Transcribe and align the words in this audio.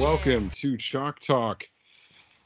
Welcome 0.00 0.48
to 0.52 0.78
Chalk 0.78 1.18
Talk 1.18 1.68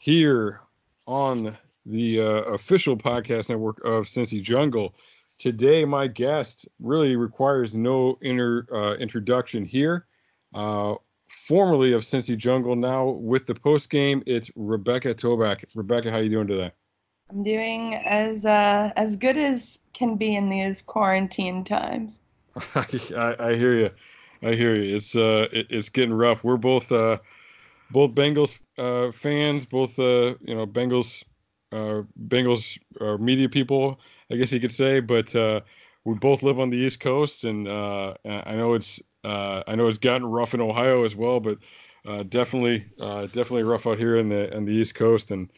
here 0.00 0.58
on 1.06 1.52
the 1.86 2.20
uh, 2.20 2.24
official 2.50 2.96
podcast 2.96 3.48
network 3.48 3.78
of 3.84 4.06
Cincy 4.06 4.42
Jungle. 4.42 4.96
Today, 5.38 5.84
my 5.84 6.08
guest 6.08 6.66
really 6.80 7.14
requires 7.14 7.72
no 7.72 8.18
inter, 8.22 8.66
uh, 8.72 8.94
introduction 8.94 9.64
here. 9.64 10.06
Uh, 10.52 10.96
formerly 11.28 11.92
of 11.92 12.02
Cincy 12.02 12.36
Jungle, 12.36 12.74
now 12.74 13.10
with 13.10 13.46
the 13.46 13.54
post 13.54 13.88
game, 13.88 14.24
it's 14.26 14.50
Rebecca 14.56 15.14
Toback. 15.14 15.64
Rebecca, 15.76 16.10
how 16.10 16.16
are 16.16 16.22
you 16.24 16.30
doing 16.30 16.48
today? 16.48 16.72
I'm 17.30 17.44
doing 17.44 17.94
as 17.94 18.44
uh, 18.44 18.90
as 18.96 19.14
good 19.14 19.36
as 19.36 19.78
can 19.92 20.16
be 20.16 20.34
in 20.34 20.48
these 20.48 20.82
quarantine 20.82 21.62
times. 21.62 22.20
I, 22.74 22.86
I, 23.16 23.50
I 23.50 23.54
hear 23.54 23.78
you. 23.78 23.90
I 24.42 24.54
hear 24.54 24.74
you. 24.74 24.96
It's 24.96 25.14
uh, 25.14 25.46
it, 25.52 25.68
it's 25.70 25.88
getting 25.88 26.14
rough. 26.14 26.42
We're 26.42 26.56
both 26.56 26.90
uh, 26.90 27.18
both 27.90 28.12
Bengals 28.12 28.60
uh, 28.78 29.12
fans, 29.12 29.66
both 29.66 29.98
uh, 29.98 30.34
you 30.40 30.54
know 30.54 30.66
Bengals 30.66 31.24
uh, 31.72 32.02
Bengals 32.28 32.78
uh, 33.00 33.16
media 33.18 33.48
people, 33.48 34.00
I 34.30 34.36
guess 34.36 34.52
you 34.52 34.60
could 34.60 34.72
say. 34.72 35.00
But 35.00 35.34
uh, 35.34 35.60
we 36.04 36.14
both 36.14 36.42
live 36.42 36.60
on 36.60 36.70
the 36.70 36.76
East 36.76 37.00
Coast, 37.00 37.44
and 37.44 37.68
uh, 37.68 38.14
I 38.24 38.54
know 38.54 38.74
it's 38.74 39.02
I 39.24 39.74
know 39.74 39.88
it's 39.88 39.98
gotten 39.98 40.26
rough 40.26 40.54
in 40.54 40.60
Ohio 40.60 41.04
as 41.04 41.16
well, 41.16 41.40
but 41.40 41.58
definitely 42.28 42.86
definitely 42.98 43.64
rough 43.64 43.86
out 43.86 43.98
here 43.98 44.16
in 44.16 44.28
the 44.28 44.54
on 44.56 44.64
the 44.64 44.72
East 44.72 44.94
Coast. 44.94 45.30
And 45.30 45.50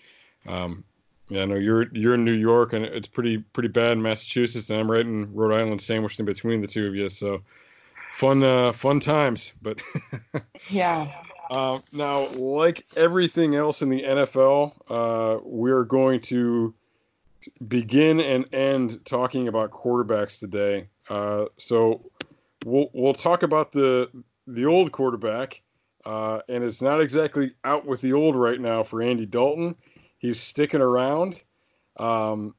um, 0.47 0.85
yeah, 1.29 1.43
I 1.43 1.45
know 1.47 1.57
you're 1.57 1.93
you're 1.93 2.15
in 2.15 2.25
New 2.25 2.33
York, 2.33 2.73
and 2.73 2.85
it's 2.85 3.09
pretty 3.09 3.39
pretty 3.39 3.69
bad 3.69 3.93
in 3.93 4.03
Massachusetts, 4.03 4.71
and 4.71 4.79
I'm 4.79 4.91
right 4.91 5.01
in 5.01 5.35
Rhode 5.35 5.55
Island, 5.55 5.81
sandwiched 5.81 6.21
in 6.21 6.27
between 6.27 6.61
the 6.61 6.69
two 6.69 6.87
of 6.87 6.95
you. 6.95 7.09
So 7.09 7.43
fun 8.13 8.43
uh, 8.43 8.73
fun 8.73 9.01
times, 9.01 9.53
but 9.61 9.83
Yeah. 10.71 11.09
Uh, 11.51 11.79
now, 11.93 12.27
like 12.29 12.85
everything 12.97 13.55
else 13.55 13.83
in 13.83 13.89
the 13.89 14.03
NFL, 14.03 14.73
uh, 14.89 15.39
we're 15.45 15.85
going 15.85 16.21
to 16.21 16.75
begin 17.69 18.21
and 18.21 18.53
end 18.53 19.05
talking 19.05 19.49
about 19.49 19.71
quarterbacks 19.71 20.39
today. 20.39 20.89
Uh, 21.09 21.47
so 21.57 22.11
we'll 22.65 22.91
we'll 22.93 23.15
talk 23.15 23.43
about 23.43 23.73
the 23.73 24.11
the 24.47 24.67
old 24.67 24.93
quarterback, 24.93 25.63
uh, 26.05 26.41
and 26.49 26.65
it's 26.65 26.83
not 26.83 27.01
exactly 27.01 27.55
out 27.65 27.87
with 27.87 28.01
the 28.01 28.13
old 28.13 28.37
right 28.37 28.61
now 28.61 28.83
for 28.83 29.03
Andy 29.03 29.27
Dalton. 29.27 29.77
He's 30.19 30.41
sticking 30.41 30.81
around. 30.81 31.43
Um, 31.97 32.55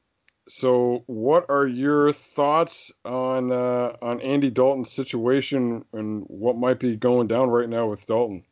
so, 0.47 1.03
what 1.07 1.45
are 1.49 1.67
your 1.67 2.11
thoughts 2.11 2.91
on 3.03 3.51
uh, 3.51 3.97
on 4.01 4.21
Andy 4.21 4.49
Dalton's 4.49 4.91
situation 4.91 5.83
and 5.93 6.23
what 6.27 6.57
might 6.57 6.79
be 6.79 6.95
going 6.95 7.27
down 7.27 7.49
right 7.49 7.67
now 7.67 7.87
with 7.87 8.05
Dalton? 8.07 8.43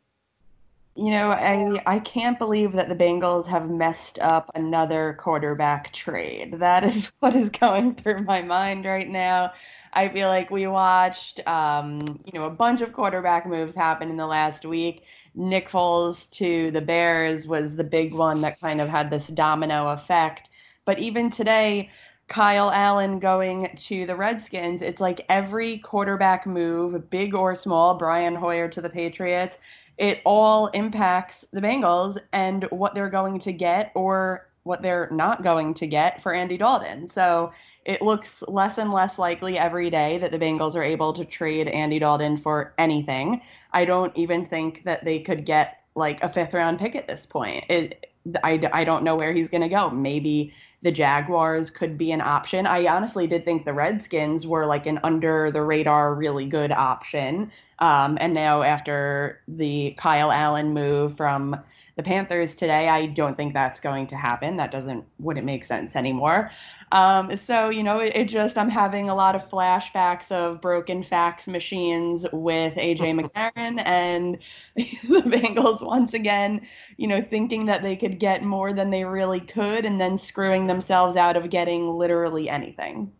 You 0.97 1.11
know, 1.11 1.31
I 1.31 1.81
I 1.85 1.99
can't 1.99 2.39
believe 2.39 2.71
that 2.71 2.87
the 2.87 2.95
Bengals 2.95 3.45
have 3.47 3.69
messed 3.69 4.17
up 4.19 4.49
another 4.55 5.17
quarterback 5.19 5.91
trade. 5.91 6.57
That 6.59 6.85
is 6.85 7.11
what 7.19 7.35
is 7.35 7.49
going 7.49 7.95
through 7.95 8.23
my 8.23 8.41
mind 8.41 8.85
right 8.85 9.09
now. 9.09 9.51
I 9.91 10.07
feel 10.07 10.29
like 10.29 10.49
we 10.51 10.67
watched, 10.67 11.45
um, 11.47 11.99
you 12.25 12.31
know, 12.39 12.45
a 12.45 12.49
bunch 12.49 12.79
of 12.81 12.93
quarterback 12.93 13.45
moves 13.45 13.75
happen 13.75 14.09
in 14.09 14.15
the 14.15 14.25
last 14.25 14.65
week. 14.65 15.03
Nick 15.35 15.69
Foles 15.69 16.31
to 16.31 16.71
the 16.71 16.81
Bears 16.81 17.45
was 17.45 17.75
the 17.75 17.83
big 17.83 18.13
one 18.13 18.39
that 18.41 18.59
kind 18.61 18.79
of 18.79 18.87
had 18.87 19.09
this 19.09 19.27
domino 19.27 19.89
effect. 19.89 20.49
But 20.85 20.99
even 20.99 21.29
today, 21.29 21.89
Kyle 22.27 22.71
Allen 22.71 23.19
going 23.19 23.69
to 23.75 24.05
the 24.05 24.15
Redskins, 24.15 24.81
it's 24.81 24.99
like 25.01 25.25
every 25.29 25.77
quarterback 25.79 26.47
move, 26.47 27.09
big 27.09 27.35
or 27.35 27.53
small, 27.53 27.97
Brian 27.97 28.33
Hoyer 28.33 28.67
to 28.69 28.81
the 28.81 28.89
Patriots, 28.89 29.59
it 29.97 30.21
all 30.25 30.67
impacts 30.67 31.45
the 31.51 31.61
Bengals 31.61 32.17
and 32.33 32.65
what 32.65 32.93
they're 32.93 33.09
going 33.09 33.39
to 33.39 33.53
get 33.53 33.91
or 33.95 34.47
what 34.63 34.81
they're 34.81 35.07
not 35.11 35.43
going 35.43 35.75
to 35.75 35.85
get 35.85 36.21
for 36.23 36.33
Andy 36.33 36.57
Dalton. 36.57 37.07
So 37.07 37.51
it 37.85 38.01
looks 38.01 38.43
less 38.47 38.79
and 38.79 38.91
less 38.91 39.19
likely 39.19 39.59
every 39.59 39.91
day 39.91 40.17
that 40.17 40.31
the 40.31 40.39
Bengals 40.39 40.75
are 40.75 40.83
able 40.83 41.13
to 41.13 41.23
trade 41.23 41.67
Andy 41.67 41.99
Dalton 41.99 42.37
for 42.37 42.73
anything. 42.79 43.41
I 43.73 43.85
don't 43.85 44.11
even 44.17 44.43
think 44.43 44.83
that 44.83 45.05
they 45.05 45.19
could 45.19 45.45
get 45.45 45.81
like 45.95 46.21
a 46.23 46.29
fifth 46.29 46.53
round 46.53 46.79
pick 46.79 46.95
at 46.95 47.07
this 47.07 47.27
point. 47.27 47.63
It, 47.69 48.11
I, 48.43 48.67
I 48.73 48.83
don't 48.83 49.03
know 49.03 49.15
where 49.15 49.33
he's 49.33 49.49
going 49.49 49.61
to 49.61 49.69
go. 49.69 49.91
Maybe 49.91 50.51
the 50.85 50.91
Jaguars 50.91 51.71
could 51.71 51.97
be 51.97 52.11
an 52.11 52.21
option. 52.21 52.67
I 52.67 52.85
honestly 52.85 53.25
did 53.25 53.43
think 53.43 53.65
the 53.65 53.73
Redskins 53.73 54.45
were 54.45 54.67
like 54.67 54.85
an 54.85 54.99
under 55.03 55.49
the 55.49 55.63
radar, 55.63 56.13
really 56.13 56.45
good 56.45 56.71
option. 56.71 57.51
Um, 57.79 58.17
and 58.21 58.33
now, 58.33 58.61
after 58.61 59.41
the 59.47 59.95
Kyle 59.97 60.31
Allen 60.31 60.73
move 60.73 61.17
from 61.17 61.57
the 61.97 62.03
Panthers 62.03 62.55
today, 62.55 62.87
I 62.87 63.07
don't 63.07 63.35
think 63.35 63.53
that's 63.53 63.81
going 63.81 64.07
to 64.07 64.15
happen. 64.15 64.55
That 64.55 64.71
doesn't 64.71 65.03
wouldn't 65.19 65.45
make 65.45 65.65
sense 65.65 65.95
anymore. 65.95 66.51
Um, 66.93 67.35
so 67.35 67.69
you 67.69 67.83
know, 67.83 67.99
it, 67.99 68.15
it, 68.15 68.29
just 68.29 68.57
I'm 68.57 68.69
having 68.69 69.09
a 69.09 69.15
lot 69.15 69.35
of 69.35 69.49
flashbacks 69.49 70.31
of 70.31 70.61
broken 70.61 71.03
fax 71.03 71.47
machines 71.47 72.25
with 72.31 72.75
AJ 72.75 72.97
McCarron 73.57 73.81
and 73.85 74.37
the 74.75 75.21
Bengals 75.23 75.85
once 75.85 76.13
again, 76.13 76.65
you 76.95 77.07
know, 77.07 77.21
thinking 77.21 77.65
that 77.65 77.83
they 77.83 77.97
could 77.97 78.19
get 78.19 78.41
more 78.43 78.71
than 78.71 78.89
they 78.89 79.03
really 79.03 79.41
could, 79.41 79.83
and 79.83 79.99
then 79.99 80.17
screwing 80.17 80.67
themselves 80.75 81.15
out 81.15 81.37
of 81.37 81.49
getting 81.49 81.97
literally 81.97 82.49
anything. 82.49 83.11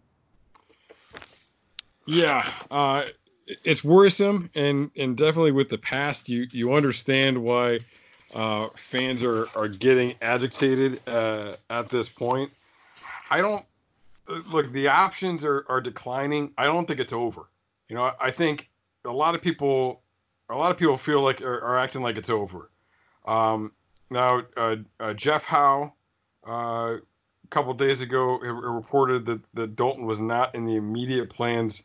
Yeah. 2.06 2.50
Uh 2.69 3.03
it's 3.47 3.83
worrisome 3.83 4.50
and 4.56 4.89
and 4.97 5.18
definitely 5.18 5.51
with 5.51 5.69
the 5.69 5.77
past 5.77 6.27
you 6.27 6.47
you 6.51 6.74
understand 6.74 7.41
why 7.41 7.80
uh, 8.33 8.68
fans 8.75 9.24
are 9.24 9.47
are 9.56 9.68
getting 9.68 10.15
agitated 10.21 11.00
uh, 11.07 11.53
at 11.69 11.89
this 11.89 12.09
point 12.09 12.51
i 13.30 13.41
don't 13.41 13.65
look 14.47 14.71
the 14.71 14.88
options 14.88 15.45
are 15.45 15.65
are 15.69 15.80
declining 15.80 16.51
i 16.57 16.65
don't 16.65 16.88
think 16.88 17.00
it's 17.00 17.13
over 17.13 17.50
you 17.88 17.95
know 17.95 18.12
i 18.19 18.31
think 18.31 18.69
a 19.06 19.12
lot 19.12 19.35
of 19.35 19.41
people 19.41 20.01
a 20.50 20.56
lot 20.56 20.71
of 20.71 20.77
people 20.77 20.97
feel 20.97 21.21
like 21.21 21.41
are, 21.41 21.62
are 21.62 21.77
acting 21.77 22.01
like 22.01 22.18
it's 22.18 22.30
over 22.30 22.71
um, 23.25 23.71
now 24.09 24.41
uh, 24.57 24.75
uh 25.00 25.13
jeff 25.13 25.45
howe 25.45 25.94
uh, 26.45 26.97
a 27.45 27.47
couple 27.50 27.74
days 27.74 28.01
ago 28.01 28.39
it 28.44 28.50
reported 28.50 29.25
that, 29.27 29.42
that 29.53 29.75
dalton 29.75 30.06
was 30.06 30.19
not 30.19 30.56
in 30.56 30.65
the 30.65 30.75
immediate 30.75 31.30
plans 31.30 31.83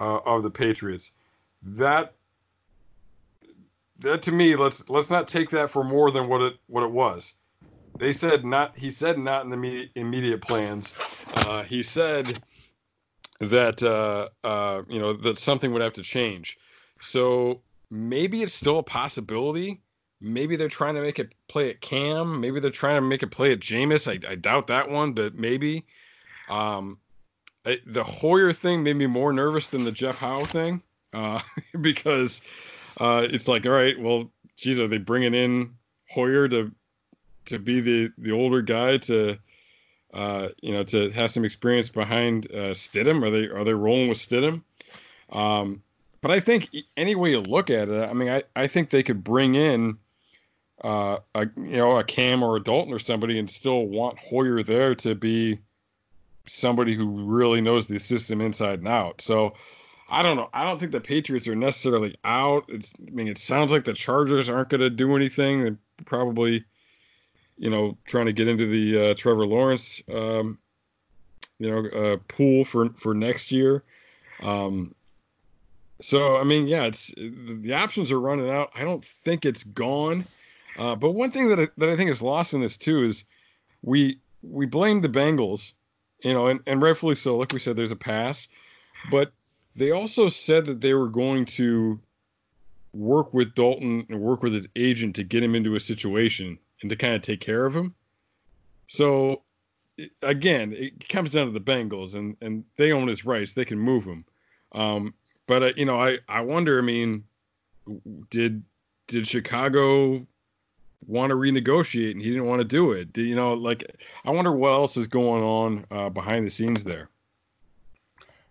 uh, 0.00 0.18
of 0.18 0.42
the 0.42 0.50
Patriots. 0.50 1.12
That 1.62 2.14
that 3.98 4.22
to 4.22 4.32
me, 4.32 4.56
let's 4.56 4.88
let's 4.90 5.10
not 5.10 5.28
take 5.28 5.50
that 5.50 5.70
for 5.70 5.84
more 5.84 6.10
than 6.10 6.28
what 6.28 6.40
it 6.42 6.56
what 6.66 6.82
it 6.82 6.90
was. 6.90 7.36
they 7.98 8.12
said 8.12 8.44
not. 8.44 8.76
He 8.76 8.90
said 8.90 9.18
not 9.18 9.44
in 9.44 9.50
the 9.50 9.56
immediate, 9.56 9.90
immediate 9.94 10.40
plans. 10.42 10.94
Uh, 11.34 11.62
he 11.62 11.82
said 11.82 12.40
that 13.40 13.82
uh, 13.82 14.28
uh, 14.44 14.82
you 14.88 14.98
know 14.98 15.12
that 15.12 15.38
something 15.38 15.72
would 15.72 15.82
have 15.82 15.92
to 15.94 16.02
change. 16.02 16.58
So 17.00 17.62
maybe 17.90 18.42
it's 18.42 18.54
still 18.54 18.78
a 18.78 18.82
possibility. 18.82 19.81
Maybe 20.22 20.54
they're 20.56 20.68
trying 20.68 20.94
to 20.94 21.02
make 21.02 21.18
it 21.18 21.34
play 21.48 21.70
at 21.70 21.80
Cam. 21.80 22.40
Maybe 22.40 22.60
they're 22.60 22.70
trying 22.70 22.96
to 22.96 23.00
make 23.00 23.22
it 23.22 23.32
play 23.32 23.52
at 23.52 23.60
Jameis. 23.60 24.08
I, 24.08 24.30
I 24.30 24.36
doubt 24.36 24.68
that 24.68 24.88
one, 24.88 25.12
but 25.12 25.34
maybe. 25.34 25.84
Um, 26.48 26.98
I, 27.66 27.78
the 27.86 28.04
Hoyer 28.04 28.52
thing 28.52 28.82
made 28.82 28.96
me 28.96 29.06
more 29.06 29.32
nervous 29.32 29.68
than 29.68 29.84
the 29.84 29.92
Jeff 29.92 30.18
Howe 30.18 30.44
thing 30.44 30.82
uh, 31.12 31.40
because 31.80 32.40
uh, 32.98 33.26
it's 33.28 33.48
like, 33.48 33.66
all 33.66 33.72
right, 33.72 33.98
well, 33.98 34.30
geez, 34.56 34.78
are 34.78 34.88
they 34.88 34.98
bringing 34.98 35.34
in 35.34 35.74
Hoyer 36.08 36.48
to 36.48 36.72
to 37.46 37.58
be 37.58 37.80
the 37.80 38.12
the 38.18 38.30
older 38.30 38.62
guy 38.62 38.98
to 38.98 39.36
uh, 40.14 40.48
you 40.60 40.72
know 40.72 40.84
to 40.84 41.10
have 41.10 41.30
some 41.30 41.44
experience 41.44 41.88
behind 41.88 42.46
uh, 42.52 42.74
Stidham? 42.74 43.24
Are 43.24 43.30
they 43.30 43.46
are 43.46 43.64
they 43.64 43.74
rolling 43.74 44.08
with 44.08 44.18
Stidham? 44.18 44.62
Um, 45.30 45.82
but 46.20 46.30
I 46.30 46.38
think 46.38 46.68
any 46.96 47.14
way 47.14 47.30
you 47.30 47.40
look 47.40 47.70
at 47.70 47.88
it, 47.88 48.08
I 48.08 48.12
mean, 48.12 48.28
I, 48.28 48.42
I 48.54 48.66
think 48.68 48.90
they 48.90 49.02
could 49.02 49.24
bring 49.24 49.56
in 49.56 49.98
uh, 50.82 51.18
a 51.34 51.48
you 51.56 51.76
know 51.76 51.96
a 51.96 52.04
Cam 52.04 52.42
or 52.42 52.56
a 52.56 52.62
Dalton 52.62 52.92
or 52.92 52.98
somebody 52.98 53.38
and 53.38 53.48
still 53.48 53.86
want 53.86 54.18
Hoyer 54.18 54.62
there 54.62 54.94
to 54.96 55.14
be 55.14 55.58
somebody 56.46 56.94
who 56.94 57.06
really 57.06 57.60
knows 57.60 57.86
the 57.86 57.98
system 57.98 58.40
inside 58.40 58.80
and 58.80 58.88
out. 58.88 59.20
So 59.20 59.54
I 60.08 60.22
don't 60.22 60.36
know. 60.36 60.50
I 60.52 60.64
don't 60.64 60.78
think 60.78 60.92
the 60.92 61.00
Patriots 61.00 61.46
are 61.48 61.54
necessarily 61.54 62.16
out. 62.24 62.64
It's 62.68 62.92
I 63.06 63.10
mean, 63.10 63.28
it 63.28 63.38
sounds 63.38 63.72
like 63.72 63.84
the 63.84 63.92
Chargers 63.92 64.48
aren't 64.48 64.68
going 64.68 64.80
to 64.80 64.90
do 64.90 65.16
anything. 65.16 65.62
They're 65.62 65.78
probably 66.04 66.64
you 67.58 67.70
know 67.70 67.96
trying 68.04 68.26
to 68.26 68.32
get 68.32 68.48
into 68.48 68.66
the 68.66 69.10
uh, 69.10 69.14
Trevor 69.14 69.46
Lawrence 69.46 70.02
um, 70.12 70.58
you 71.58 71.70
know 71.70 71.88
uh, 71.90 72.16
pool 72.28 72.64
for 72.64 72.90
for 72.90 73.14
next 73.14 73.52
year. 73.52 73.84
Um, 74.42 74.94
so 76.00 76.36
I 76.36 76.44
mean, 76.44 76.66
yeah, 76.66 76.84
it's 76.84 77.14
the 77.16 77.72
options 77.72 78.10
are 78.10 78.20
running 78.20 78.50
out. 78.50 78.70
I 78.74 78.82
don't 78.82 79.04
think 79.04 79.44
it's 79.46 79.62
gone. 79.62 80.26
Uh, 80.78 80.96
but 80.96 81.12
one 81.12 81.30
thing 81.30 81.48
that 81.48 81.60
I, 81.60 81.68
that 81.76 81.88
I 81.88 81.96
think 81.96 82.10
is 82.10 82.22
lost 82.22 82.54
in 82.54 82.60
this 82.60 82.76
too 82.76 83.04
is 83.04 83.24
we 83.82 84.18
we 84.42 84.66
blame 84.66 85.00
the 85.00 85.08
Bengals, 85.08 85.74
you 86.22 86.32
know, 86.32 86.46
and, 86.46 86.60
and 86.66 86.82
rightfully 86.82 87.14
so. 87.14 87.36
Like 87.36 87.52
we 87.52 87.58
said, 87.58 87.76
there's 87.76 87.92
a 87.92 87.96
past, 87.96 88.48
but 89.10 89.32
they 89.76 89.90
also 89.90 90.28
said 90.28 90.66
that 90.66 90.80
they 90.80 90.94
were 90.94 91.08
going 91.08 91.44
to 91.46 92.00
work 92.92 93.32
with 93.32 93.54
Dalton 93.54 94.06
and 94.08 94.20
work 94.20 94.42
with 94.42 94.52
his 94.52 94.68
agent 94.76 95.16
to 95.16 95.24
get 95.24 95.42
him 95.42 95.54
into 95.54 95.74
a 95.74 95.80
situation 95.80 96.58
and 96.80 96.90
to 96.90 96.96
kind 96.96 97.14
of 97.14 97.22
take 97.22 97.40
care 97.40 97.64
of 97.64 97.74
him. 97.74 97.94
So 98.88 99.42
again, 100.22 100.72
it 100.76 101.08
comes 101.08 101.30
down 101.30 101.46
to 101.46 101.52
the 101.52 101.60
Bengals 101.60 102.14
and 102.14 102.36
and 102.40 102.64
they 102.76 102.92
own 102.92 103.08
his 103.08 103.24
rights; 103.24 103.52
they 103.52 103.64
can 103.64 103.78
move 103.78 104.04
him. 104.04 104.24
Um, 104.72 105.14
but 105.46 105.62
uh, 105.62 105.72
you 105.76 105.84
know, 105.84 106.00
I 106.00 106.18
I 106.28 106.40
wonder. 106.40 106.78
I 106.78 106.82
mean, 106.82 107.24
did 108.30 108.62
did 109.06 109.26
Chicago 109.26 110.26
want 111.06 111.30
to 111.30 111.36
renegotiate 111.36 112.12
and 112.12 112.22
he 112.22 112.30
didn't 112.30 112.46
want 112.46 112.60
to 112.60 112.66
do 112.66 112.92
it? 112.92 113.16
You 113.16 113.34
know, 113.34 113.54
like 113.54 113.84
I 114.24 114.30
wonder 114.30 114.52
what 114.52 114.72
else 114.72 114.96
is 114.96 115.08
going 115.08 115.42
on 115.42 115.86
uh, 115.90 116.08
behind 116.10 116.46
the 116.46 116.50
scenes 116.50 116.84
there. 116.84 117.08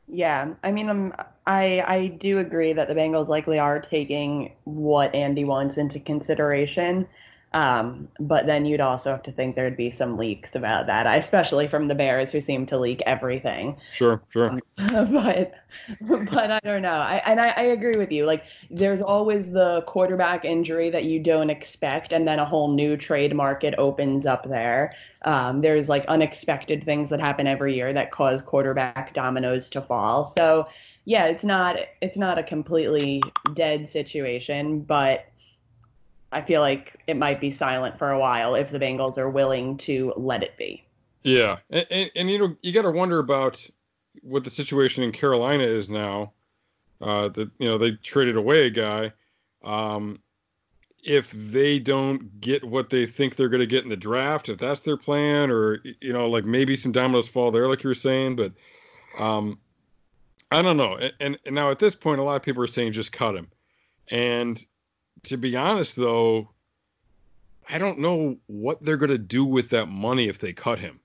Yeah, 0.08 0.54
I 0.64 0.72
mean, 0.72 0.90
um, 0.90 1.14
I 1.48 1.84
I 1.88 2.08
do 2.08 2.40
agree 2.40 2.74
that 2.74 2.90
the 2.90 2.94
Bengals 2.94 3.30
likely 3.30 3.60
are 3.60 3.80
taking 3.80 4.52
what 4.66 5.14
Andy 5.16 5.46
wants 5.46 5.78
into 5.78 6.00
consideration. 6.00 7.08
Um, 7.54 8.08
but 8.20 8.46
then 8.46 8.66
you'd 8.66 8.80
also 8.80 9.12
have 9.12 9.24
to 9.24 9.32
think 9.32 9.56
there'd 9.56 9.76
be 9.76 9.92
some 9.92 10.18
leaks 10.18 10.56
about 10.56 10.88
that, 10.88 11.06
especially 11.20 11.68
from 11.68 11.90
the 11.90 11.96
Bears, 11.96 12.32
who 12.32 12.40
seem 12.40 12.66
to 12.68 12.78
leak 12.78 13.02
everything. 13.06 13.76
Sure, 13.92 14.22
sure. 14.30 14.58
but 14.78 15.54
but 16.00 16.52
I 16.52 16.60
don't 16.64 16.82
know. 16.82 16.90
I 16.90 17.22
and 17.26 17.42
I, 17.42 17.50
I 17.50 17.64
agree 17.64 17.98
with 17.98 18.12
you. 18.12 18.26
Like 18.26 18.46
there's 18.70 19.02
always 19.02 19.52
the 19.52 19.84
quarterback 19.86 20.46
injury 20.46 20.90
that 20.92 21.04
you 21.04 21.20
don't 21.20 21.50
expect, 21.50 22.14
and 22.14 22.26
then 22.26 22.40
a 22.40 22.46
whole 22.46 22.74
new 22.74 22.96
trade 22.96 23.36
market 23.36 23.76
opens 23.78 24.26
up 24.26 24.48
there. 24.48 24.94
Um, 25.24 25.60
there's 25.60 25.90
like 25.90 26.06
unexpected 26.06 26.84
things 26.84 27.10
that 27.10 27.20
happen 27.20 27.48
every 27.48 27.76
year 27.76 27.92
that 27.92 28.12
cause 28.12 28.42
quarterback 28.42 29.14
dominoes 29.14 29.70
to 29.72 29.82
fall. 29.82 30.24
So 30.24 30.68
yeah, 31.06 31.26
it's 31.26 31.44
not 31.44 31.78
it's 32.02 32.18
not 32.18 32.38
a 32.38 32.44
completely 32.44 33.22
dead 33.56 33.90
situation, 33.90 34.82
but 34.82 35.26
I 36.32 36.42
feel 36.42 36.62
like 36.62 36.96
it 37.08 37.18
might 37.18 37.42
be 37.42 37.52
silent 37.52 37.98
for 37.98 38.12
a 38.12 38.20
while 38.20 38.56
if 38.56 38.72
the 38.72 38.80
Bengals 38.80 39.18
are 39.18 39.30
willing 39.30 39.78
to 39.78 40.14
let 40.16 40.44
it 40.44 40.58
be. 40.58 40.84
Yeah, 41.24 41.58
and, 41.70 41.86
and, 41.92 42.12
and 42.16 42.30
you 42.30 42.40
know 42.40 42.56
you 42.62 42.72
got 42.72 42.84
to 42.84 42.92
wonder 42.92 43.20
about 43.20 43.68
what 44.22 44.44
the 44.44 44.50
situation 44.50 45.04
in 45.04 45.12
Carolina 45.12 45.64
is 45.64 45.90
now. 45.90 46.34
Uh, 47.02 47.30
that 47.30 47.50
you 47.58 47.68
know 47.68 47.78
they 47.78 47.92
traded 47.92 48.36
away 48.36 48.68
a 48.68 48.70
guy. 48.70 49.12
Um, 49.64 50.20
if 51.04 51.32
they 51.32 51.80
don't 51.80 52.40
get 52.42 52.64
what 52.64 52.90
they 52.90 53.06
think 53.06 53.36
they're 53.36 53.50
going 53.50 53.60
to 53.60 53.68
get 53.68 53.84
in 53.84 53.90
the 53.90 53.98
draft, 53.98 54.50
if 54.50 54.58
that's 54.58 54.82
their 54.82 54.98
plan, 54.98 55.50
or 55.50 55.80
you 56.00 56.14
know, 56.14 56.30
like 56.30 56.46
maybe 56.46 56.76
some 56.76 56.92
dominoes 56.92 57.28
fall 57.28 57.52
there, 57.52 57.68
like 57.68 57.84
you 57.84 57.90
were 57.90 57.96
saying, 57.96 58.36
but 58.36 58.52
um, 59.18 59.60
I 60.52 60.62
don't 60.62 60.78
know. 60.78 60.98
And, 61.20 61.40
and 61.46 61.56
now 61.56 61.72
at 61.72 61.80
this 61.80 61.96
point, 61.96 62.20
a 62.20 62.24
lot 62.24 62.36
of 62.36 62.44
people 62.44 62.64
are 62.64 62.68
saying 62.68 62.92
just 62.92 63.12
cut 63.12 63.36
him, 63.36 63.48
and 64.10 64.64
to 65.24 65.38
be 65.38 65.56
honest, 65.56 65.96
though, 65.96 66.50
I 67.70 67.78
don't 67.78 68.00
know 68.00 68.38
what 68.48 68.82
they're 68.82 68.98
going 68.98 69.12
to 69.12 69.18
do 69.18 69.46
with 69.46 69.70
that 69.70 69.88
money 69.88 70.28
if 70.28 70.40
they 70.40 70.54
cut 70.54 70.80
him. 70.80 71.00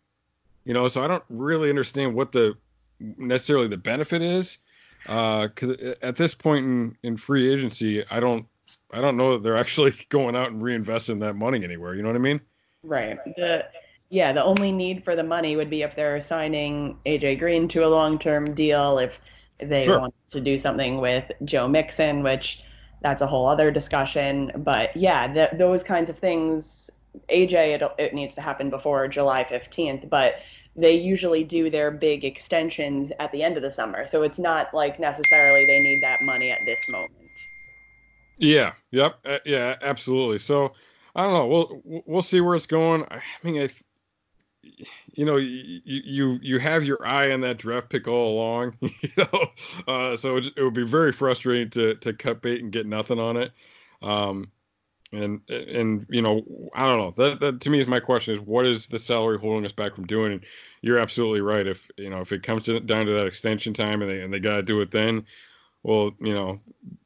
You 0.65 0.75
know, 0.75 0.89
so 0.89 1.05
I 1.05 1.07
don't 1.07 1.25
really 1.29 1.71
understand 1.71 2.15
what 2.15 2.33
the 2.33 2.57
necessarily 2.99 3.69
the 3.69 3.77
benefit 3.77 4.23
is. 4.23 4.59
Because 5.05 5.71
uh, 5.71 5.95
at 6.03 6.17
this 6.17 6.35
point 6.35 6.65
in, 6.65 6.97
in 7.05 7.17
free 7.17 7.53
agency, 7.53 8.05
I 8.11 8.19
don't 8.19 8.47
I 8.93 9.01
don't 9.01 9.17
know 9.17 9.33
that 9.33 9.43
they're 9.43 9.57
actually 9.65 9.95
going 10.09 10.35
out 10.35 10.51
and 10.51 10.61
reinvesting 10.61 11.21
that 11.21 11.37
money 11.37 11.63
anywhere. 11.63 11.95
You 11.95 12.03
know 12.03 12.09
what 12.09 12.17
I 12.17 12.21
mean? 12.21 12.41
Right. 12.83 13.19
The 13.37 13.67
yeah, 14.09 14.33
the 14.33 14.43
only 14.43 14.71
need 14.71 15.05
for 15.05 15.17
the 15.17 15.25
money 15.25 15.57
would 15.57 15.71
be 15.71 15.83
if 15.83 15.97
they're 15.97 16.21
signing 16.21 16.97
AJ 17.07 17.41
Green 17.41 17.69
to 17.69 17.85
a 17.85 17.89
long 17.89 18.19
term 18.19 18.55
deal, 18.55 18.99
if 18.99 19.21
they 19.59 19.85
sure. 19.85 20.01
want 20.01 20.15
to 20.31 20.41
do 20.41 20.59
something 20.59 21.01
with 21.01 21.31
Joe 21.45 21.67
Mixon, 21.67 22.23
which 22.23 22.63
that's 23.03 23.23
a 23.23 23.27
whole 23.27 23.47
other 23.47 23.71
discussion. 23.71 24.53
But 24.57 24.97
yeah, 24.97 25.33
the, 25.33 25.57
those 25.57 25.83
kinds 25.83 26.11
of 26.11 26.19
things, 26.19 26.91
AJ, 27.31 27.81
it, 27.81 27.83
it 27.99 28.15
needs 28.15 28.35
to 28.37 28.41
happen 28.41 28.71
before 28.71 29.07
July 29.09 29.45
15th, 29.45 30.09
but 30.09 30.37
they 30.75 30.93
usually 30.93 31.43
do 31.43 31.71
their 31.71 31.91
big 31.91 32.25
extensions 32.25 33.11
at 33.19 33.33
the 33.33 33.43
end 33.43 33.57
of 33.57 33.63
the 33.63 33.71
summer. 33.71 34.07
So 34.07 34.23
it's 34.23 34.39
not 34.39 34.75
like 34.75 35.01
necessarily 35.01 35.65
they 35.67 35.81
need 35.81 36.03
that 36.03 36.23
money 36.23 36.51
at 36.51 36.61
this 36.67 36.81
moment. 36.89 37.13
Yeah. 38.39 38.73
Yep. 38.91 39.19
Uh, 39.25 39.39
yeah. 39.47 39.77
Absolutely. 39.81 40.39
So 40.39 40.73
I 41.15 41.25
don't 41.25 41.33
know. 41.33 41.47
We'll 41.47 42.03
we'll 42.07 42.23
see 42.23 42.43
where 42.43 42.55
it's 42.55 42.67
going. 42.67 43.05
I 43.11 43.23
mean, 43.43 43.63
I 43.63 43.69
you 45.17 45.25
know, 45.25 45.37
you, 45.37 45.81
you 45.85 46.39
you 46.43 46.59
have 46.59 46.85
your 46.85 47.05
eye 47.05 47.33
on 47.33 47.41
that 47.41 47.57
draft 47.57 47.89
pick 47.89 48.07
all 48.07 48.35
along, 48.35 48.77
you 48.81 49.11
know, 49.17 49.47
uh, 49.89 50.17
so 50.17 50.37
it, 50.37 50.49
it, 50.57 50.63
would 50.63 50.75
be 50.75 50.85
very 50.85 51.11
frustrating 51.11 51.71
to 51.71 51.95
to 51.97 52.13
cut 52.13 52.43
bait 52.43 52.63
and 52.63 52.71
get 52.71 52.87
nothing 52.87 53.19
on 53.19 53.39
it. 53.39 53.53
Um, 54.03 54.53
and 55.13 55.41
and 55.49 56.07
you 56.11 56.21
know, 56.21 56.45
I 56.75 56.87
don't 56.87 56.99
know. 56.99 57.11
That 57.17 57.41
that 57.41 57.61
to 57.63 57.71
me 57.71 57.79
is 57.79 57.87
my 57.87 57.99
question: 57.99 58.35
is 58.35 58.41
what 58.41 58.67
is 58.67 58.89
the 58.89 58.99
salary 58.99 59.39
holding 59.39 59.65
us 59.65 59.73
back 59.73 59.95
from 59.95 60.07
doing? 60.07 60.33
And 60.33 60.45
you're 60.83 60.99
absolutely 60.99 61.41
right. 61.41 61.67
If 61.67 61.91
you 61.97 62.11
know, 62.11 62.21
if 62.21 62.31
it 62.31 62.43
comes 62.43 62.65
to, 62.65 62.79
down 62.79 63.07
to 63.07 63.13
that 63.13 63.27
extension 63.27 63.73
time 63.73 64.03
and 64.03 64.11
they 64.11 64.21
and 64.21 64.33
they 64.33 64.41
got 64.41 64.57
to 64.57 64.63
do 64.63 64.83
it 64.83 64.91
then, 64.91 65.25
well, 65.83 66.13
you 66.21 66.35
know, 66.35 66.61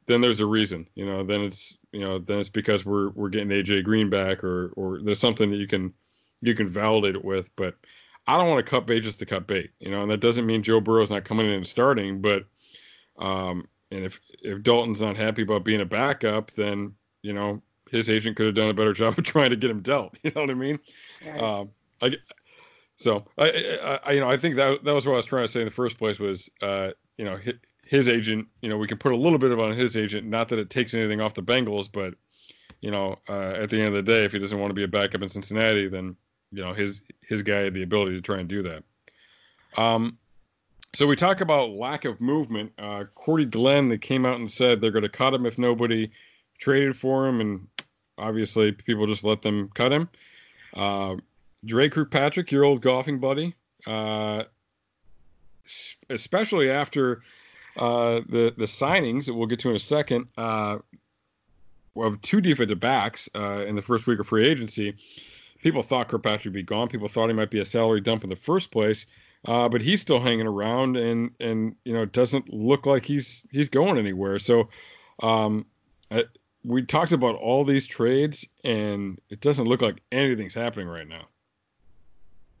then 0.07 0.19
there's 0.19 0.41
a 0.41 0.45
reason. 0.45 0.85
You 0.95 1.05
know, 1.05 1.23
then 1.23 1.41
it's 1.41 1.77
you 1.93 2.01
know, 2.01 2.19
then 2.19 2.39
it's 2.39 2.49
because 2.49 2.85
we're 2.85 3.11
we're 3.11 3.29
getting 3.29 3.49
AJ 3.49 3.85
Green 3.85 4.09
back, 4.09 4.43
or 4.43 4.73
or 4.75 4.99
there's 5.01 5.19
something 5.19 5.49
that 5.51 5.57
you 5.57 5.67
can 5.67 5.93
you 6.41 6.55
can 6.55 6.67
validate 6.67 7.15
it 7.15 7.23
with. 7.23 7.55
But 7.55 7.75
I 8.27 8.37
don't 8.37 8.49
want 8.49 8.63
to 8.65 8.69
cut 8.69 8.85
bait 8.85 9.01
just 9.01 9.19
to 9.19 9.25
cut 9.25 9.47
bait, 9.47 9.71
you 9.79 9.89
know, 9.89 10.01
and 10.01 10.11
that 10.11 10.21
doesn't 10.21 10.45
mean 10.45 10.61
Joe 10.61 10.79
Burrow's 10.79 11.11
not 11.11 11.25
coming 11.25 11.47
in 11.47 11.53
and 11.53 11.67
starting, 11.67 12.21
but 12.21 12.45
um, 13.17 13.67
and 13.91 14.05
if 14.05 14.21
if 14.41 14.63
Dalton's 14.63 15.01
not 15.01 15.17
happy 15.17 15.41
about 15.41 15.63
being 15.63 15.81
a 15.81 15.85
backup, 15.85 16.51
then 16.51 16.93
you 17.23 17.33
know 17.33 17.61
his 17.89 18.09
agent 18.09 18.37
could 18.37 18.45
have 18.45 18.55
done 18.55 18.69
a 18.69 18.73
better 18.73 18.93
job 19.01 19.17
of 19.17 19.23
trying 19.23 19.49
to 19.49 19.55
get 19.55 19.71
him 19.71 19.81
dealt. 19.81 20.17
You 20.23 20.31
know 20.35 20.41
what 20.41 20.49
I 20.49 20.55
mean? 20.55 20.79
Right. 21.25 21.41
Um, 21.41 21.69
I, 22.01 22.15
so 22.95 23.25
I, 23.37 23.99
I, 24.05 24.11
you 24.11 24.19
know, 24.19 24.29
I 24.29 24.37
think 24.37 24.55
that 24.55 24.83
that 24.83 24.93
was 24.93 25.05
what 25.05 25.13
I 25.13 25.17
was 25.17 25.25
trying 25.25 25.43
to 25.43 25.47
say 25.47 25.61
in 25.61 25.65
the 25.65 25.71
first 25.71 25.97
place 25.97 26.19
was, 26.19 26.49
uh, 26.61 26.91
you 27.17 27.25
know, 27.25 27.35
his, 27.35 27.55
his 27.85 28.09
agent. 28.09 28.47
You 28.61 28.69
know, 28.69 28.77
we 28.77 28.87
can 28.87 28.97
put 28.97 29.11
a 29.11 29.17
little 29.17 29.39
bit 29.39 29.51
of 29.51 29.59
on 29.59 29.71
his 29.71 29.97
agent. 29.97 30.27
Not 30.27 30.49
that 30.49 30.59
it 30.59 30.69
takes 30.69 30.93
anything 30.93 31.19
off 31.19 31.33
the 31.33 31.43
Bengals, 31.43 31.89
but 31.91 32.13
you 32.81 32.91
know, 32.91 33.17
uh, 33.29 33.53
at 33.55 33.69
the 33.69 33.77
end 33.77 33.87
of 33.87 33.93
the 33.93 34.11
day, 34.11 34.23
if 34.23 34.31
he 34.31 34.39
doesn't 34.39 34.59
want 34.59 34.69
to 34.69 34.75
be 34.75 34.83
a 34.83 34.87
backup 34.87 35.21
in 35.21 35.29
Cincinnati, 35.29 35.87
then 35.87 36.15
you 36.51 36.63
know 36.63 36.73
his 36.73 37.03
his 37.21 37.43
guy 37.43 37.59
had 37.59 37.73
the 37.73 37.83
ability 37.83 38.13
to 38.13 38.21
try 38.21 38.39
and 38.39 38.49
do 38.49 38.63
that. 38.63 38.83
Um, 39.77 40.17
so 40.93 41.07
we 41.07 41.15
talk 41.15 41.39
about 41.41 41.71
lack 41.71 42.03
of 42.03 42.19
movement. 42.19 42.73
Uh, 42.77 43.05
Cordy 43.15 43.45
Glenn, 43.45 43.87
that 43.89 43.99
came 43.99 44.25
out 44.25 44.39
and 44.39 44.51
said 44.51 44.81
they're 44.81 44.91
going 44.91 45.03
to 45.03 45.09
cut 45.09 45.33
him 45.33 45.45
if 45.45 45.57
nobody 45.57 46.11
traded 46.59 46.95
for 46.97 47.27
him, 47.27 47.39
and 47.39 47.67
obviously 48.17 48.71
people 48.71 49.07
just 49.07 49.23
let 49.23 49.41
them 49.41 49.69
cut 49.73 49.93
him. 49.93 50.09
Uh, 50.73 51.15
Dre 51.65 51.87
Kirkpatrick, 51.87 52.51
your 52.51 52.65
old 52.65 52.81
golfing 52.81 53.19
buddy, 53.19 53.55
uh, 53.87 54.43
especially 56.09 56.69
after 56.69 57.21
uh, 57.77 58.21
the 58.27 58.53
the 58.57 58.65
signings 58.65 59.25
that 59.25 59.33
we'll 59.33 59.47
get 59.47 59.59
to 59.59 59.69
in 59.69 59.75
a 59.75 59.79
second 59.79 60.27
uh, 60.37 60.77
of 61.95 62.21
two 62.21 62.41
defensive 62.41 62.79
backs 62.79 63.29
uh, 63.35 63.63
in 63.65 63.75
the 63.75 63.81
first 63.81 64.07
week 64.07 64.19
of 64.19 64.27
free 64.27 64.45
agency. 64.45 64.95
People 65.61 65.83
thought 65.83 66.07
Kirkpatrick 66.07 66.45
would 66.45 66.53
be 66.53 66.63
gone. 66.63 66.87
People 66.87 67.07
thought 67.07 67.27
he 67.27 67.33
might 67.33 67.51
be 67.51 67.59
a 67.59 67.65
salary 67.65 68.01
dump 68.01 68.23
in 68.23 68.29
the 68.29 68.35
first 68.35 68.71
place, 68.71 69.05
uh, 69.45 69.69
but 69.69 69.81
he's 69.81 70.01
still 70.01 70.19
hanging 70.19 70.47
around, 70.47 70.97
and 70.97 71.31
and 71.39 71.75
you 71.85 71.93
know 71.93 72.01
it 72.01 72.11
doesn't 72.11 72.51
look 72.51 72.85
like 72.85 73.05
he's 73.05 73.45
he's 73.51 73.69
going 73.69 73.97
anywhere. 73.97 74.39
So, 74.39 74.69
um, 75.21 75.65
I, 76.09 76.25
we 76.63 76.83
talked 76.83 77.11
about 77.11 77.35
all 77.35 77.63
these 77.63 77.87
trades, 77.87 78.45
and 78.63 79.19
it 79.29 79.41
doesn't 79.41 79.67
look 79.67 79.81
like 79.81 80.01
anything's 80.11 80.53
happening 80.53 80.87
right 80.87 81.07
now. 81.07 81.27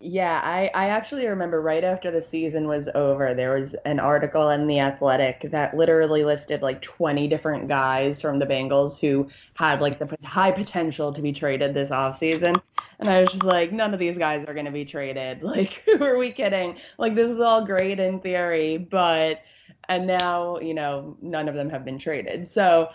Yeah, 0.03 0.41
I, 0.43 0.71
I 0.73 0.87
actually 0.87 1.27
remember 1.27 1.61
right 1.61 1.83
after 1.83 2.09
the 2.09 2.21
season 2.21 2.67
was 2.67 2.89
over, 2.95 3.35
there 3.35 3.59
was 3.59 3.75
an 3.85 3.99
article 3.99 4.49
in 4.49 4.65
The 4.65 4.79
Athletic 4.79 5.51
that 5.51 5.77
literally 5.77 6.23
listed 6.23 6.63
like 6.63 6.81
20 6.81 7.27
different 7.27 7.67
guys 7.67 8.19
from 8.19 8.39
the 8.39 8.47
Bengals 8.47 8.99
who 8.99 9.27
had 9.53 9.79
like 9.79 9.99
the 9.99 10.09
high 10.23 10.51
potential 10.51 11.13
to 11.13 11.21
be 11.21 11.31
traded 11.31 11.75
this 11.75 11.91
offseason. 11.91 12.59
And 12.99 13.09
I 13.09 13.21
was 13.21 13.29
just 13.29 13.43
like, 13.43 13.71
none 13.71 13.93
of 13.93 13.99
these 13.99 14.17
guys 14.17 14.43
are 14.45 14.53
going 14.55 14.65
to 14.65 14.71
be 14.71 14.85
traded. 14.85 15.43
Like, 15.51 15.83
who 15.85 16.01
are 16.03 16.17
we 16.17 16.31
kidding? 16.31 16.77
Like, 16.97 17.13
this 17.13 17.29
is 17.29 17.41
all 17.41 17.65
great 17.65 17.99
in 17.99 18.21
theory, 18.21 18.77
but, 18.77 19.41
and 19.89 20.07
now, 20.07 20.57
you 20.59 20.73
know, 20.73 21.17
none 21.21 21.49
of 21.49 21.55
them 21.55 21.69
have 21.69 21.83
been 21.83 21.99
traded. 21.99 22.47
So, 22.47 22.89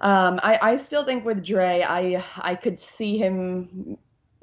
um, 0.00 0.38
I, 0.44 0.58
I 0.62 0.76
still 0.76 1.04
think 1.04 1.24
with 1.24 1.44
Dre, 1.44 1.82
I 1.82 2.22
I 2.36 2.54
could 2.54 2.78
see 2.78 3.18
him 3.18 3.98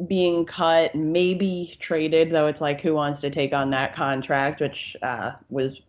being 0.08 0.46
cut, 0.46 0.94
maybe 0.96 1.76
traded, 1.80 2.32
though 2.32 2.48
it's 2.48 2.62
like 2.62 2.82
who 2.82 2.94
wants 2.94 3.20
to 3.22 3.30
take 3.30 3.54
on 3.54 3.70
that 3.72 3.94
contract, 3.94 4.60
which 4.60 4.96
uh, 5.02 5.32
was 5.50 5.82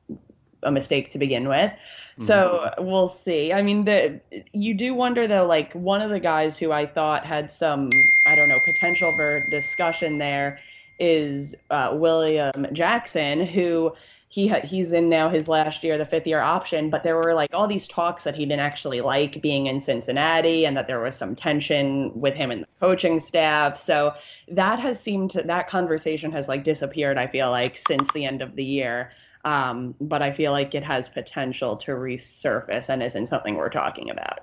a 0.62 0.70
mistake 0.70 1.10
to 1.10 1.18
begin 1.18 1.48
with. 1.48 1.70
Mm-hmm. 1.70 2.22
So 2.22 2.72
we'll 2.78 3.08
see. 3.08 3.52
I 3.52 3.62
mean, 3.62 3.84
the 3.84 4.20
you 4.52 4.74
do 4.74 4.94
wonder 4.94 5.26
though, 5.26 5.46
like 5.46 5.72
one 5.74 6.00
of 6.00 6.10
the 6.10 6.20
guys 6.20 6.56
who 6.56 6.72
I 6.72 6.86
thought 6.86 7.26
had 7.26 7.50
some, 7.50 7.90
I 8.26 8.34
don't 8.34 8.48
know, 8.48 8.60
potential 8.64 9.12
for 9.16 9.40
discussion 9.50 10.18
there 10.18 10.58
is 10.98 11.54
uh, 11.70 11.90
William 11.94 12.66
Jackson, 12.72 13.44
who 13.44 13.92
he 14.28 14.48
ha- 14.48 14.60
he's 14.64 14.92
in 14.92 15.08
now 15.08 15.28
his 15.28 15.48
last 15.48 15.84
year, 15.84 15.96
the 15.96 16.04
fifth 16.04 16.26
year 16.26 16.40
option. 16.40 16.90
But 16.90 17.04
there 17.04 17.16
were 17.16 17.34
like 17.34 17.50
all 17.52 17.66
these 17.66 17.86
talks 17.86 18.24
that 18.24 18.34
he 18.34 18.44
didn't 18.44 18.60
actually 18.60 19.00
like 19.00 19.40
being 19.40 19.66
in 19.66 19.80
Cincinnati, 19.80 20.66
and 20.66 20.76
that 20.76 20.86
there 20.86 21.00
was 21.00 21.16
some 21.16 21.34
tension 21.34 22.12
with 22.18 22.34
him 22.34 22.50
and 22.50 22.62
the 22.62 22.68
coaching 22.80 23.20
staff. 23.20 23.78
So 23.78 24.14
that 24.48 24.78
has 24.80 25.00
seemed 25.00 25.30
to 25.32 25.42
that 25.42 25.68
conversation 25.68 26.32
has 26.32 26.48
like 26.48 26.64
disappeared. 26.64 27.18
I 27.18 27.26
feel 27.26 27.50
like 27.50 27.76
since 27.76 28.12
the 28.12 28.24
end 28.24 28.42
of 28.42 28.56
the 28.56 28.64
year. 28.64 29.10
Um, 29.44 29.94
but 30.00 30.22
I 30.22 30.32
feel 30.32 30.50
like 30.50 30.74
it 30.74 30.82
has 30.82 31.08
potential 31.08 31.76
to 31.76 31.92
resurface 31.92 32.88
and 32.88 33.00
isn't 33.00 33.26
something 33.28 33.54
we're 33.54 33.68
talking 33.68 34.10
about. 34.10 34.40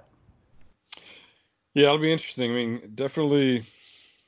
Yeah, 1.73 1.87
it'll 1.87 1.97
be 1.97 2.11
interesting. 2.11 2.51
I 2.51 2.55
mean, 2.55 2.91
definitely 2.95 3.65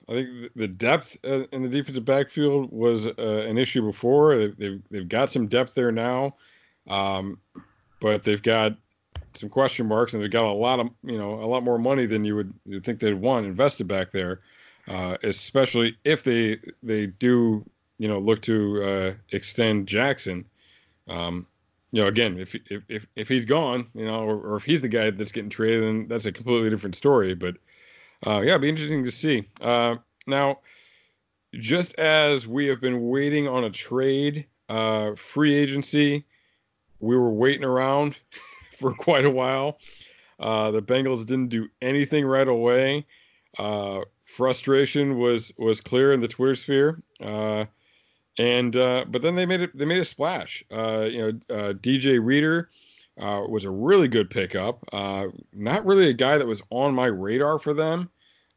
I 0.08 0.14
think 0.14 0.54
the 0.56 0.68
depth 0.68 1.18
uh, 1.26 1.46
in 1.52 1.64
the 1.64 1.70
defensive 1.70 2.06
backfield 2.06 2.72
was 2.72 3.08
uh, 3.08 3.46
an 3.48 3.58
issue 3.58 3.82
before. 3.82 4.38
They've 4.38 4.82
they've 4.90 5.08
got 5.08 5.30
some 5.30 5.48
depth 5.48 5.74
there 5.74 5.92
now, 5.92 6.36
um, 6.88 7.40
but 8.00 8.24
they've 8.24 8.42
got 8.42 8.78
some 9.34 9.50
question 9.50 9.88
marks, 9.88 10.14
and 10.14 10.22
they've 10.22 10.32
got 10.32 10.46
a 10.46 10.52
lot 10.54 10.80
of 10.80 10.90
you 11.04 11.18
know 11.18 11.34
a 11.34 11.48
lot 11.48 11.64
more 11.64 11.80
money 11.80 12.06
than 12.06 12.24
you 12.24 12.36
would 12.36 12.54
you 12.66 12.80
think 12.80 13.00
they'd 13.00 13.14
want 13.14 13.46
invested 13.46 13.88
back 13.88 14.12
there, 14.12 14.42
uh, 14.88 15.18
especially 15.24 15.98
if 16.04 16.24
they 16.24 16.60
they 16.84 17.08
do 17.08 17.66
you 17.98 18.08
know 18.08 18.20
look 18.20 18.42
to 18.44 18.84
uh, 18.84 19.14
extend 19.32 19.88
Jackson. 19.88 20.46
Um, 21.08 21.48
you 21.92 22.02
know, 22.02 22.08
again, 22.08 22.38
if 22.38 22.56
if 22.70 22.84
if, 22.90 23.08
if 23.16 23.28
he's 23.30 23.46
gone, 23.46 23.88
you 23.96 24.06
know, 24.06 24.20
or, 24.20 24.36
or 24.36 24.56
if 24.56 24.66
he's 24.66 24.82
the 24.82 24.90
guy 24.90 25.10
that's 25.10 25.32
getting 25.32 25.50
traded, 25.50 25.84
then 25.84 26.08
that's 26.08 26.26
a 26.26 26.32
completely 26.32 26.70
different 26.70 26.96
story. 26.96 27.34
But 27.34 27.56
uh, 28.26 28.42
yeah, 28.44 28.52
it'd 28.52 28.62
be 28.62 28.70
interesting 28.70 29.04
to 29.04 29.12
see. 29.12 29.48
Uh, 29.62 29.98
now, 30.28 30.60
just 31.54 31.98
as 32.00 32.48
we 32.48 32.68
have 32.68 32.82
been 32.82 33.10
waiting 33.10 33.48
on 33.48 33.64
a 33.64 33.70
trade, 33.70 34.46
uh, 34.70 35.16
free 35.16 35.56
agency, 35.56 36.26
we 37.00 37.16
were 37.16 37.32
waiting 37.32 37.64
around 37.64 38.20
for 38.72 38.94
quite 38.94 39.26
a 39.26 39.30
while. 39.30 39.80
Uh, 40.40 40.72
the 40.72 40.82
Bengals 40.82 41.26
didn't 41.26 41.48
do 41.48 41.68
anything 41.82 42.26
right 42.26 42.48
away. 42.48 43.06
Uh, 43.58 44.02
frustration 44.26 45.18
was 45.18 45.54
was 45.58 45.80
clear 45.80 46.12
in 46.12 46.20
the 46.20 46.28
Twitter 46.28 46.56
sphere, 46.56 47.00
uh, 47.22 47.66
and 48.38 48.76
uh, 48.76 49.06
but 49.08 49.22
then 49.22 49.36
they 49.36 49.46
made 49.46 49.62
it. 49.62 49.78
They 49.78 49.86
made 49.86 50.00
a 50.00 50.06
splash. 50.06 50.64
Uh, 50.70 51.08
you 51.10 51.20
know, 51.20 51.56
uh, 51.56 51.74
DJ 51.74 52.20
Reader 52.22 52.70
uh, 53.20 53.44
was 53.48 53.64
a 53.64 53.70
really 53.70 54.08
good 54.08 54.30
pickup. 54.30 54.84
Uh, 54.92 55.28
not 55.54 55.86
really 55.86 56.10
a 56.10 56.14
guy 56.14 56.38
that 56.38 56.48
was 56.48 56.62
on 56.70 56.94
my 56.94 57.06
radar 57.06 57.60
for 57.60 57.74
them. 57.74 58.10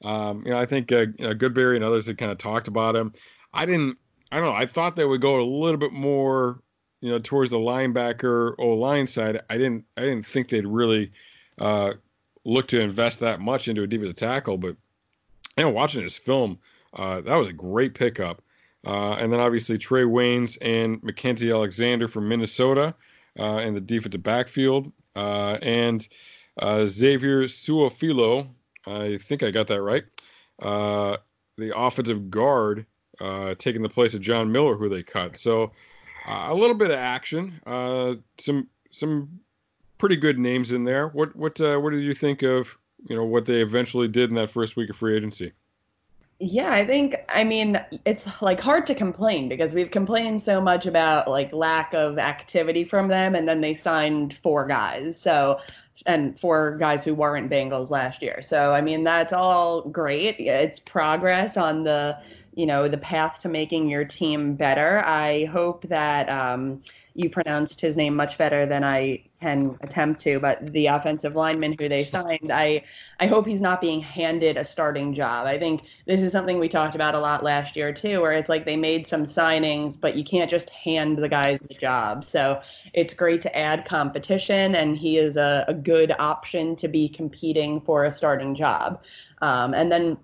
Um, 0.05 0.43
you 0.45 0.53
know, 0.53 0.59
I 0.59 0.67
think 0.67 0.91
uh, 0.93 1.07
you 1.19 1.27
know, 1.27 1.35
Goodberry 1.35 1.77
and 1.77 1.85
others 1.85 2.07
had 2.07 2.19
kind 2.19 2.33
of 2.33 2.39
talked 2.39 2.69
about 2.69 2.97
him. 2.97 3.13
I 3.53 3.67
didn't. 3.67 3.99
I 4.31 4.37
don't 4.37 4.47
know. 4.47 4.53
I 4.53 4.67
thought 4.67 4.97
they 4.97 5.05
would 5.05 5.21
go 5.21 5.41
a 5.41 5.43
little 5.43 5.79
bit 5.79 5.93
more, 5.93 6.61
you 7.01 7.11
know, 7.11 7.19
towards 7.19 7.51
the 7.51 7.59
linebacker 7.59 8.55
or 8.59 8.77
line 8.77 9.07
side. 9.07 9.41
I 9.49 9.57
didn't. 9.57 9.85
I 9.97 10.03
didn't 10.03 10.27
think 10.27 10.49
they'd 10.49 10.67
really 10.67 11.13
uh, 11.59 11.93
look 12.45 12.69
to 12.69 12.81
invest 12.81 13.21
that 13.21 13.41
much 13.41 13.69
into 13.69 13.83
a 13.83 13.87
defensive 13.87 14.17
tackle. 14.17 14.59
But 14.59 14.77
you 15.57 15.65
know, 15.65 15.71
watching 15.71 16.03
this 16.03 16.19
film, 16.19 16.59
uh, 16.95 17.21
that 17.23 17.37
was 17.37 17.49
a 17.49 17.53
great 17.53 17.95
pickup. 17.95 18.43
Uh, 18.87 19.15
and 19.15 19.33
then 19.33 19.41
obviously 19.41 19.77
Trey 19.77 20.05
Waynes 20.05 20.57
and 20.63 21.03
Mackensie 21.03 21.53
Alexander 21.53 22.07
from 22.07 22.29
Minnesota 22.29 22.95
uh, 23.39 23.61
in 23.65 23.75
the 23.75 23.81
defensive 23.81 24.23
backfield, 24.23 24.93
uh, 25.17 25.59
and 25.63 26.09
uh, 26.61 26.87
Xavier 26.87 27.45
Su'a-Filo 27.45 28.49
I 28.87 29.19
think 29.19 29.43
I 29.43 29.51
got 29.51 29.67
that 29.67 29.83
right. 29.83 30.05
Uh, 30.63 31.19
the 31.59 31.79
offensive 31.79 32.31
guard 32.31 32.87
uh, 33.21 33.55
taking 33.57 33.83
the 33.83 33.89
place 33.89 34.15
of 34.15 34.23
John 34.23 34.51
Miller, 34.51 34.77
who 34.77 34.89
they 34.89 35.03
cut. 35.03 35.37
So 35.37 35.73
a 36.27 36.55
little 36.55 36.75
bit 36.75 36.91
of 36.91 36.97
action. 36.97 37.61
Some 38.39 38.69
some 38.91 39.41
pretty 39.99 40.17
good 40.17 40.39
names 40.39 40.73
in 40.73 40.85
there. 40.85 41.09
What 41.09 41.37
what 41.37 41.61
what 41.61 41.91
did 41.91 42.03
you 42.03 42.15
think 42.15 42.43
of 42.43 42.79
you 43.09 43.17
know 43.17 43.25
what 43.25 43.45
they 43.45 43.61
eventually 43.61 44.09
did 44.09 44.31
in 44.31 44.37
that 44.37 44.51
first 44.51 44.77
week 44.77 44.89
of 44.89 44.97
free 44.97 45.17
agency? 45.17 45.53
Yeah, 46.41 46.71
I 46.71 46.87
think 46.87 47.17
I 47.29 47.43
mean 47.43 47.81
it's 48.05 48.41
like 48.41 48.61
hard 48.61 48.87
to 48.87 48.95
complain 48.95 49.49
because 49.49 49.75
we've 49.75 49.91
complained 49.91 50.41
so 50.41 50.61
much 50.61 50.87
about 50.87 51.29
like 51.29 51.53
lack 51.53 51.95
of 51.95 52.17
activity 52.17 52.85
from 52.85 53.09
them 53.09 53.35
and 53.35 53.49
then 53.49 53.61
they 53.61 53.75
signed 53.75 54.37
four 54.39 54.65
guys. 54.65 55.21
So 55.21 55.59
and 56.07 56.39
four 56.39 56.77
guys 56.77 57.03
who 57.03 57.13
weren't 57.13 57.51
Bengals 57.51 57.91
last 57.91 58.23
year. 58.23 58.41
So 58.41 58.73
I 58.73 58.81
mean 58.81 59.03
that's 59.03 59.33
all 59.33 59.83
great. 59.89 60.37
It's 60.39 60.79
progress 60.79 61.57
on 61.57 61.83
the 61.83 62.17
you 62.59 62.67
know 62.67 62.89
the 62.89 62.99
path 62.99 63.41
to 63.41 63.49
making 63.49 63.89
your 63.89 64.05
team 64.05 64.57
better. 64.57 64.99
I 65.05 65.45
hope 65.45 65.87
that 65.87 66.29
um, 66.29 66.83
you 67.15 67.31
pronounced 67.31 67.81
his 67.81 67.97
name 67.97 68.17
much 68.17 68.37
better 68.37 68.67
than 68.67 68.83
I 68.83 69.23
can 69.41 69.79
attempt 69.83 70.21
to, 70.23 70.41
but 70.41 70.73
the 70.73 70.89
offensive 70.89 71.37
lineman 71.37 71.77
who 71.79 71.89
they 71.89 72.05
signed, 72.05 72.51
I 72.53 72.83
I 73.21 73.29
hope 73.29 73.47
he's 73.47 73.61
not 73.61 73.81
being 73.81 74.01
handed 74.01 74.57
a 74.57 74.65
starting 74.65 75.15
job. 75.15 75.47
I 75.47 75.57
think 75.57 75.85
this 76.07 76.21
is 76.21 76.33
something 76.33 76.59
we 76.59 76.69
talked 76.69 76.97
about 76.97 77.15
a 77.15 77.21
lot 77.21 77.45
last 77.45 77.77
year 77.77 77.93
too, 77.93 78.21
where 78.21 78.33
it's 78.33 78.49
like 78.49 78.65
they 78.65 78.77
made 78.77 79.07
some 79.07 79.25
signings, 79.25 79.97
but 79.99 80.17
you 80.17 80.25
can't 80.25 80.51
just 80.51 80.69
hand 80.71 81.19
the 81.19 81.29
guys 81.29 81.61
the 81.61 81.75
job. 81.75 82.25
So 82.25 82.61
it's 82.93 83.15
great 83.15 83.41
to 83.43 83.57
add 83.57 83.85
competition, 83.85 84.75
and 84.75 84.99
he 84.99 85.19
is 85.19 85.37
a, 85.37 85.65
a 85.69 85.75
good 85.75 86.13
option 86.19 86.75
to 86.75 86.89
be 86.89 87.09
competing 87.09 87.81
for 87.81 88.07
a 88.07 88.11
starting 88.11 88.57
job. 88.57 89.01
Um, 89.43 89.75
and 89.75 89.93
then 89.93 90.19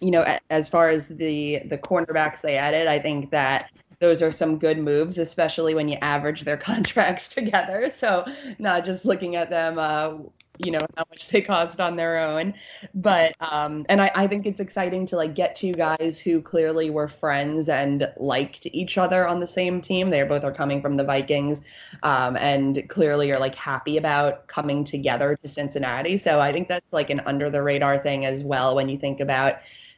you 0.00 0.10
know, 0.10 0.38
as 0.50 0.68
far 0.68 0.88
as 0.88 1.08
the 1.08 1.60
the 1.66 1.78
cornerbacks 1.78 2.40
they 2.40 2.56
added, 2.56 2.86
I 2.86 2.98
think 2.98 3.30
that 3.30 3.70
those 3.98 4.22
are 4.22 4.32
some 4.32 4.58
good 4.58 4.78
moves, 4.78 5.18
especially 5.18 5.74
when 5.74 5.88
you 5.88 5.96
average 6.02 6.42
their 6.42 6.56
contracts 6.70 7.28
together. 7.28 7.90
So 7.90 8.24
not 8.58 8.84
just 8.84 9.04
looking 9.04 9.36
at 9.36 9.50
them, 9.50 9.78
uh, 9.78 10.18
you 10.58 10.70
know, 10.70 10.80
how 10.96 11.04
much 11.10 11.28
they 11.28 11.42
cost 11.42 11.80
on 11.80 11.96
their 11.96 12.18
own. 12.18 12.54
But 12.94 13.34
um, 13.40 13.84
and 13.88 14.00
I, 14.00 14.10
I 14.14 14.26
think 14.26 14.46
it's 14.46 14.60
exciting 14.60 15.06
to 15.06 15.16
like 15.16 15.34
get 15.34 15.56
two 15.56 15.72
guys 15.72 16.18
who 16.18 16.40
clearly 16.40 16.90
were 16.90 17.08
friends 17.08 17.68
and 17.68 18.10
liked 18.16 18.66
each 18.72 18.98
other 18.98 19.26
on 19.28 19.38
the 19.38 19.46
same 19.46 19.80
team. 19.80 20.10
They 20.10 20.22
both 20.22 20.44
are 20.44 20.52
coming 20.52 20.80
from 20.80 20.96
the 20.96 21.04
Vikings, 21.04 21.60
um, 22.02 22.36
and 22.36 22.88
clearly 22.88 23.32
are 23.32 23.38
like 23.38 23.54
happy 23.54 23.96
about 23.96 24.46
coming 24.46 24.84
together 24.84 25.38
to 25.42 25.48
Cincinnati. 25.48 26.16
So 26.16 26.40
I 26.40 26.52
think 26.52 26.68
that's 26.68 26.92
like 26.92 27.10
an 27.10 27.20
under 27.26 27.50
the 27.50 27.62
radar 27.62 27.98
thing 27.98 28.24
as 28.24 28.42
well 28.42 28.74
when 28.74 28.88
you 28.88 28.96
think 28.96 29.20
about 29.20 29.56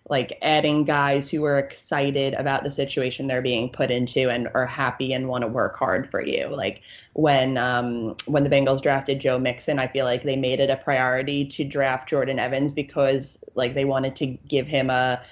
like 0.08 0.38
adding 0.42 0.84
guys 0.84 1.30
who 1.30 1.44
are 1.44 1.58
excited 1.58 2.34
about 2.34 2.64
the 2.64 2.70
situation 2.70 3.26
they're 3.26 3.42
being 3.42 3.68
put 3.68 3.90
into 3.90 4.30
and 4.30 4.48
are 4.54 4.66
happy 4.66 5.12
and 5.12 5.28
want 5.28 5.42
to 5.42 5.48
work 5.48 5.76
hard 5.76 6.10
for 6.10 6.20
you. 6.20 6.48
Like 6.48 6.82
when 7.12 7.58
um, 7.58 8.16
when 8.26 8.44
the 8.44 8.50
Bengals 8.50 8.82
drafted 8.82 9.20
Joe 9.20 9.38
Mixon, 9.38 9.78
I 9.78 9.86
feel 9.88 10.04
like 10.04 10.22
they 10.22 10.36
made 10.36 10.60
it 10.60 10.70
a 10.70 10.76
priority 10.76 11.44
to 11.46 11.64
draft 11.64 12.08
Jordan 12.08 12.38
Evans 12.38 12.72
because 12.72 13.38
like 13.54 13.74
they 13.74 13.84
wanted 13.84 14.16
to 14.16 14.26
give 14.26 14.66
him 14.66 14.90
a 14.90 15.22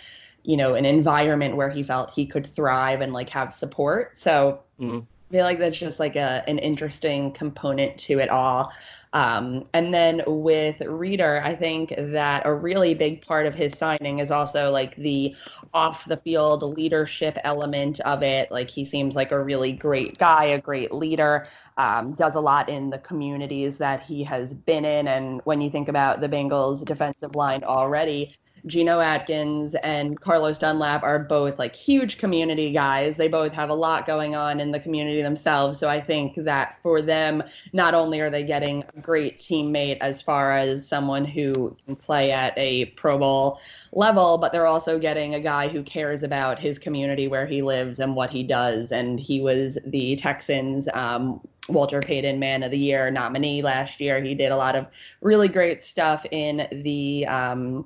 you 0.47 0.57
know, 0.57 0.75
an 0.75 0.85
environment 0.85 1.57
where 1.57 1.69
he 1.69 1.83
felt 1.83 2.13
he 2.13 2.25
could 2.25 2.55
thrive 2.55 3.01
and 3.01 3.13
like 3.13 3.29
have 3.29 3.53
support. 3.53 4.17
So 4.17 4.61
mm-hmm. 4.81 5.01
I 5.29 5.33
feel 5.33 5.45
like 5.45 5.59
that's 5.59 5.77
just 5.77 5.99
like 5.99 6.15
a 6.15 6.45
an 6.47 6.59
interesting 6.61 7.33
component 7.33 7.99
to 7.99 8.21
it 8.21 8.29
all. 8.29 8.73
Um, 9.13 9.65
and 9.73 9.93
then 9.93 10.23
with 10.27 10.81
Reader, 10.81 11.41
I 11.43 11.57
think 11.57 11.95
that 11.97 12.47
a 12.47 12.55
really 12.55 12.95
big 12.95 13.27
part 13.27 13.47
of 13.47 13.55
his 13.55 13.77
signing 13.77 14.21
is 14.21 14.31
also 14.31 14.71
like 14.71 14.95
the 14.97 15.35
off 15.75 16.05
the 16.05 16.19
field 16.19 16.63
leadership 16.63 17.39
element 17.43 17.99
of 18.01 18.23
it. 18.23 18.53
Like 18.53 18.71
he 18.71 18.85
seems 18.85 19.17
like 19.17 19.33
a 19.33 19.43
really 19.43 19.73
great 19.73 20.17
guy, 20.19 20.45
a 20.45 20.61
great 20.61 20.93
leader, 20.93 21.49
um, 21.77 22.13
does 22.13 22.37
a 22.37 22.41
lot 22.41 22.69
in 22.69 22.91
the 22.91 22.99
communities 22.99 23.79
that 23.79 24.03
he 24.03 24.23
has 24.23 24.55
been 24.55 24.85
in. 24.85 25.09
And 25.09 25.41
when 25.45 25.61
you 25.61 25.71
think 25.71 25.89
about 25.89 26.21
the 26.21 26.29
Bengals 26.29 26.85
defensive 26.85 27.35
line 27.35 27.65
already, 27.65 28.37
Geno 28.67 28.99
Atkins 28.99 29.75
and 29.77 30.21
Carlos 30.21 30.59
Dunlap 30.59 31.03
are 31.03 31.19
both 31.19 31.59
like 31.59 31.77
huge 31.77 32.19
community 32.19 32.73
guys. 32.73 33.17
They 33.17 33.29
both 33.29 33.53
have 33.53 33.71
a 33.71 33.75
lot 33.75 34.07
going 34.07 34.35
on 34.35 34.59
in 34.59 34.73
the 34.73 34.81
community 34.81 35.23
themselves. 35.23 35.79
So 35.79 35.89
I 35.89 36.01
think 36.01 36.35
that 36.37 36.79
for 36.83 37.01
them, 37.01 37.43
not 37.73 37.95
only 37.95 38.21
are 38.21 38.31
they 38.31 38.43
getting 38.43 38.85
a 38.97 39.01
great 39.01 39.39
teammate 39.39 39.99
as 40.01 40.21
far 40.21 40.57
as 40.57 40.87
someone 40.87 41.25
who 41.25 41.77
can 41.87 41.95
play 41.95 42.33
at 42.33 42.55
a 42.57 42.87
Pro 42.97 43.19
Bowl 43.19 43.61
level, 43.93 44.39
but 44.39 44.53
they're 44.53 44.67
also 44.67 44.99
getting 44.99 45.35
a 45.35 45.41
guy 45.41 45.69
who 45.69 45.83
cares 45.83 46.23
about 46.23 46.59
his 46.59 46.79
community 46.79 47.29
where 47.29 47.47
he 47.47 47.63
lives 47.63 48.01
and 48.01 48.17
what 48.17 48.31
he 48.31 48.43
does. 48.43 48.91
And 48.91 49.21
he 49.21 49.41
was 49.41 49.79
the 49.87 50.17
Texans. 50.17 50.89
Um, 50.93 51.41
Walter 51.69 51.99
Payton 51.99 52.39
Man 52.39 52.63
of 52.63 52.71
the 52.71 52.79
Year 52.79 53.11
nominee 53.11 53.61
last 53.61 54.01
year. 54.01 54.23
He 54.23 54.37
did 54.37 54.53
a 54.53 54.57
lot 54.57 54.77
of 54.77 54.87
really 55.21 55.49
great 55.49 55.83
stuff 55.83 56.25
in 56.31 56.69
the 56.85 57.27
um, 57.27 57.85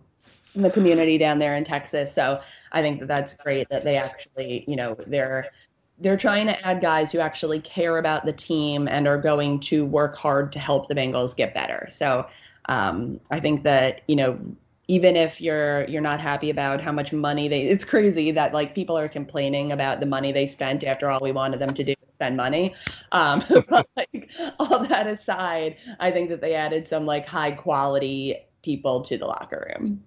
in 0.54 0.62
the 0.62 0.70
community 0.70 1.18
down 1.18 1.38
there 1.38 1.56
in 1.56 1.64
Texas. 1.64 2.12
So 2.12 2.40
I 2.72 2.82
think 2.82 3.00
that 3.00 3.06
that's 3.06 3.34
great 3.34 3.68
that 3.70 3.84
they 3.84 3.96
actually, 3.96 4.64
you 4.66 4.76
know, 4.76 4.96
they're 5.06 5.50
they're 5.98 6.16
trying 6.16 6.46
to 6.46 6.66
add 6.66 6.80
guys 6.80 7.12
who 7.12 7.18
actually 7.18 7.60
care 7.60 7.98
about 7.98 8.24
the 8.24 8.32
team 8.32 8.88
and 8.88 9.06
are 9.06 9.18
going 9.18 9.60
to 9.60 9.84
work 9.84 10.16
hard 10.16 10.50
to 10.52 10.58
help 10.58 10.88
the 10.88 10.94
Bengals 10.94 11.36
get 11.36 11.52
better. 11.52 11.86
So 11.90 12.26
um, 12.70 13.20
I 13.30 13.38
think 13.38 13.64
that 13.64 14.02
you 14.06 14.16
know 14.16 14.38
even 14.90 15.14
if 15.14 15.40
you're 15.40 15.86
you're 15.88 16.00
not 16.00 16.20
happy 16.20 16.50
about 16.50 16.80
how 16.80 16.90
much 16.90 17.12
money 17.12 17.46
they 17.46 17.62
it's 17.62 17.84
crazy 17.84 18.32
that 18.32 18.52
like 18.52 18.74
people 18.74 18.98
are 18.98 19.08
complaining 19.08 19.70
about 19.70 20.00
the 20.00 20.06
money 20.06 20.32
they 20.32 20.48
spent 20.48 20.82
after 20.82 21.08
all 21.08 21.20
we 21.20 21.30
wanted 21.30 21.60
them 21.60 21.72
to 21.72 21.84
do 21.84 21.94
spend 22.14 22.36
money 22.36 22.74
um, 23.12 23.42
but 23.68 23.88
like 23.96 24.30
all 24.58 24.84
that 24.86 25.06
aside 25.06 25.76
i 26.00 26.10
think 26.10 26.28
that 26.28 26.40
they 26.40 26.54
added 26.54 26.86
some 26.86 27.06
like 27.06 27.24
high 27.24 27.52
quality 27.52 28.36
people 28.62 29.00
to 29.00 29.16
the 29.16 29.24
locker 29.24 29.72
room 29.78 30.02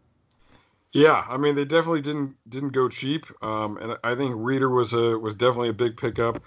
yeah, 0.94 1.26
I 1.28 1.38
mean 1.38 1.56
they 1.56 1.66
definitely 1.66 2.02
didn't 2.02 2.36
didn't 2.48 2.70
go 2.70 2.88
cheap, 2.88 3.26
um, 3.44 3.78
and 3.78 3.98
I 4.04 4.16
think 4.16 4.36
Reader 4.38 4.70
was 4.70 4.94
a 4.94 5.18
was 5.18 5.36
definitely 5.36 5.70
a 5.70 5.74
big 5.74 5.98
pickup. 5.98 6.42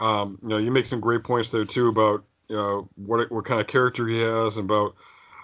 Um, 0.00 0.38
you 0.42 0.50
know, 0.50 0.58
you 0.58 0.70
make 0.70 0.84
some 0.84 1.00
great 1.00 1.24
points 1.24 1.48
there 1.48 1.64
too 1.64 1.88
about 1.88 2.22
you 2.48 2.56
know 2.56 2.88
what 2.96 3.30
what 3.32 3.46
kind 3.46 3.60
of 3.60 3.66
character 3.66 4.06
he 4.06 4.20
has, 4.20 4.58
and 4.58 4.70
about 4.70 4.94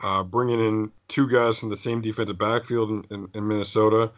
uh, 0.02 0.22
bringing 0.22 0.60
in 0.60 0.92
two 1.08 1.28
guys 1.28 1.58
from 1.58 1.70
the 1.70 1.76
same 1.76 2.00
defensive 2.00 2.38
backfield 2.38 2.90
in, 2.90 3.04
in, 3.10 3.28
in 3.34 3.48
Minnesota. 3.48 4.12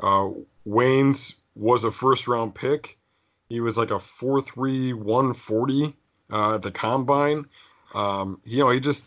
Uh, 0.00 0.30
Waynes 0.66 1.36
was 1.54 1.84
a 1.84 1.90
first 1.90 2.26
round 2.26 2.54
pick. 2.54 2.98
He 3.48 3.60
was 3.60 3.78
like 3.78 3.92
a 3.92 3.98
four 4.00 4.40
three 4.40 4.92
one 4.92 5.32
forty 5.32 5.94
uh, 6.32 6.56
at 6.56 6.62
the 6.62 6.72
combine. 6.72 7.44
Um, 7.94 8.40
you 8.44 8.58
know, 8.58 8.70
he 8.70 8.80
just 8.80 9.06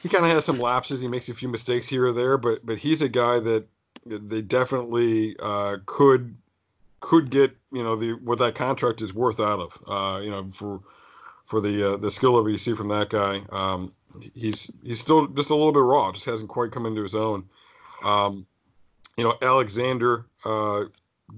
he 0.00 0.08
kind 0.08 0.24
of 0.24 0.30
has 0.30 0.44
some 0.44 0.58
lapses. 0.58 1.00
He 1.00 1.08
makes 1.08 1.28
a 1.28 1.34
few 1.34 1.48
mistakes 1.48 1.88
here 1.88 2.06
or 2.06 2.12
there, 2.12 2.38
but 2.38 2.64
but 2.64 2.78
he's 2.78 3.02
a 3.02 3.08
guy 3.08 3.38
that 3.40 3.66
they 4.06 4.42
definitely 4.42 5.36
uh, 5.40 5.76
could 5.86 6.36
could 7.00 7.30
get 7.30 7.56
you 7.72 7.82
know 7.82 7.96
the 7.96 8.12
what 8.12 8.38
that 8.38 8.54
contract 8.54 9.02
is 9.02 9.14
worth 9.14 9.40
out 9.40 9.60
of. 9.60 9.78
Uh, 9.86 10.20
you 10.20 10.30
know 10.30 10.48
for 10.48 10.80
for 11.46 11.60
the 11.60 11.94
uh, 11.94 11.96
the 11.96 12.10
skill 12.10 12.32
level 12.32 12.50
you 12.50 12.58
see 12.58 12.74
from 12.74 12.88
that 12.88 13.10
guy. 13.10 13.40
Um, 13.50 13.92
he's 14.34 14.70
he's 14.82 15.00
still 15.00 15.26
just 15.28 15.50
a 15.50 15.54
little 15.54 15.72
bit 15.72 15.80
raw. 15.80 16.12
Just 16.12 16.26
hasn't 16.26 16.50
quite 16.50 16.70
come 16.70 16.86
into 16.86 17.02
his 17.02 17.14
own. 17.14 17.44
Um, 18.04 18.46
you 19.16 19.24
know 19.24 19.34
Alexander, 19.42 20.26
uh, 20.44 20.84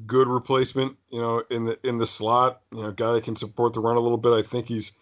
good 0.07 0.29
replacement. 0.29 0.97
You 1.11 1.21
know 1.21 1.43
in 1.51 1.64
the 1.64 1.79
in 1.87 1.99
the 1.99 2.07
slot. 2.07 2.61
You 2.73 2.83
know 2.83 2.93
guy 2.93 3.12
that 3.12 3.25
can 3.25 3.37
support 3.37 3.73
the 3.73 3.81
run 3.81 3.97
a 3.97 4.01
little 4.01 4.19
bit. 4.19 4.33
I 4.33 4.43
think 4.43 4.67
he's 4.67 4.93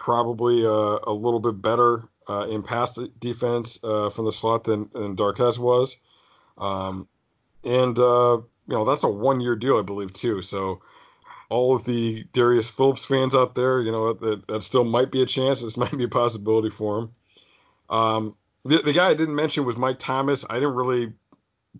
probably 0.00 0.64
uh, 0.64 0.98
a 1.06 1.12
little 1.12 1.40
bit 1.40 1.60
better 1.60 2.08
uh, 2.28 2.46
in 2.50 2.62
pass 2.62 2.98
defense 3.20 3.82
uh, 3.82 4.10
from 4.10 4.24
the 4.24 4.32
slot 4.32 4.64
than, 4.64 4.90
than 4.92 5.16
Darqueze 5.16 5.58
was. 5.58 5.96
Um, 6.58 7.08
and, 7.64 7.98
uh, 7.98 8.38
you 8.66 8.74
know, 8.74 8.84
that's 8.84 9.04
a 9.04 9.08
one 9.08 9.40
year 9.40 9.56
deal, 9.56 9.78
I 9.78 9.82
believe, 9.82 10.12
too. 10.12 10.42
So 10.42 10.82
all 11.48 11.74
of 11.74 11.84
the 11.84 12.24
Darius 12.32 12.74
Phillips 12.74 13.04
fans 13.04 13.34
out 13.34 13.54
there, 13.54 13.80
you 13.80 13.90
know, 13.90 14.12
that, 14.12 14.46
that 14.48 14.62
still 14.62 14.84
might 14.84 15.10
be 15.10 15.22
a 15.22 15.26
chance. 15.26 15.62
This 15.62 15.76
might 15.78 15.96
be 15.96 16.04
a 16.04 16.08
possibility 16.08 16.70
for 16.70 16.98
him. 16.98 17.10
Um, 17.90 18.36
the, 18.64 18.78
the 18.78 18.92
guy 18.92 19.08
I 19.08 19.14
didn't 19.14 19.34
mention 19.36 19.64
was 19.64 19.76
Mike 19.76 19.98
Thomas. 19.98 20.44
I 20.50 20.54
didn't 20.54 20.74
really 20.74 21.12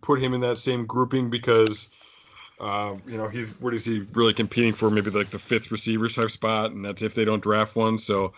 put 0.01 0.21
him 0.21 0.33
in 0.33 0.41
that 0.41 0.59
same 0.59 0.87
grouping 0.87 1.31
because. 1.31 1.89
Uh, 2.61 2.97
you 3.07 3.17
know, 3.17 3.29
he's 3.29 3.51
what 3.61 3.73
is 3.73 3.85
he 3.85 4.01
really 4.15 4.35
competing 4.35 4.73
for? 4.73 4.91
Maybe 4.91 5.11
like 5.11 5.29
the 5.29 5.39
fifth 5.39 5.71
receiver 5.71 6.09
type 6.09 6.33
spot, 6.33 6.73
and 6.73 6.85
that's 6.85 7.03
if 7.03 7.15
they 7.15 7.25
don't 7.25 7.41
draft 7.41 7.77
one. 7.77 7.99
So 7.99 8.33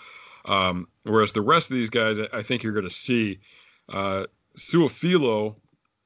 um, 0.45 0.89
whereas 1.05 1.33
the 1.33 1.43
rest 1.43 1.71
of 1.71 1.77
these 1.77 1.91
guys, 1.91 2.19
I, 2.19 2.29
I 2.33 2.43
think 2.43 2.63
you're 2.63 2.73
going 2.73 2.89
to 2.89 2.91
see. 2.91 3.39
Uh, 3.89 4.25
Su'a-Filo 4.57 5.57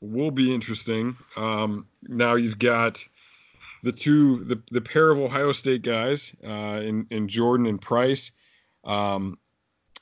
will 0.00 0.30
be 0.30 0.54
interesting. 0.54 1.16
Um, 1.36 1.86
now 2.02 2.34
you've 2.34 2.58
got 2.58 3.06
the 3.82 3.92
two, 3.92 4.44
the, 4.44 4.62
the 4.70 4.80
pair 4.80 5.10
of 5.10 5.18
Ohio 5.18 5.52
State 5.52 5.82
guys 5.82 6.34
uh, 6.46 6.80
in, 6.82 7.06
in 7.10 7.28
Jordan 7.28 7.66
and 7.66 7.80
Price. 7.80 8.32
Um, 8.84 9.38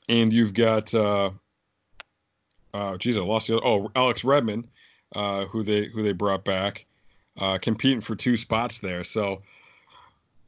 and 0.09 0.33
you've 0.33 0.55
got, 0.55 0.93
uh, 0.95 1.31
uh, 2.75 2.97
geez, 2.97 3.17
I 3.17 3.21
lost 3.21 3.49
the 3.49 3.59
other, 3.59 3.67
oh, 3.67 3.91
Alex 3.95 4.25
Redmond, 4.25 4.69
uh, 5.15 5.45
who 5.45 5.63
they 5.63 5.87
who 5.87 6.03
they 6.03 6.13
brought 6.13 6.45
back, 6.45 6.85
uh, 7.39 7.59
competing 7.61 8.01
for 8.01 8.17
two 8.17 8.37
spots 8.37 8.81
there. 8.81 9.05
So 9.05 9.43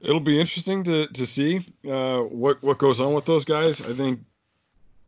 it'll 0.04 0.20
be 0.20 0.38
interesting 0.38 0.84
to 0.84 1.06
to 1.06 1.26
see 1.26 1.60
uh, 1.90 2.20
what 2.20 2.62
what 2.62 2.78
goes 2.78 3.00
on 3.00 3.14
with 3.14 3.24
those 3.24 3.44
guys. 3.44 3.80
I 3.80 3.92
think 3.92 4.20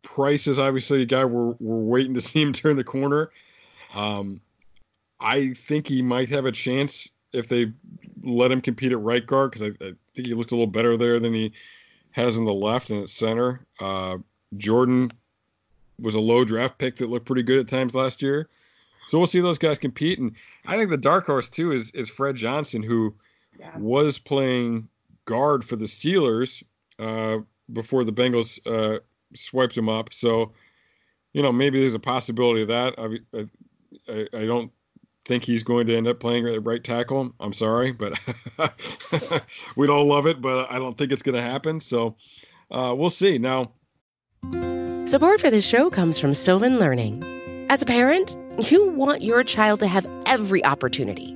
Price 0.01 0.47
is 0.47 0.59
obviously 0.59 1.01
a 1.01 1.05
guy 1.05 1.25
we're 1.25 1.55
we're 1.59 1.77
waiting 1.77 2.13
to 2.13 2.21
see 2.29 2.41
him 2.41 2.53
turn 2.53 2.75
the 2.75 2.83
corner. 2.83 3.31
Um, 3.93 4.41
I 5.19 5.53
think 5.53 5.87
he 5.87 6.01
might 6.01 6.29
have 6.29 6.45
a 6.45 6.51
chance 6.51 7.11
if 7.33 7.47
they 7.47 7.71
let 8.23 8.51
him 8.51 8.61
compete 8.61 8.91
at 8.91 8.99
right 8.99 9.25
guard 9.25 9.51
because 9.51 9.69
I, 9.69 9.85
I, 9.85 9.91
think 10.13 10.27
he 10.27 10.33
looked 10.33 10.51
a 10.51 10.55
little 10.55 10.67
better 10.67 10.97
there 10.97 11.19
than 11.19 11.33
he 11.33 11.53
has 12.11 12.37
in 12.37 12.45
the 12.45 12.53
left 12.53 12.89
and 12.89 13.03
at 13.03 13.09
center. 13.09 13.65
Uh, 13.79 14.17
Jordan 14.57 15.11
was 15.99 16.15
a 16.15 16.19
low 16.19 16.43
draft 16.43 16.77
pick 16.77 16.95
that 16.97 17.09
looked 17.09 17.25
pretty 17.25 17.43
good 17.43 17.59
at 17.59 17.67
times 17.67 17.95
last 17.95 18.21
year. 18.21 18.49
So 19.07 19.17
we'll 19.17 19.27
see 19.27 19.39
those 19.39 19.57
guys 19.57 19.79
compete. 19.79 20.19
And 20.19 20.33
I 20.65 20.77
think 20.77 20.89
the 20.89 20.97
dark 20.97 21.25
horse 21.25 21.49
too 21.49 21.71
is 21.71 21.91
is 21.91 22.09
Fred 22.09 22.35
Johnson, 22.35 22.83
who 22.83 23.15
yeah. 23.59 23.77
was 23.77 24.17
playing 24.17 24.87
guard 25.25 25.63
for 25.63 25.75
the 25.75 25.85
Steelers 25.85 26.63
uh, 26.99 27.39
before 27.71 28.03
the 28.03 28.11
Bengals 28.11 28.59
uh, 28.65 28.99
swiped 29.35 29.77
him 29.77 29.89
up. 29.89 30.13
So, 30.13 30.53
you 31.33 31.41
know, 31.41 31.51
maybe 31.51 31.79
there's 31.79 31.95
a 31.95 31.99
possibility 31.99 32.63
of 32.63 32.67
that. 32.69 32.95
I, 32.97 33.41
I, 34.11 34.27
I 34.33 34.45
don't 34.45 34.71
think 35.25 35.43
he's 35.43 35.63
going 35.63 35.85
to 35.87 35.95
end 35.95 36.07
up 36.07 36.19
playing 36.19 36.47
at 36.47 36.65
right 36.65 36.83
tackle. 36.83 37.33
I'm 37.39 37.53
sorry, 37.53 37.91
but 37.91 38.17
we'd 39.75 39.89
all 39.89 40.05
love 40.05 40.25
it, 40.25 40.41
but 40.41 40.71
I 40.71 40.79
don't 40.79 40.97
think 40.97 41.11
it's 41.11 41.21
going 41.21 41.35
to 41.35 41.41
happen. 41.41 41.79
So 41.79 42.15
uh, 42.71 42.95
we'll 42.97 43.09
see. 43.09 43.37
Now, 43.37 43.71
support 45.05 45.41
for 45.41 45.51
this 45.51 45.67
show 45.67 45.89
comes 45.89 46.17
from 46.17 46.33
Sylvan 46.33 46.79
Learning. 46.79 47.23
As 47.69 47.81
a 47.81 47.85
parent, 47.85 48.37
you 48.71 48.89
want 48.89 49.21
your 49.21 49.43
child 49.43 49.81
to 49.81 49.87
have 49.87 50.07
every 50.25 50.63
opportunity 50.63 51.35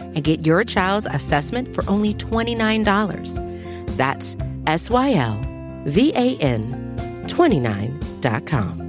and 0.13 0.23
get 0.23 0.45
your 0.45 0.63
child's 0.63 1.07
assessment 1.07 1.73
for 1.73 1.83
only 1.89 2.13
$29. 2.13 3.97
That's 3.97 4.35
S 4.67 4.89
Y 4.89 5.13
L 5.13 5.39
V 5.85 6.11
A 6.15 6.37
N 6.37 7.23
29.com. 7.27 8.81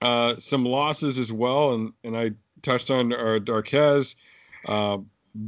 Uh, 0.00 0.36
some 0.36 0.64
losses 0.64 1.18
as 1.18 1.32
well, 1.32 1.74
and, 1.74 1.92
and 2.04 2.16
I 2.16 2.32
touched 2.60 2.90
on 2.90 3.12
our 3.12 3.38
Darqueze, 3.38 4.16
uh, 4.68 4.98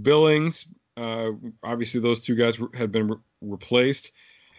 Billings. 0.00 0.68
Uh, 0.96 1.32
obviously, 1.62 2.00
those 2.00 2.20
two 2.20 2.34
guys 2.34 2.58
had 2.74 2.90
been 2.90 3.08
re- 3.08 3.16
replaced. 3.42 4.12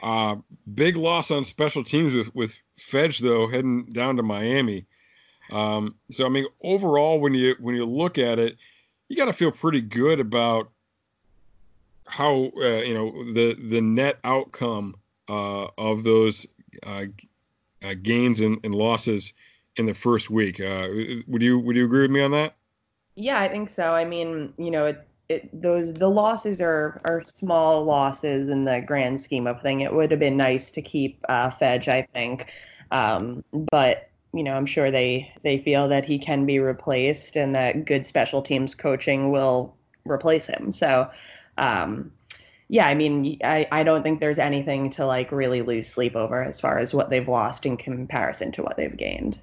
Uh, 0.03 0.35
big 0.75 0.95
loss 0.95 1.31
on 1.31 1.43
special 1.43 1.83
teams 1.83 2.13
with 2.13 2.33
with 2.35 2.61
Fedge 2.79 3.19
though 3.19 3.47
heading 3.47 3.85
down 3.85 4.15
to 4.17 4.23
Miami. 4.23 4.85
Um, 5.51 5.95
so 6.11 6.25
I 6.25 6.29
mean, 6.29 6.45
overall, 6.61 7.19
when 7.19 7.33
you 7.33 7.55
when 7.59 7.75
you 7.75 7.85
look 7.85 8.17
at 8.17 8.39
it, 8.39 8.57
you 9.09 9.15
got 9.15 9.25
to 9.25 9.33
feel 9.33 9.51
pretty 9.51 9.81
good 9.81 10.19
about 10.19 10.69
how 12.07 12.51
uh, 12.57 12.81
you 12.83 12.93
know 12.93 13.11
the 13.33 13.53
the 13.53 13.81
net 13.81 14.19
outcome 14.23 14.95
uh, 15.29 15.67
of 15.77 16.03
those 16.03 16.47
uh, 16.85 17.05
uh 17.83 17.93
gains 18.01 18.41
and, 18.41 18.59
and, 18.63 18.73
losses 18.73 19.33
in 19.75 19.85
the 19.85 19.93
first 19.93 20.29
week. 20.29 20.59
Uh, 20.59 20.87
would 21.27 21.41
you 21.41 21.59
would 21.59 21.75
you 21.75 21.85
agree 21.85 22.01
with 22.01 22.11
me 22.11 22.21
on 22.21 22.31
that? 22.31 22.55
Yeah, 23.15 23.39
I 23.39 23.49
think 23.49 23.69
so. 23.69 23.93
I 23.93 24.05
mean, 24.05 24.53
you 24.57 24.69
know, 24.69 24.85
it, 24.85 25.07
it, 25.29 25.61
those 25.61 25.93
the 25.93 26.09
losses 26.09 26.61
are 26.61 27.01
are 27.05 27.21
small 27.23 27.83
losses 27.83 28.49
in 28.49 28.63
the 28.63 28.81
grand 28.85 29.19
scheme 29.19 29.47
of 29.47 29.61
thing. 29.61 29.81
It 29.81 29.93
would 29.93 30.11
have 30.11 30.19
been 30.19 30.37
nice 30.37 30.71
to 30.71 30.81
keep 30.81 31.23
uh, 31.29 31.49
Fedge, 31.49 31.87
I 31.87 32.03
think, 32.13 32.51
um, 32.91 33.43
but 33.71 34.09
you 34.37 34.43
know, 34.43 34.53
I'm 34.53 34.65
sure 34.65 34.91
they 34.91 35.33
they 35.43 35.57
feel 35.57 35.87
that 35.87 36.05
he 36.05 36.19
can 36.19 36.45
be 36.45 36.59
replaced 36.59 37.35
and 37.35 37.55
that 37.55 37.85
good 37.85 38.05
special 38.05 38.41
teams 38.41 38.75
coaching 38.75 39.31
will 39.31 39.75
replace 40.05 40.47
him. 40.47 40.71
So, 40.71 41.09
um, 41.57 42.11
yeah, 42.69 42.87
I 42.87 42.95
mean, 42.95 43.39
I, 43.43 43.67
I 43.71 43.83
don't 43.83 44.03
think 44.03 44.19
there's 44.19 44.39
anything 44.39 44.89
to 44.91 45.05
like 45.05 45.31
really 45.31 45.61
lose 45.61 45.89
sleep 45.89 46.15
over 46.15 46.43
as 46.43 46.59
far 46.59 46.79
as 46.79 46.93
what 46.93 47.09
they've 47.09 47.27
lost 47.27 47.65
in 47.65 47.77
comparison 47.77 48.51
to 48.53 48.63
what 48.63 48.77
they've 48.77 48.95
gained. 48.95 49.39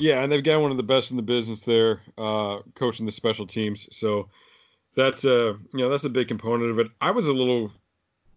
Yeah, 0.00 0.22
and 0.22 0.30
they've 0.30 0.44
got 0.44 0.60
one 0.60 0.70
of 0.70 0.76
the 0.76 0.82
best 0.82 1.10
in 1.10 1.16
the 1.16 1.22
business 1.22 1.62
there, 1.62 2.00
uh, 2.18 2.58
coaching 2.74 3.06
the 3.06 3.12
special 3.12 3.46
teams. 3.46 3.88
So 3.90 4.28
that's 4.96 5.24
a 5.24 5.50
uh, 5.50 5.52
you 5.72 5.80
know 5.80 5.88
that's 5.88 6.04
a 6.04 6.10
big 6.10 6.28
component 6.28 6.70
of 6.70 6.78
it. 6.78 6.88
I 7.00 7.10
was 7.10 7.28
a 7.28 7.32
little 7.32 7.72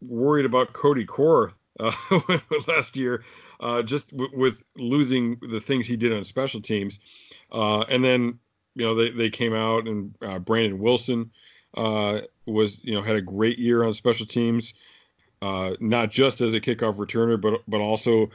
worried 0.02 0.46
about 0.46 0.74
Cody 0.74 1.06
Core 1.06 1.54
uh, 1.82 1.92
last 2.68 2.96
year, 2.96 3.24
uh, 3.60 3.82
just 3.82 4.12
w- 4.12 4.32
with 4.38 4.64
losing 4.78 5.38
the 5.42 5.60
things 5.60 5.88
he 5.88 5.98
did 5.98 6.14
on 6.14 6.24
special 6.24 6.62
teams, 6.62 7.00
uh, 7.52 7.82
and 7.90 8.04
then 8.04 8.40
you 8.76 8.86
know 8.86 8.96
they, 8.96 9.10
they 9.10 9.30
came 9.30 9.54
out 9.54 9.88
and 9.88 10.16
uh, 10.22 10.40
Brandon 10.40 10.80
Wilson 10.80 11.32
uh, 11.76 12.22
was 12.46 12.84
you 12.84 12.94
know 12.94 13.02
had 13.02 13.16
a 13.16 13.22
great 13.22 13.58
year 13.58 13.84
on 13.84 13.94
special 13.94 14.26
teams, 14.26 14.74
uh, 15.42 15.74
not 15.80 16.12
just 16.12 16.42
as 16.42 16.54
a 16.54 16.62
kickoff 16.62 16.96
returner, 16.96 17.40
but 17.40 17.62
but 17.68 17.82
also 17.82 18.30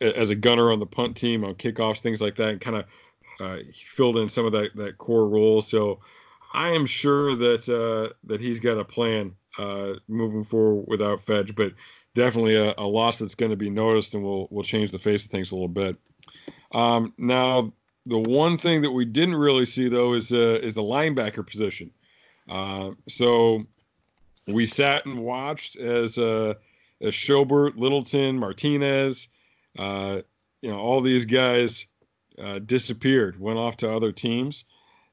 as 0.00 0.30
a 0.30 0.36
gunner 0.36 0.70
on 0.70 0.78
the 0.78 0.86
punt 0.86 1.16
team 1.16 1.44
on 1.44 1.54
kickoffs, 1.54 2.00
things 2.00 2.22
like 2.22 2.36
that, 2.36 2.50
and 2.50 2.60
kind 2.60 2.76
of 2.76 3.66
filled 3.74 4.16
in 4.16 4.28
some 4.28 4.46
of 4.46 4.52
that 4.52 4.74
that 4.76 4.98
core 4.98 5.28
role. 5.28 5.60
So 5.60 5.98
I 6.54 6.70
am 6.70 6.86
sure 6.86 7.34
that 7.34 8.14
that 8.24 8.40
he's 8.40 8.60
got 8.60 8.78
a 8.78 8.84
plan 8.84 9.34
uh, 9.58 9.94
moving 10.08 10.44
forward 10.44 10.84
without 10.86 11.20
Fedge, 11.20 11.54
but 11.54 11.72
definitely 12.14 12.56
a, 12.56 12.74
a 12.78 12.86
loss 12.86 13.18
that's 13.18 13.34
going 13.34 13.50
to 13.50 13.56
be 13.56 13.70
noticed 13.70 14.14
and 14.14 14.22
will 14.22 14.48
will 14.50 14.62
change 14.62 14.90
the 14.90 14.98
face 14.98 15.24
of 15.24 15.30
things 15.30 15.50
a 15.50 15.54
little 15.54 15.68
bit. 15.68 15.96
Um, 16.72 17.14
now, 17.18 17.72
the 18.06 18.18
one 18.18 18.56
thing 18.56 18.82
that 18.82 18.90
we 18.90 19.04
didn't 19.04 19.36
really 19.36 19.66
see 19.66 19.88
though 19.88 20.14
is 20.14 20.32
uh, 20.32 20.58
is 20.62 20.74
the 20.74 20.82
linebacker 20.82 21.46
position. 21.46 21.90
Uh, 22.48 22.92
so 23.08 23.66
we 24.46 24.66
sat 24.66 25.06
and 25.06 25.18
watched 25.18 25.76
as 25.76 26.18
uh, 26.18 26.54
as 27.00 27.12
Schobert, 27.12 27.76
Littleton, 27.76 28.38
Martinez, 28.38 29.28
uh, 29.78 30.20
you 30.62 30.70
know, 30.70 30.78
all 30.78 31.00
these 31.00 31.26
guys 31.26 31.86
uh, 32.42 32.58
disappeared, 32.60 33.38
went 33.40 33.58
off 33.58 33.76
to 33.78 33.92
other 33.92 34.12
teams. 34.12 34.64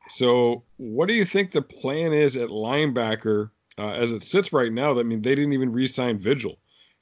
So, 0.07 0.63
what 0.77 1.07
do 1.07 1.13
you 1.13 1.23
think 1.23 1.51
the 1.51 1.61
plan 1.61 2.13
is 2.13 2.37
at 2.37 2.49
linebacker 2.49 3.49
uh, 3.77 3.91
as 3.91 4.11
it 4.11 4.23
sits 4.23 4.53
right 4.53 4.71
now? 4.71 4.93
That 4.93 5.01
I 5.01 5.03
mean, 5.03 5.21
they 5.21 5.35
didn't 5.35 5.53
even 5.53 5.71
re-sign 5.71 6.17
Vigil, 6.17 6.57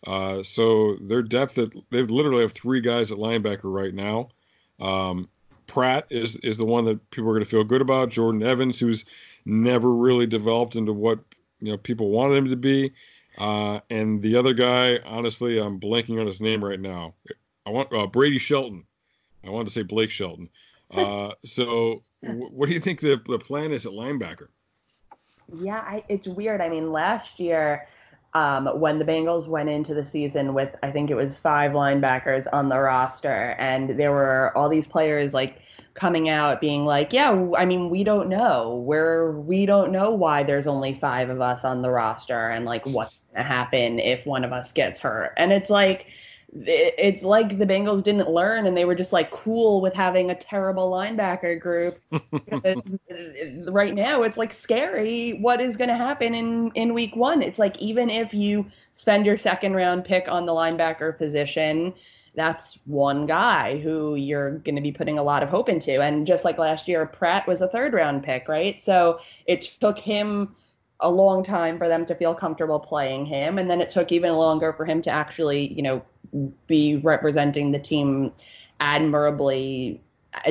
uh, 0.07 0.43
so 0.43 0.95
their 0.95 1.21
depth 1.21 1.55
that 1.55 1.71
they 1.89 2.03
literally 2.03 2.41
have 2.41 2.51
three 2.51 2.81
guys 2.81 3.12
at 3.12 3.17
linebacker 3.17 3.73
right 3.73 3.93
now. 3.93 4.29
Um, 4.79 5.29
Pratt 5.67 6.05
is 6.10 6.38
is 6.38 6.57
the 6.57 6.65
one 6.65 6.86
that 6.86 7.12
people 7.12 7.29
are 7.29 7.34
going 7.34 7.43
to 7.43 7.49
feel 7.49 7.63
good 7.63 7.81
about. 7.81 8.10
Jordan 8.10 8.43
Evans, 8.43 8.79
who's 8.79 9.05
never 9.45 9.93
really 9.93 10.27
developed 10.27 10.75
into 10.75 10.93
what 10.93 11.19
you 11.60 11.71
know 11.71 11.77
people 11.77 12.10
wanted 12.10 12.36
him 12.38 12.49
to 12.49 12.55
be, 12.55 12.91
uh, 13.38 13.79
and 13.89 14.21
the 14.21 14.36
other 14.36 14.53
guy, 14.53 14.99
honestly, 15.05 15.60
I'm 15.60 15.79
blanking 15.79 16.19
on 16.19 16.27
his 16.27 16.41
name 16.41 16.63
right 16.63 16.79
now. 16.79 17.13
I 17.65 17.69
want 17.69 17.93
uh, 17.93 18.07
Brady 18.07 18.38
Shelton. 18.38 18.86
I 19.45 19.49
wanted 19.49 19.67
to 19.67 19.73
say 19.73 19.84
Blake 19.84 20.12
Shelton. 20.12 20.49
Uh, 20.91 21.31
so 21.45 22.03
what 22.19 22.67
do 22.67 22.73
you 22.73 22.79
think 22.81 22.99
the, 22.99 23.15
the 23.25 23.39
plan 23.39 23.71
is 23.71 23.86
at 23.86 23.93
linebacker? 23.93 24.49
Yeah, 25.54 25.80
I, 25.80 26.04
it's 26.08 26.28
weird. 26.28 26.62
I 26.62 26.70
mean, 26.70 26.92
last 26.92 27.40
year, 27.40 27.86
um, 28.34 28.68
when 28.80 28.98
the 29.00 29.06
Bengals 29.06 29.48
went 29.48 29.70
into 29.70 29.94
the 29.94 30.06
season 30.06 30.54
with, 30.54 30.74
I 30.84 30.92
think 30.92 31.12
it 31.12 31.16
was 31.16 31.36
five 31.36 31.74
linebackers 31.74 32.48
on 32.54 32.70
the 32.70 32.80
roster, 32.80 33.56
and 33.60 33.90
there 34.00 34.12
were 34.12 34.54
all 34.56 34.70
these 34.70 34.88
players 34.88 35.34
like 35.34 35.62
coming 35.94 36.30
out 36.30 36.62
being 36.62 36.86
like, 36.86 37.12
"Yeah, 37.12 37.50
I 37.58 37.66
mean, 37.66 37.90
we 37.90 38.06
don't 38.06 38.30
know. 38.30 38.82
We're 38.86 39.32
we 39.32 39.66
don't 39.66 39.92
know 39.92 40.12
why 40.12 40.44
there's 40.44 40.68
only 40.68 40.94
five 40.94 41.30
of 41.30 41.42
us 41.42 41.66
on 41.66 41.82
the 41.82 41.92
roster, 41.92 42.50
and 42.50 42.66
like 42.66 42.86
what's 42.86 43.20
gonna 43.34 43.46
happen 43.46 44.00
if 44.00 44.26
one 44.26 44.46
of 44.46 44.54
us 44.54 44.72
gets 44.72 45.02
hurt." 45.02 45.34
And 45.36 45.52
it's 45.52 45.70
like 45.70 46.08
it's 46.54 47.24
like 47.24 47.58
the 47.58 47.66
Bengals 47.66 48.04
didn't 48.04 48.30
learn 48.30 48.66
and 48.66 48.76
they 48.76 48.84
were 48.84 48.96
just 48.96 49.14
like 49.14 49.32
cool 49.32 49.82
with 49.82 49.94
having 49.94 50.32
a 50.32 50.36
terrible 50.36 50.92
linebacker 50.92 51.60
group. 51.60 51.98
Uh, 52.52 53.72
right 53.72 53.94
now, 53.94 54.24
it's 54.24 54.38
like 54.38 54.52
scary 54.54 55.32
what 55.40 55.62
is 55.62 55.78
going 55.78 55.90
to 55.90 55.96
happen 55.96 56.34
in 56.34 56.72
in 56.76 56.94
week 56.94 57.16
1. 57.16 57.42
It's 57.42 57.60
like 57.60 57.78
even 57.82 58.10
if 58.10 58.34
you 58.34 58.66
spend 58.96 59.26
your 59.26 59.38
second 59.38 59.74
round 59.74 60.06
pick 60.06 60.28
on 60.28 60.46
the 60.46 60.52
linebacker 60.52 61.18
position, 61.18 61.94
that's 62.36 62.80
one 62.86 63.26
guy 63.26 63.80
who 63.80 64.16
you're 64.16 64.60
going 64.60 64.76
to 64.76 64.82
be 64.82 64.92
putting 64.92 65.18
a 65.18 65.24
lot 65.24 65.44
of 65.44 65.50
hope 65.50 65.70
into. 65.70 66.02
And 66.02 66.28
just 66.28 66.46
like 66.46 66.58
last 66.58 66.88
year, 66.88 67.06
Pratt 67.06 67.48
was 67.48 67.62
a 67.62 67.68
third 67.68 67.94
round 67.94 68.24
pick, 68.24 68.48
right? 68.48 68.80
So 68.82 69.20
it 69.46 69.64
took 69.80 70.00
him 70.00 70.54
a 71.02 71.10
long 71.10 71.44
time 71.44 71.78
for 71.78 71.88
them 71.88 72.06
to 72.06 72.16
feel 72.16 72.34
comfortable 72.34 72.80
playing 72.80 73.26
him 73.26 73.58
and 73.58 73.70
then 73.70 73.82
it 73.82 73.90
took 73.90 74.12
even 74.12 74.34
longer 74.34 74.74
for 74.74 74.86
him 74.86 75.02
to 75.02 75.10
actually 75.10 75.74
you 75.74 75.82
know 75.82 76.02
be 76.68 76.98
representing 76.98 77.72
the 77.72 77.80
team 77.80 78.32
admirably 78.80 80.02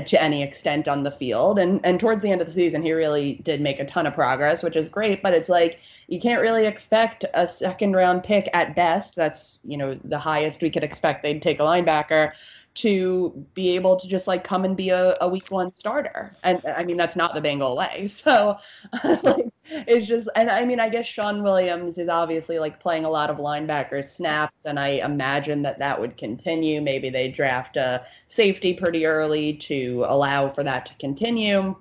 to 0.06 0.22
any 0.22 0.42
extent 0.42 0.88
on 0.88 1.02
the 1.02 1.10
field. 1.10 1.58
And 1.58 1.80
and 1.84 1.98
towards 1.98 2.22
the 2.22 2.30
end 2.30 2.40
of 2.40 2.46
the 2.46 2.52
season, 2.52 2.82
he 2.82 2.92
really 2.92 3.40
did 3.44 3.60
make 3.60 3.80
a 3.80 3.84
ton 3.84 4.06
of 4.06 4.14
progress, 4.14 4.62
which 4.62 4.76
is 4.76 4.88
great. 4.88 5.22
But 5.22 5.32
it's 5.32 5.48
like 5.48 5.80
you 6.06 6.20
can't 6.20 6.40
really 6.40 6.66
expect 6.66 7.24
a 7.34 7.48
second 7.48 7.94
round 7.94 8.22
pick 8.22 8.48
at 8.52 8.76
best. 8.76 9.16
That's 9.16 9.58
you 9.64 9.76
know 9.76 9.98
the 10.04 10.18
highest 10.18 10.60
we 10.60 10.70
could 10.70 10.84
expect 10.84 11.22
they'd 11.22 11.42
take 11.42 11.60
a 11.60 11.62
linebacker 11.62 12.32
to 12.80 13.46
be 13.54 13.74
able 13.74 13.98
to 13.98 14.08
just 14.08 14.26
like 14.26 14.42
come 14.42 14.64
and 14.64 14.76
be 14.76 14.90
a, 14.90 15.16
a 15.20 15.28
week 15.28 15.50
one 15.50 15.72
starter. 15.76 16.34
And 16.42 16.64
I 16.64 16.84
mean 16.84 16.96
that's 16.96 17.16
not 17.16 17.34
the 17.34 17.40
Bengal 17.40 17.76
way. 17.76 18.08
So 18.20 18.56
like, 19.04 19.46
it's 19.70 20.06
just 20.06 20.28
and 20.34 20.50
I 20.50 20.64
mean 20.64 20.80
I 20.80 20.88
guess 20.88 21.06
Shawn 21.06 21.42
Williams 21.42 21.98
is 21.98 22.08
obviously 22.08 22.58
like 22.58 22.80
playing 22.80 23.04
a 23.04 23.10
lot 23.10 23.30
of 23.30 23.38
linebacker 23.38 24.04
snaps 24.04 24.56
and 24.64 24.78
I 24.78 25.00
imagine 25.04 25.62
that 25.62 25.78
that 25.78 26.00
would 26.00 26.16
continue. 26.16 26.80
Maybe 26.80 27.10
they 27.10 27.28
draft 27.28 27.76
a 27.76 28.04
safety 28.28 28.74
pretty 28.74 29.06
early 29.06 29.54
to 29.54 30.04
allow 30.08 30.50
for 30.50 30.62
that 30.64 30.86
to 30.86 30.94
continue, 30.94 31.74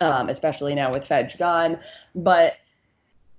um, 0.00 0.28
especially 0.28 0.74
now 0.74 0.92
with 0.92 1.04
Fedge 1.04 1.38
gone. 1.38 1.78
But 2.14 2.56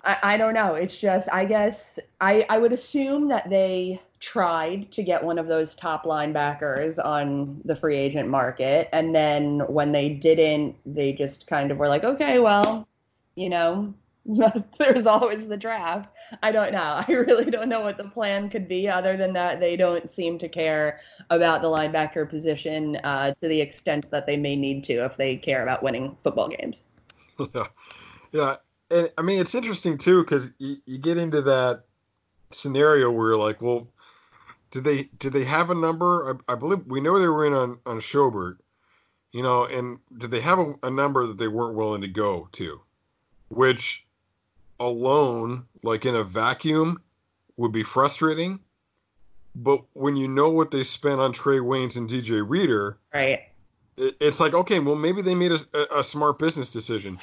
I, 0.04 0.18
I 0.24 0.38
don't 0.38 0.54
know. 0.54 0.76
It's 0.76 0.98
just 0.98 1.30
I 1.32 1.46
guess 1.46 2.00
I 2.22 2.46
I 2.50 2.58
would 2.58 2.74
assume 2.74 3.28
that 3.30 3.50
they 3.50 4.02
tried 4.20 4.92
to 4.92 5.04
get 5.04 5.24
one 5.24 5.38
of 5.38 5.48
those 5.48 5.76
top 5.76 6.04
linebackers 6.04 7.04
on 7.04 7.62
the 7.66 7.76
free 7.76 7.96
agent 7.96 8.28
market 8.28 8.90
and 8.92 9.14
then 9.14 9.60
when 9.68 9.92
they 9.92 10.10
didn't 10.10 10.76
they 10.86 11.14
just 11.14 11.46
kind 11.46 11.72
of 11.72 11.78
were 11.78 11.88
like 11.88 12.04
okay 12.04 12.40
well 12.40 12.88
you 13.38 13.50
know, 13.50 13.94
there's 14.78 15.08
always 15.08 15.48
the 15.48 15.56
draft. 15.56 16.10
I 16.44 16.52
don't 16.52 16.74
know. 16.74 17.02
I 17.08 17.10
really 17.10 17.50
don't 17.50 17.70
know 17.70 17.80
what 17.80 17.96
the 17.96 18.04
plan 18.04 18.50
could 18.50 18.68
be 18.68 18.90
other 18.90 19.16
than 19.16 19.32
that 19.34 19.62
they 19.62 19.78
don't 19.78 20.10
seem 20.10 20.38
to 20.40 20.50
care 20.50 21.00
about 21.30 21.62
the 21.62 21.70
linebacker 21.70 22.30
position 22.30 22.98
uh, 23.06 23.34
to 23.42 23.48
the 23.48 23.62
extent 23.62 24.12
that 24.12 24.26
they 24.26 24.36
may 24.36 24.58
need 24.58 24.84
to 24.86 25.06
if 25.06 25.16
they 25.16 25.38
care 25.38 25.64
about 25.64 25.82
winning 25.82 26.18
football 26.24 26.50
games. 26.50 26.84
Yeah. 27.54 27.66
Yeah. 28.32 28.56
And 28.90 29.12
I 29.16 29.22
mean, 29.22 29.40
it's 29.40 29.54
interesting 29.54 30.00
too 30.00 30.24
because 30.24 30.52
you, 30.58 30.78
you 30.88 30.98
get 30.98 31.18
into 31.18 31.40
that 31.44 31.84
scenario 32.50 33.12
where 33.12 33.28
you're 33.28 33.38
like, 33.38 33.62
well, 33.62 33.88
did 34.72 34.84
they 34.84 35.04
did 35.20 35.34
they 35.34 35.44
have 35.44 35.70
a 35.70 35.76
number? 35.76 36.40
I, 36.48 36.54
I 36.54 36.56
believe 36.56 36.86
we 36.86 37.02
know 37.02 37.20
they 37.20 37.28
were 37.28 37.46
in 37.46 37.54
on 37.54 37.78
on 37.86 38.00
Schobert, 38.00 38.58
you 39.32 39.44
know, 39.44 39.66
and 39.66 40.00
did 40.18 40.32
they 40.32 40.42
have 40.42 40.60
a, 40.60 40.74
a 40.84 40.90
number 40.90 41.26
that 41.28 41.38
they 41.38 41.48
weren't 41.48 41.76
willing 41.76 42.02
to 42.02 42.08
go 42.08 42.50
to, 42.54 42.82
which 43.50 44.06
alone, 44.80 45.66
like 45.84 46.06
in 46.06 46.16
a 46.16 46.24
vacuum, 46.24 47.02
would 47.56 47.72
be 47.72 47.84
frustrating. 47.84 48.60
But 49.56 49.84
when 49.94 50.16
you 50.16 50.28
know 50.28 50.50
what 50.50 50.72
they 50.72 50.84
spent 50.84 51.20
on 51.20 51.32
Trey 51.34 51.58
Waynes 51.58 51.98
and 51.98 52.10
DJ 52.10 52.48
Reader, 52.48 52.98
right? 53.14 53.42
It, 53.96 54.16
it's 54.20 54.40
like 54.40 54.54
okay, 54.54 54.80
well 54.80 54.96
maybe 54.96 55.22
they 55.22 55.36
made 55.36 55.52
a, 55.52 55.98
a, 55.98 56.04
smart 56.04 56.38
business 56.38 56.72
decision, 56.72 57.18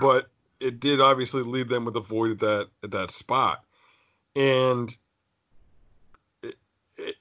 but 0.00 0.28
it 0.58 0.80
did 0.80 1.00
obviously 1.00 1.42
leave 1.42 1.68
them 1.68 1.86
with 1.86 1.96
a 1.96 2.00
void 2.00 2.32
at 2.32 2.38
that 2.40 2.68
at 2.82 2.90
that 2.90 3.10
spot, 3.10 3.64
and 4.36 4.94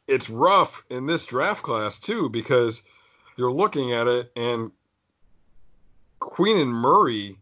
it's 0.08 0.30
rough 0.30 0.84
in 0.90 1.06
this 1.06 1.26
draft 1.26 1.64
class 1.64 2.00
too 2.00 2.30
because 2.30 2.84
you're 3.38 3.52
looking 3.52 3.92
at 3.92 4.08
it 4.08 4.32
and 4.36 4.72
Queen 6.20 6.58
and 6.58 6.74
Murray 6.74 7.38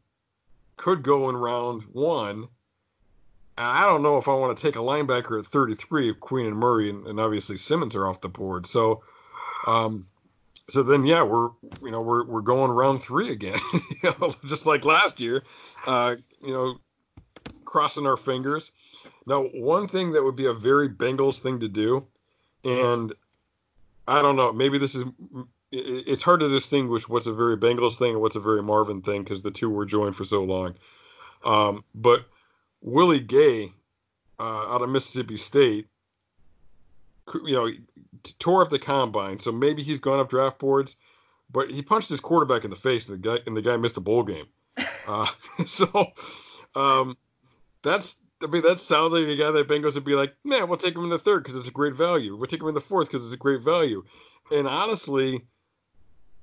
could 0.75 1.01
go 1.01 1.29
in 1.29 1.35
round 1.35 1.83
one 1.91 2.47
I 3.57 3.87
don't 3.87 4.03
know 4.03 4.17
if 4.17 4.27
I 4.27 4.35
want 4.35 4.55
to 4.55 4.63
take 4.63 4.75
a 4.75 4.79
linebacker 4.79 5.39
at 5.39 5.45
33 5.45 6.11
if 6.11 6.19
Queen 6.19 6.45
and 6.45 6.55
Murray 6.55 6.89
and, 6.89 7.05
and 7.07 7.19
obviously 7.19 7.57
Simmons 7.57 7.95
are 7.95 8.07
off 8.07 8.21
the 8.21 8.29
board. 8.29 8.67
So, 8.67 9.01
um, 9.65 10.07
so 10.69 10.83
then 10.83 11.05
yeah, 11.05 11.23
we're 11.23 11.49
you 11.81 11.91
know 11.91 12.01
we're 12.01 12.23
we're 12.25 12.41
going 12.41 12.71
round 12.71 13.01
three 13.01 13.31
again, 13.31 13.57
you 14.03 14.11
know, 14.19 14.31
just 14.45 14.67
like 14.67 14.85
last 14.85 15.19
year. 15.19 15.43
Uh, 15.87 16.15
you 16.43 16.53
know, 16.53 16.77
crossing 17.65 18.05
our 18.05 18.17
fingers. 18.17 18.71
Now, 19.25 19.43
one 19.43 19.87
thing 19.87 20.11
that 20.11 20.23
would 20.23 20.35
be 20.35 20.45
a 20.45 20.53
very 20.53 20.87
Bengals 20.87 21.39
thing 21.39 21.59
to 21.61 21.67
do, 21.67 22.07
and 22.67 23.13
I 24.07 24.21
don't 24.21 24.35
know, 24.35 24.51
maybe 24.51 24.77
this 24.77 24.95
is 24.95 25.05
it's 25.71 26.23
hard 26.23 26.39
to 26.39 26.49
distinguish 26.49 27.09
what's 27.09 27.27
a 27.27 27.33
very 27.33 27.57
Bengals 27.57 27.97
thing 27.97 28.13
and 28.13 28.21
what's 28.21 28.35
a 28.37 28.41
very 28.41 28.63
Marvin 28.63 29.01
thing 29.01 29.23
because 29.23 29.41
the 29.41 29.51
two 29.51 29.69
were 29.69 29.85
joined 29.85 30.15
for 30.15 30.23
so 30.23 30.43
long. 30.43 30.75
Um, 31.43 31.83
but 31.93 32.25
Willie 32.81 33.19
Gay 33.19 33.73
uh, 34.39 34.73
out 34.73 34.81
of 34.81 34.89
Mississippi 34.89 35.35
State, 35.35 35.87
you 37.45 37.53
know, 37.53 37.69
tore 38.39 38.61
up 38.61 38.69
the 38.69 38.79
combine. 38.79 39.39
So 39.39 39.51
maybe 39.51 39.83
he's 39.83 39.99
gone 39.99 40.19
up 40.19 40.29
draft 40.29 40.59
boards, 40.59 40.95
but 41.51 41.69
he 41.69 41.81
punched 41.81 42.09
his 42.09 42.19
quarterback 42.19 42.63
in 42.63 42.69
the 42.69 42.75
face, 42.75 43.09
and 43.09 43.21
the 43.21 43.29
guy 43.29 43.43
and 43.45 43.57
the 43.57 43.61
guy 43.61 43.77
missed 43.77 43.97
a 43.97 44.01
bowl 44.01 44.23
game. 44.23 44.47
Uh, 45.07 45.25
so 45.65 46.11
um, 46.75 47.15
that's 47.81 48.17
I 48.43 48.47
mean 48.47 48.61
that 48.63 48.79
sounds 48.79 49.13
like 49.13 49.27
a 49.27 49.35
guy 49.35 49.51
that 49.51 49.67
Bengals 49.67 49.95
would 49.95 50.05
be 50.05 50.15
like, 50.15 50.35
man, 50.43 50.67
we'll 50.67 50.77
take 50.77 50.95
him 50.95 51.03
in 51.03 51.09
the 51.09 51.17
third 51.17 51.43
because 51.43 51.57
it's 51.57 51.67
a 51.67 51.71
great 51.71 51.95
value. 51.95 52.35
We'll 52.35 52.47
take 52.47 52.61
him 52.61 52.67
in 52.67 52.75
the 52.75 52.81
fourth 52.81 53.07
because 53.07 53.25
it's 53.25 53.33
a 53.33 53.37
great 53.37 53.61
value. 53.61 54.03
And 54.51 54.67
honestly, 54.67 55.45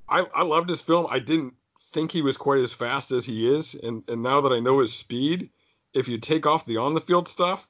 I 0.08 0.26
I 0.34 0.42
loved 0.42 0.70
his 0.70 0.82
film. 0.82 1.06
I 1.10 1.18
didn't 1.18 1.54
think 1.80 2.10
he 2.10 2.22
was 2.22 2.36
quite 2.36 2.60
as 2.60 2.72
fast 2.72 3.12
as 3.12 3.26
he 3.26 3.52
is, 3.52 3.74
and 3.76 4.02
and 4.08 4.22
now 4.22 4.40
that 4.40 4.52
I 4.52 4.60
know 4.60 4.80
his 4.80 4.92
speed 4.92 5.50
if 5.94 6.08
you 6.08 6.18
take 6.18 6.44
off 6.44 6.66
the 6.66 6.76
on 6.76 6.94
the 6.94 7.00
field 7.00 7.28
stuff, 7.28 7.68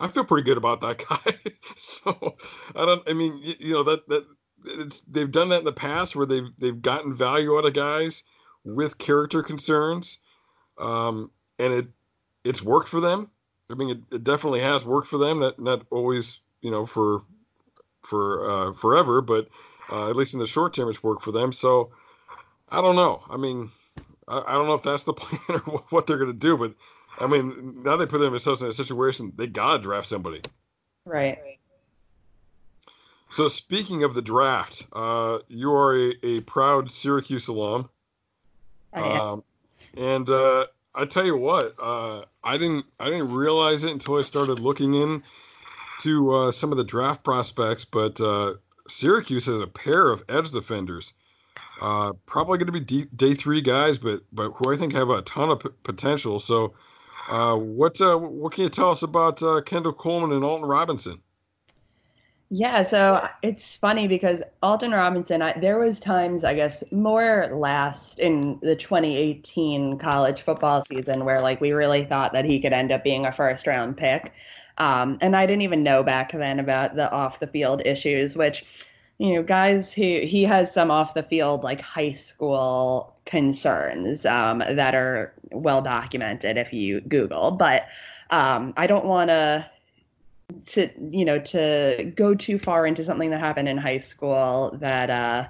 I 0.00 0.08
feel 0.08 0.24
pretty 0.24 0.44
good 0.44 0.58
about 0.58 0.80
that 0.82 0.98
guy. 1.08 1.52
so 1.76 2.36
I 2.74 2.84
don't. 2.84 3.08
I 3.08 3.12
mean, 3.12 3.38
you, 3.40 3.54
you, 3.60 3.72
know 3.72 3.82
that 3.84 4.08
that 4.08 4.26
it's 4.64 5.00
they've 5.02 5.30
done 5.30 5.48
that 5.50 5.60
in 5.60 5.64
the 5.64 5.72
past 5.72 6.14
where 6.14 6.26
they've 6.26 6.50
they've 6.58 6.82
gotten 6.82 7.14
value 7.14 7.56
out 7.56 7.64
of 7.64 7.72
guys 7.72 8.24
with 8.64 8.98
character 8.98 9.42
concerns, 9.42 10.18
um, 10.78 11.30
and 11.58 11.72
it 11.72 11.86
it's 12.44 12.62
worked 12.62 12.88
for 12.88 13.00
them. 13.00 13.30
I 13.70 13.74
mean, 13.74 13.90
it, 13.90 13.98
it 14.16 14.24
definitely 14.24 14.60
has 14.60 14.84
worked 14.84 15.08
for 15.08 15.18
them. 15.18 15.40
Not 15.40 15.58
not 15.58 15.86
always 15.90 16.40
you 16.60 16.70
know 16.70 16.86
for 16.86 17.22
for 18.02 18.50
uh, 18.50 18.72
forever, 18.72 19.20
but 19.20 19.48
uh, 19.90 20.08
at 20.10 20.16
least 20.16 20.34
in 20.34 20.40
the 20.40 20.46
short 20.46 20.74
term, 20.74 20.88
it's 20.88 21.02
worked 21.02 21.22
for 21.22 21.32
them. 21.32 21.52
So 21.52 21.90
I 22.68 22.80
don't 22.80 22.96
know. 22.96 23.22
I 23.30 23.36
mean, 23.36 23.70
I, 24.28 24.42
I 24.46 24.52
don't 24.52 24.66
know 24.66 24.74
if 24.74 24.82
that's 24.82 25.04
the 25.04 25.12
plan 25.14 25.60
or 25.66 25.84
what 25.90 26.06
they're 26.06 26.18
going 26.18 26.32
to 26.32 26.38
do, 26.38 26.56
but 26.56 26.74
I 27.18 27.26
mean, 27.26 27.82
now 27.82 27.96
they 27.96 28.06
put 28.06 28.18
themselves 28.18 28.62
in 28.62 28.68
a 28.68 28.72
situation 28.72 29.32
they 29.36 29.46
gotta 29.46 29.82
draft 29.82 30.06
somebody. 30.06 30.42
Right. 31.04 31.38
So 33.30 33.48
speaking 33.48 34.04
of 34.04 34.14
the 34.14 34.22
draft, 34.22 34.86
uh, 34.92 35.38
you 35.48 35.72
are 35.72 35.94
a, 35.94 36.14
a, 36.22 36.40
proud 36.42 36.90
Syracuse 36.90 37.48
alum. 37.48 37.90
Um, 38.92 39.44
and 39.96 40.28
uh, 40.30 40.66
I 40.96 41.04
tell 41.04 41.24
you 41.26 41.36
what, 41.36 41.74
uh, 41.80 42.22
I 42.42 42.56
didn't 42.58 42.86
I 42.98 43.10
didn't 43.10 43.32
realize 43.32 43.84
it 43.84 43.92
until 43.92 44.16
I 44.16 44.22
started 44.22 44.60
looking 44.60 44.94
in 44.94 45.22
to 46.00 46.32
uh, 46.32 46.52
some 46.52 46.72
of 46.72 46.78
the 46.78 46.84
draft 46.84 47.22
prospects, 47.24 47.84
but 47.84 48.20
uh, 48.20 48.54
Syracuse 48.88 49.46
has 49.46 49.60
a 49.60 49.66
pair 49.66 50.10
of 50.10 50.24
edge 50.28 50.50
defenders. 50.50 51.14
Uh, 51.80 52.12
probably 52.24 52.58
going 52.58 52.66
to 52.66 52.72
be 52.72 52.80
D- 52.80 53.06
day 53.14 53.34
three 53.34 53.60
guys, 53.60 53.98
but 53.98 54.22
but 54.32 54.50
who 54.52 54.72
I 54.72 54.76
think 54.76 54.94
have 54.94 55.10
a 55.10 55.22
ton 55.22 55.50
of 55.50 55.60
p- 55.60 55.68
potential. 55.82 56.38
So 56.40 56.74
uh, 57.28 57.56
what 57.56 58.00
uh, 58.00 58.16
what 58.16 58.52
can 58.52 58.64
you 58.64 58.70
tell 58.70 58.90
us 58.90 59.02
about 59.02 59.42
Kendall 59.66 59.92
Coleman 59.92 60.32
and 60.32 60.44
Alton 60.44 60.66
Robinson? 60.66 61.20
Yeah, 62.48 62.82
so 62.82 63.26
it's 63.42 63.76
funny 63.76 64.06
because 64.06 64.40
Alton 64.62 64.92
Robinson, 64.92 65.42
I, 65.42 65.58
there 65.58 65.80
was 65.80 65.98
times, 65.98 66.44
I 66.44 66.54
guess, 66.54 66.84
more 66.92 67.48
last 67.52 68.20
in 68.20 68.60
the 68.62 68.76
2018 68.76 69.98
college 69.98 70.42
football 70.42 70.84
season 70.88 71.24
where 71.24 71.40
like 71.40 71.60
we 71.60 71.72
really 71.72 72.04
thought 72.04 72.32
that 72.34 72.44
he 72.44 72.60
could 72.60 72.72
end 72.72 72.92
up 72.92 73.02
being 73.02 73.26
a 73.26 73.32
first 73.32 73.66
round 73.66 73.96
pick. 73.96 74.32
Um, 74.78 75.18
and 75.20 75.34
I 75.34 75.44
didn't 75.44 75.62
even 75.62 75.82
know 75.82 76.04
back 76.04 76.30
then 76.32 76.60
about 76.60 76.94
the 76.94 77.10
off 77.10 77.40
the 77.40 77.48
field 77.48 77.82
issues, 77.84 78.36
which 78.36 78.64
you 79.18 79.34
know, 79.34 79.42
guys 79.42 79.92
who 79.92 80.02
he 80.02 80.44
has 80.44 80.72
some 80.72 80.90
off 80.90 81.14
the 81.14 81.22
field 81.22 81.64
like 81.64 81.80
high 81.80 82.12
school 82.12 83.16
concerns 83.24 84.24
um, 84.26 84.58
that 84.58 84.94
are 84.94 85.32
well 85.50 85.80
documented 85.82 86.58
if 86.58 86.72
you 86.72 87.00
Google. 87.00 87.50
But 87.50 87.86
um, 88.30 88.74
I 88.76 88.86
don't 88.86 89.06
want 89.06 89.30
to 89.30 89.68
to 90.66 90.88
you 91.10 91.24
know 91.24 91.38
to 91.38 92.12
go 92.14 92.34
too 92.34 92.58
far 92.58 92.86
into 92.86 93.02
something 93.02 93.30
that 93.30 93.40
happened 93.40 93.68
in 93.68 93.76
high 93.76 93.98
school 93.98 94.76
that 94.80 95.10
uh 95.10 95.48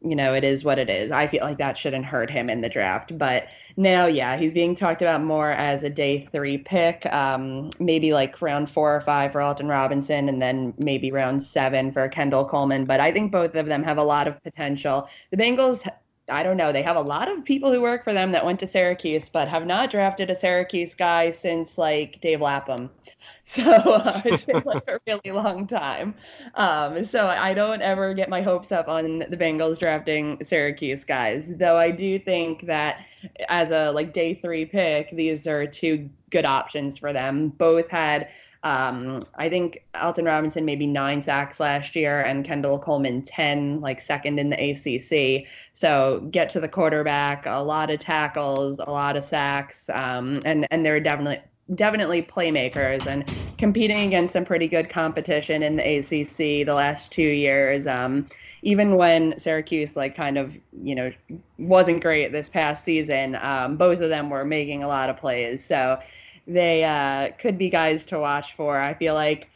you 0.00 0.14
know, 0.14 0.32
it 0.34 0.44
is 0.44 0.62
what 0.62 0.78
it 0.78 0.88
is. 0.88 1.10
I 1.10 1.26
feel 1.26 1.42
like 1.42 1.58
that 1.58 1.76
shouldn't 1.76 2.04
hurt 2.04 2.30
him 2.30 2.48
in 2.48 2.60
the 2.60 2.68
draft. 2.68 3.18
But 3.18 3.48
now, 3.76 4.06
yeah, 4.06 4.36
he's 4.36 4.54
being 4.54 4.76
talked 4.76 5.02
about 5.02 5.24
more 5.24 5.50
as 5.50 5.82
a 5.82 5.90
day 5.90 6.26
three 6.30 6.58
pick, 6.58 7.04
um, 7.06 7.70
maybe 7.80 8.12
like 8.12 8.40
round 8.40 8.70
four 8.70 8.94
or 8.94 9.00
five 9.00 9.32
for 9.32 9.40
Alton 9.40 9.66
Robinson, 9.66 10.28
and 10.28 10.40
then 10.40 10.72
maybe 10.78 11.10
round 11.10 11.42
seven 11.42 11.90
for 11.90 12.08
Kendall 12.08 12.44
Coleman. 12.44 12.84
But 12.84 13.00
I 13.00 13.12
think 13.12 13.32
both 13.32 13.56
of 13.56 13.66
them 13.66 13.82
have 13.82 13.98
a 13.98 14.04
lot 14.04 14.28
of 14.28 14.40
potential. 14.42 15.08
The 15.30 15.36
Bengals 15.36 15.88
I 16.30 16.42
don't 16.42 16.56
know. 16.56 16.72
They 16.72 16.82
have 16.82 16.96
a 16.96 17.00
lot 17.00 17.28
of 17.28 17.44
people 17.44 17.72
who 17.72 17.80
work 17.80 18.04
for 18.04 18.12
them 18.12 18.32
that 18.32 18.44
went 18.44 18.60
to 18.60 18.66
Syracuse, 18.66 19.28
but 19.28 19.48
have 19.48 19.66
not 19.66 19.90
drafted 19.90 20.30
a 20.30 20.34
Syracuse 20.34 20.94
guy 20.94 21.30
since 21.30 21.78
like 21.78 22.20
Dave 22.20 22.40
Lapham. 22.40 22.90
So 23.44 23.62
uh, 23.64 24.20
it's 24.26 24.44
been 24.44 24.62
like 24.66 24.84
a 24.88 25.00
really 25.06 25.32
long 25.32 25.66
time. 25.66 26.14
Um, 26.54 27.02
so 27.02 27.28
I 27.28 27.54
don't 27.54 27.80
ever 27.80 28.12
get 28.12 28.28
my 28.28 28.42
hopes 28.42 28.72
up 28.72 28.88
on 28.88 29.20
the 29.20 29.38
Bengals 29.38 29.78
drafting 29.78 30.36
Syracuse 30.44 31.02
guys, 31.02 31.50
though 31.56 31.76
I 31.78 31.90
do 31.90 32.18
think 32.18 32.66
that 32.66 33.06
as 33.48 33.70
a 33.70 33.90
like 33.90 34.12
day 34.12 34.34
three 34.34 34.66
pick, 34.66 35.10
these 35.12 35.46
are 35.46 35.66
two 35.66 36.10
good 36.30 36.44
options 36.44 36.98
for 36.98 37.12
them. 37.12 37.48
Both 37.48 37.88
had, 37.90 38.30
um, 38.62 39.20
I 39.36 39.48
think 39.48 39.84
Alton 39.94 40.24
Robinson 40.24 40.64
maybe 40.64 40.86
nine 40.86 41.22
sacks 41.22 41.60
last 41.60 41.96
year 41.96 42.22
and 42.22 42.44
Kendall 42.44 42.78
Coleman 42.78 43.22
10, 43.22 43.80
like 43.80 44.00
second 44.00 44.38
in 44.38 44.50
the 44.50 44.70
ACC. 44.70 45.48
So 45.72 46.26
get 46.30 46.48
to 46.50 46.60
the 46.60 46.68
quarterback, 46.68 47.46
a 47.46 47.62
lot 47.62 47.90
of 47.90 48.00
tackles, 48.00 48.78
a 48.78 48.90
lot 48.90 49.16
of 49.16 49.24
sacks, 49.24 49.88
um, 49.90 50.40
and, 50.44 50.66
and 50.70 50.84
they're 50.84 51.00
definitely 51.00 51.40
definitely 51.74 52.22
playmakers 52.22 53.06
and 53.06 53.30
competing 53.58 54.06
against 54.06 54.32
some 54.32 54.44
pretty 54.44 54.68
good 54.68 54.88
competition 54.88 55.62
in 55.62 55.76
the 55.76 55.98
ACC 55.98 56.66
the 56.66 56.74
last 56.74 57.12
two 57.12 57.22
years. 57.22 57.86
Um, 57.86 58.26
even 58.62 58.96
when 58.96 59.38
Syracuse 59.38 59.96
like 59.96 60.16
kind 60.16 60.38
of 60.38 60.54
you 60.82 60.94
know 60.94 61.12
wasn't 61.58 62.02
great 62.02 62.32
this 62.32 62.48
past 62.48 62.84
season, 62.84 63.36
um, 63.40 63.76
both 63.76 64.00
of 64.00 64.08
them 64.08 64.30
were 64.30 64.44
making 64.44 64.82
a 64.82 64.88
lot 64.88 65.10
of 65.10 65.16
plays. 65.16 65.64
So 65.64 65.98
they 66.46 66.84
uh, 66.84 67.30
could 67.38 67.58
be 67.58 67.68
guys 67.68 68.04
to 68.06 68.18
watch 68.18 68.54
for. 68.54 68.78
I 68.80 68.94
feel 68.94 69.14
like 69.14 69.50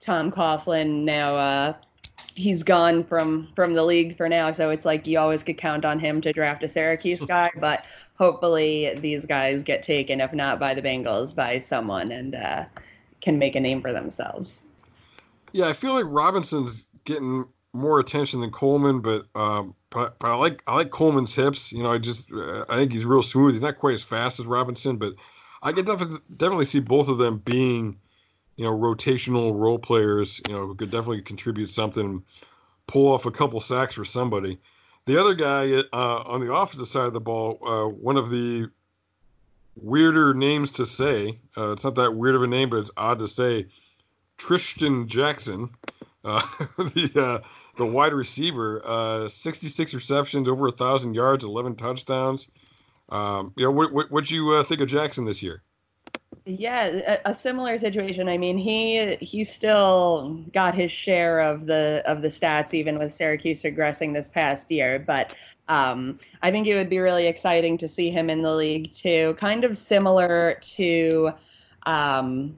Tom 0.00 0.30
Coughlin 0.30 1.04
now 1.04 1.36
uh, 1.36 1.72
he's 2.36 2.62
gone 2.62 3.02
from 3.02 3.48
from 3.56 3.74
the 3.74 3.84
league 3.84 4.16
for 4.16 4.28
now, 4.28 4.50
so 4.50 4.70
it's 4.70 4.84
like 4.84 5.06
you 5.06 5.18
always 5.18 5.42
could 5.42 5.58
count 5.58 5.84
on 5.84 5.98
him 5.98 6.20
to 6.20 6.32
draft 6.32 6.62
a 6.62 6.68
Syracuse 6.68 7.20
guy. 7.20 7.50
But 7.56 7.86
hopefully 8.16 8.96
these 9.00 9.26
guys 9.26 9.62
get 9.62 9.82
taken, 9.82 10.20
if 10.20 10.32
not 10.32 10.60
by 10.60 10.74
the 10.74 10.82
Bengals, 10.82 11.34
by 11.34 11.58
someone 11.58 12.12
and 12.12 12.34
uh, 12.34 12.64
can 13.20 13.38
make 13.38 13.56
a 13.56 13.60
name 13.60 13.80
for 13.80 13.92
themselves. 13.92 14.62
Yeah, 15.52 15.68
I 15.68 15.72
feel 15.72 15.94
like 15.94 16.04
Robinson's 16.06 16.86
getting 17.04 17.46
more 17.72 17.98
attention 17.98 18.40
than 18.40 18.50
Coleman, 18.50 19.00
but 19.00 19.26
um, 19.34 19.74
but, 19.90 20.18
but 20.18 20.30
I 20.30 20.34
like 20.34 20.62
I 20.66 20.76
like 20.76 20.90
Coleman's 20.90 21.34
hips. 21.34 21.72
You 21.72 21.82
know, 21.82 21.90
I 21.90 21.98
just 21.98 22.30
uh, 22.30 22.64
I 22.68 22.76
think 22.76 22.92
he's 22.92 23.04
real 23.04 23.22
smooth. 23.22 23.54
He's 23.54 23.62
not 23.62 23.78
quite 23.78 23.94
as 23.94 24.04
fast 24.04 24.38
as 24.38 24.46
Robinson, 24.46 24.96
but 24.96 25.14
I 25.62 25.72
can 25.72 25.84
definitely 25.84 26.18
definitely 26.36 26.66
see 26.66 26.80
both 26.80 27.08
of 27.08 27.18
them 27.18 27.38
being 27.38 27.98
you 28.56 28.64
know, 28.64 28.76
rotational 28.76 29.58
role 29.58 29.78
players, 29.78 30.40
you 30.48 30.54
know, 30.54 30.66
who 30.66 30.74
could 30.74 30.90
definitely 30.90 31.22
contribute 31.22 31.70
something, 31.70 32.22
pull 32.86 33.12
off 33.12 33.26
a 33.26 33.30
couple 33.30 33.60
sacks 33.60 33.94
for 33.94 34.04
somebody. 34.04 34.58
The 35.04 35.20
other 35.20 35.34
guy 35.34 35.82
uh, 35.92 36.22
on 36.26 36.40
the 36.40 36.52
opposite 36.52 36.86
side 36.86 37.06
of 37.06 37.12
the 37.12 37.20
ball, 37.20 37.58
uh, 37.66 37.88
one 37.88 38.16
of 38.16 38.30
the 38.30 38.68
weirder 39.76 40.34
names 40.34 40.70
to 40.72 40.86
say. 40.86 41.38
Uh, 41.56 41.72
it's 41.72 41.84
not 41.84 41.94
that 41.96 42.16
weird 42.16 42.34
of 42.34 42.42
a 42.42 42.46
name, 42.46 42.70
but 42.70 42.78
it's 42.78 42.90
odd 42.96 43.18
to 43.20 43.28
say. 43.28 43.66
Trishton 44.38 45.06
Jackson, 45.06 45.70
uh, 46.24 46.40
the 46.78 47.12
uh, 47.42 47.46
the 47.76 47.86
wide 47.86 48.14
receiver, 48.14 48.82
uh, 48.84 49.28
66 49.28 49.94
receptions, 49.94 50.48
over 50.48 50.66
a 50.66 50.72
thousand 50.72 51.14
yards, 51.14 51.44
11 51.44 51.76
touchdowns. 51.76 52.48
Um, 53.10 53.52
you 53.56 53.64
know, 53.64 53.70
what 53.70 54.10
what 54.10 54.30
you 54.30 54.62
think 54.64 54.80
of 54.80 54.88
Jackson 54.88 55.24
this 55.24 55.42
year? 55.42 55.62
Yeah, 56.48 57.18
a, 57.24 57.30
a, 57.30 57.34
similar 57.34 57.76
situation. 57.76 58.28
I 58.28 58.38
mean, 58.38 58.56
he 58.56 59.16
he 59.16 59.42
still 59.42 60.44
got 60.52 60.76
his 60.76 60.92
share 60.92 61.40
of 61.40 61.66
the 61.66 62.04
of 62.06 62.22
the 62.22 62.28
stats, 62.28 62.72
even 62.72 63.00
with 63.00 63.12
Syracuse 63.12 63.64
regressing 63.64 64.14
this 64.14 64.30
past 64.30 64.70
year. 64.70 65.00
But 65.00 65.34
um, 65.66 66.18
I 66.42 66.52
think 66.52 66.68
it 66.68 66.76
would 66.76 66.88
be 66.88 67.00
really 67.00 67.26
exciting 67.26 67.76
to 67.78 67.88
see 67.88 68.10
him 68.12 68.30
in 68.30 68.42
the 68.42 68.54
league 68.54 68.92
too. 68.92 69.34
Kind 69.40 69.64
of 69.64 69.76
similar 69.76 70.60
to 70.76 71.32
um, 71.84 72.56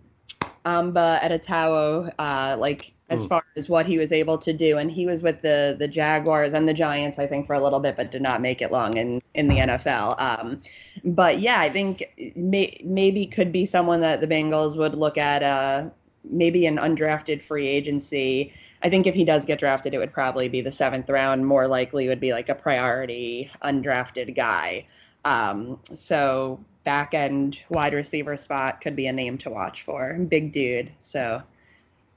Amba 0.66 1.18
Etta-Tawo, 1.22 2.12
uh, 2.18 2.56
like 2.58 2.92
as 3.10 3.24
mm. 3.24 3.28
far 3.28 3.44
as 3.56 3.68
what 3.68 3.86
he 3.86 3.98
was 3.98 4.12
able 4.12 4.38
to 4.38 4.52
do. 4.52 4.78
And 4.78 4.90
he 4.90 5.06
was 5.06 5.22
with 5.22 5.42
the 5.42 5.76
the 5.78 5.88
Jaguars 5.88 6.52
and 6.52 6.68
the 6.68 6.74
Giants, 6.74 7.18
I 7.18 7.26
think, 7.26 7.46
for 7.46 7.54
a 7.54 7.60
little 7.60 7.80
bit, 7.80 7.96
but 7.96 8.10
did 8.10 8.22
not 8.22 8.40
make 8.40 8.62
it 8.62 8.70
long 8.70 8.96
in 8.96 9.22
in 9.34 9.48
the 9.48 9.56
NFL. 9.56 10.20
Um, 10.20 10.62
but 11.04 11.40
yeah, 11.40 11.60
I 11.60 11.70
think 11.70 12.04
may, 12.36 12.80
maybe 12.84 13.26
could 13.26 13.52
be 13.52 13.66
someone 13.66 14.00
that 14.00 14.20
the 14.20 14.26
Bengals 14.26 14.76
would 14.76 14.94
look 14.94 15.18
at. 15.18 15.42
Uh, 15.42 15.90
maybe 16.30 16.66
an 16.66 16.76
undrafted 16.76 17.40
free 17.40 17.66
agency. 17.66 18.52
I 18.82 18.90
think 18.90 19.06
if 19.06 19.14
he 19.14 19.24
does 19.24 19.46
get 19.46 19.58
drafted, 19.58 19.94
it 19.94 19.98
would 19.98 20.12
probably 20.12 20.48
be 20.48 20.60
the 20.60 20.72
seventh 20.72 21.08
round. 21.08 21.46
More 21.46 21.66
likely 21.66 22.08
would 22.08 22.20
be 22.20 22.32
like 22.32 22.50
a 22.50 22.54
priority 22.54 23.50
undrafted 23.62 24.36
guy. 24.36 24.86
Um, 25.24 25.78
so 25.94 26.60
back 26.84 27.14
end 27.14 27.60
wide 27.70 27.94
receiver 27.94 28.36
spot 28.36 28.80
could 28.80 28.96
be 28.96 29.06
a 29.06 29.12
name 29.12 29.38
to 29.38 29.50
watch 29.50 29.82
for. 29.82 30.14
Big 30.14 30.52
dude. 30.52 30.92
So 31.02 31.42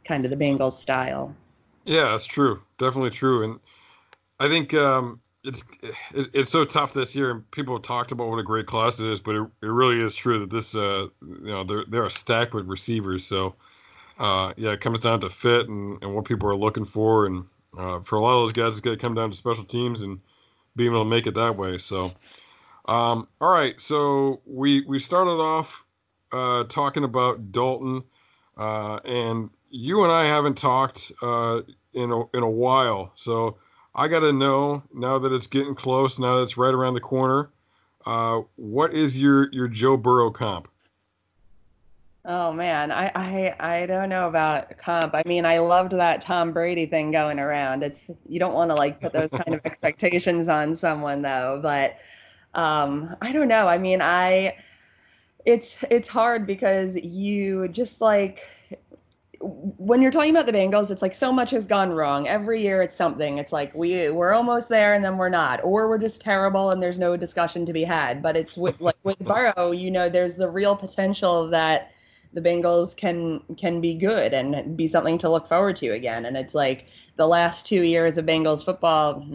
kind 0.04 0.26
of 0.26 0.32
the 0.32 0.38
Bengals 0.38 0.74
style. 0.74 1.36
Yeah, 1.86 2.12
that's 2.12 2.26
true. 2.26 2.62
Definitely 2.78 3.12
true. 3.12 3.44
And 3.44 3.60
I 4.40 4.48
think 4.48 4.74
um, 4.74 5.20
it's 5.44 5.64
it, 6.14 6.30
it's 6.34 6.50
so 6.50 6.66
tough 6.66 6.94
this 6.94 7.16
year, 7.16 7.32
and 7.32 7.52
people 7.52 7.76
have 7.76 7.84
talked 7.84 8.12
about 8.12 8.30
what 8.30 8.40
a 8.40 8.44
great 8.44 8.68
class 8.68 9.00
it 9.00 9.08
is, 9.08 9.20
but 9.20 9.36
it, 9.36 9.42
it 9.62 9.68
really 9.68 10.00
is 10.00 10.16
true 10.16 10.40
that 10.40 10.50
this 10.50 10.76
uh, 10.76 11.08
you 11.22 11.52
know 11.52 11.64
they're 11.64 11.86
they're 11.86 12.06
a 12.06 12.12
stacked 12.12 12.54
with 12.54 12.68
receivers. 12.68 13.26
So 13.26 13.56
uh, 14.20 14.54
yeah, 14.58 14.72
it 14.72 14.82
comes 14.82 15.00
down 15.00 15.20
to 15.22 15.30
fit 15.30 15.68
and, 15.68 16.02
and 16.04 16.16
what 16.16 16.26
people 16.26 16.50
are 16.50 16.56
looking 16.56 16.86
for, 16.86 17.26
and 17.26 17.46
uh, 17.78 18.02
for 18.02 18.18
a 18.18 18.22
lot 18.22 18.34
of 18.34 18.44
those 18.44 18.54
guys, 18.54 18.74
it's 18.74 18.82
going 18.82 18.98
to 18.98 19.02
come 19.02 19.16
down 19.16 19.32
to 19.32 19.36
special 19.36 19.64
teams 19.64 20.02
and 20.02 20.20
being 20.76 20.92
able 20.92 21.04
to 21.04 21.10
make 21.10 21.28
it 21.28 21.36
that 21.36 21.56
way. 21.58 21.78
So. 21.78 22.14
Um, 22.88 23.28
all 23.40 23.54
right, 23.54 23.80
so 23.80 24.42
we 24.46 24.82
we 24.82 24.98
started 24.98 25.40
off 25.40 25.86
uh, 26.32 26.64
talking 26.64 27.04
about 27.04 27.52
Dalton, 27.52 28.04
uh, 28.58 29.00
and 29.06 29.52
you 29.72 30.04
and 30.04 30.12
I 30.12 30.26
haven't 30.26 30.58
talked 30.58 31.12
uh, 31.22 31.62
in 31.94 32.12
a, 32.12 32.38
in 32.38 32.44
a 32.44 32.50
while, 32.50 33.12
so 33.16 33.58
I 33.96 34.08
got 34.08 34.20
to 34.20 34.34
know 34.34 34.84
now 34.94 35.18
that 35.18 35.34
it's 35.34 35.48
getting 35.48 35.76
close, 35.76 36.20
now 36.20 36.38
that 36.38 36.44
it's 36.44 36.58
right 36.58 36.74
around 36.74 36.94
the 36.94 37.02
corner. 37.02 37.52
Uh, 38.06 38.42
what 38.56 38.94
is 38.94 39.18
your 39.20 39.52
your 39.52 39.68
Joe 39.68 39.96
Burrow 39.96 40.32
comp? 40.32 40.68
Oh 42.26 42.52
man, 42.54 42.92
I, 42.92 43.12
I 43.16 43.56
I 43.60 43.86
don't 43.86 44.10
know 44.10 44.28
about 44.28 44.78
comp. 44.78 45.14
I 45.14 45.24
mean, 45.26 45.46
I 45.46 45.60
loved 45.60 45.92
that 45.94 46.22
Tom 46.22 46.52
Brady 46.52 46.86
thing 46.86 47.12
going 47.12 47.40
around. 47.40 47.84
It's 47.84 48.10
you 48.28 48.40
don't 48.40 48.54
want 48.54 48.72
to 48.72 48.76
like 48.76 49.00
put 49.00 49.14
those 49.14 49.30
kind 49.30 49.56
of 49.56 49.62
expectations 49.66 50.48
on 50.48 50.76
someone 50.76 51.22
though, 51.22 51.60
but 51.62 51.98
um, 52.54 53.16
I 53.22 53.32
don't 53.32 53.48
know. 53.48 53.68
I 53.68 53.78
mean, 53.78 54.02
I 54.02 54.56
it's 55.46 55.78
it's 55.90 56.08
hard 56.08 56.46
because 56.46 56.96
you 56.96 57.68
just 57.70 58.02
like 58.02 58.42
when 59.41 60.01
you're 60.01 60.12
talking 60.12 60.32
about 60.32 60.45
the 60.45 60.51
Bengals, 60.51 60.91
it's 60.91 61.01
like 61.01 61.15
so 61.15 61.32
much 61.32 61.51
has 61.51 61.65
gone 61.65 61.91
wrong. 61.91 62.27
Every 62.27 62.62
year 62.62 62.82
it's 62.82 62.95
something. 62.95 63.38
It's 63.38 63.51
like 63.51 63.73
we 63.73 64.10
we're 64.12 64.34
almost 64.34 64.69
there 64.69 64.93
and 64.93 65.04
then 65.04 65.17
we're 65.17 65.30
not, 65.30 65.63
or 65.63 65.89
we're 65.89 65.97
just 65.97 66.21
terrible 66.21 66.71
and 66.71 66.82
there's 66.82 66.99
no 66.99 67.17
discussion 67.17 67.65
to 67.65 67.73
be 67.73 67.84
had. 67.84 68.21
But 68.21 68.38
it's 68.38 68.56
with, 68.56 68.80
like 68.80 68.97
with 69.04 69.19
Burrow, 69.25 69.71
you 69.71 69.89
know, 69.89 70.10
there's 70.10 70.36
the 70.36 70.49
real 70.49 70.75
potential 70.75 71.49
that 71.49 71.91
the 72.34 72.41
Bengals 72.41 72.95
can 72.95 73.41
can 73.58 73.82
be 73.82 73.93
good 73.95 74.34
and 74.34 74.77
be 74.77 74.88
something 74.88 75.17
to 75.17 75.30
look 75.30 75.47
forward 75.47 75.75
to 75.77 75.89
again. 75.89 76.25
And 76.25 76.38
it's 76.38 76.56
like 76.56 76.88
the 77.17 77.27
last 77.27 77.65
two 77.65 77.82
years 77.82 78.17
of 78.17 78.25
Bengals 78.25 78.63
football, 78.63 79.25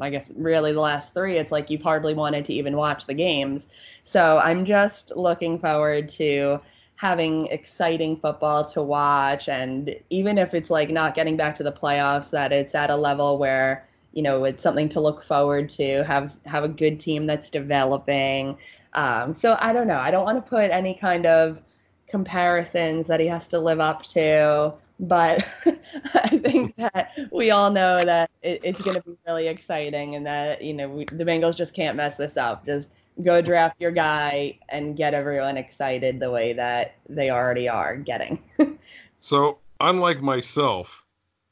I 0.00 0.10
guess 0.10 0.32
really 0.36 0.72
the 0.72 0.80
last 0.80 1.14
three, 1.14 1.38
it's 1.38 1.52
like 1.52 1.70
you've 1.70 1.82
hardly 1.82 2.14
wanted 2.14 2.44
to 2.46 2.52
even 2.52 2.76
watch 2.76 3.06
the 3.06 3.14
games. 3.14 3.68
So 4.04 4.38
I'm 4.38 4.64
just 4.64 5.16
looking 5.16 5.58
forward 5.58 6.08
to 6.10 6.60
having 7.02 7.46
exciting 7.46 8.16
football 8.16 8.64
to 8.64 8.80
watch. 8.80 9.48
And 9.48 9.92
even 10.10 10.38
if 10.38 10.54
it's 10.54 10.70
like 10.70 10.88
not 10.88 11.16
getting 11.16 11.36
back 11.36 11.56
to 11.56 11.64
the 11.64 11.72
playoffs 11.72 12.30
that 12.30 12.52
it's 12.52 12.76
at 12.76 12.90
a 12.90 12.96
level 12.96 13.38
where 13.38 13.84
you 14.12 14.22
know 14.22 14.44
it's 14.44 14.62
something 14.62 14.88
to 14.90 15.00
look 15.00 15.24
forward 15.24 15.68
to 15.70 16.04
have 16.04 16.36
have 16.46 16.62
a 16.62 16.68
good 16.68 17.00
team 17.00 17.26
that's 17.26 17.50
developing. 17.50 18.56
Um, 18.92 19.34
so 19.34 19.56
i 19.58 19.72
don't 19.72 19.88
know. 19.88 19.98
I 19.98 20.12
don't 20.12 20.24
want 20.24 20.44
to 20.44 20.48
put 20.48 20.70
any 20.70 20.94
kind 20.94 21.26
of 21.26 21.58
comparisons 22.06 23.08
that 23.08 23.18
he 23.18 23.26
has 23.26 23.48
to 23.48 23.58
live 23.58 23.80
up 23.80 24.04
to 24.04 24.76
but 25.00 25.44
i 26.14 26.28
think 26.44 26.76
that 26.76 27.10
we 27.32 27.50
all 27.50 27.70
know 27.70 28.04
that 28.04 28.30
it, 28.42 28.60
it's 28.62 28.82
going 28.82 28.94
to 28.94 29.02
be 29.02 29.16
really 29.26 29.48
exciting 29.48 30.14
and 30.14 30.26
that 30.26 30.62
you 30.62 30.74
know 30.74 30.88
we, 30.88 31.04
the 31.06 31.24
bengals 31.24 31.56
just 31.56 31.74
can't 31.74 31.96
mess 31.96 32.16
this 32.16 32.36
up. 32.36 32.66
Just 32.66 32.88
go 33.22 33.42
draft 33.42 33.80
your 33.80 33.90
guy 33.90 34.58
and 34.68 34.96
get 34.96 35.14
everyone 35.14 35.56
excited 35.56 36.20
the 36.20 36.30
way 36.30 36.52
that 36.54 36.94
they 37.08 37.30
already 37.30 37.68
are 37.68 37.96
getting. 37.96 38.42
so, 39.18 39.58
unlike 39.80 40.22
myself, 40.22 41.04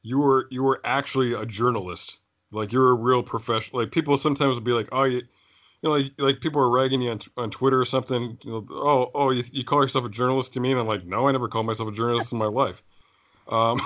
you 0.02 0.18
were 0.18 0.46
you 0.50 0.62
were 0.62 0.80
actually 0.84 1.34
a 1.34 1.44
journalist. 1.44 2.20
Like 2.52 2.72
you're 2.72 2.90
a 2.90 2.94
real 2.94 3.22
professional. 3.22 3.80
Like 3.82 3.92
people 3.92 4.16
sometimes 4.16 4.56
will 4.56 4.64
be 4.64 4.72
like, 4.72 4.88
"Oh, 4.92 5.04
you, 5.04 5.18
you 5.18 5.22
know, 5.82 5.90
like, 5.90 6.12
like 6.18 6.40
people 6.40 6.60
are 6.62 6.70
ragging 6.70 7.02
you 7.02 7.10
on, 7.10 7.20
on 7.36 7.50
Twitter 7.50 7.80
or 7.80 7.84
something. 7.84 8.38
You 8.42 8.50
know, 8.50 8.66
oh, 8.70 9.10
oh, 9.14 9.30
you, 9.30 9.44
you 9.52 9.64
call 9.64 9.82
yourself 9.82 10.04
a 10.04 10.08
journalist 10.08 10.54
to 10.54 10.60
me?" 10.60 10.72
And 10.72 10.80
I'm 10.80 10.86
like, 10.86 11.04
"No, 11.04 11.28
I 11.28 11.32
never 11.32 11.48
called 11.48 11.66
myself 11.66 11.88
a 11.88 11.92
journalist 11.92 12.32
in 12.32 12.38
my 12.38 12.46
life." 12.46 12.82
Um, 13.48 13.80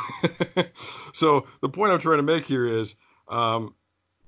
so 1.13 1.47
the 1.61 1.69
point 1.69 1.93
I'm 1.93 1.99
trying 1.99 2.19
to 2.19 2.23
make 2.23 2.45
here 2.45 2.67
is 2.67 2.97
um, 3.29 3.75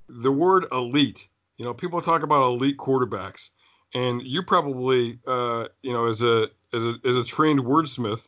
the 0.09 0.31
word 0.31 0.65
elite 0.71 1.29
you 1.57 1.65
know, 1.65 1.73
people 1.73 2.01
talk 2.01 2.23
about 2.23 2.45
elite 2.47 2.77
quarterbacks, 2.77 3.49
and 3.93 4.21
you 4.21 4.43
probably, 4.43 5.19
uh, 5.27 5.67
you 5.81 5.91
know, 5.91 6.05
as 6.05 6.21
a 6.21 6.49
as 6.73 6.85
a 6.85 6.95
as 7.03 7.17
a 7.17 7.23
trained 7.23 7.61
wordsmith, 7.61 8.27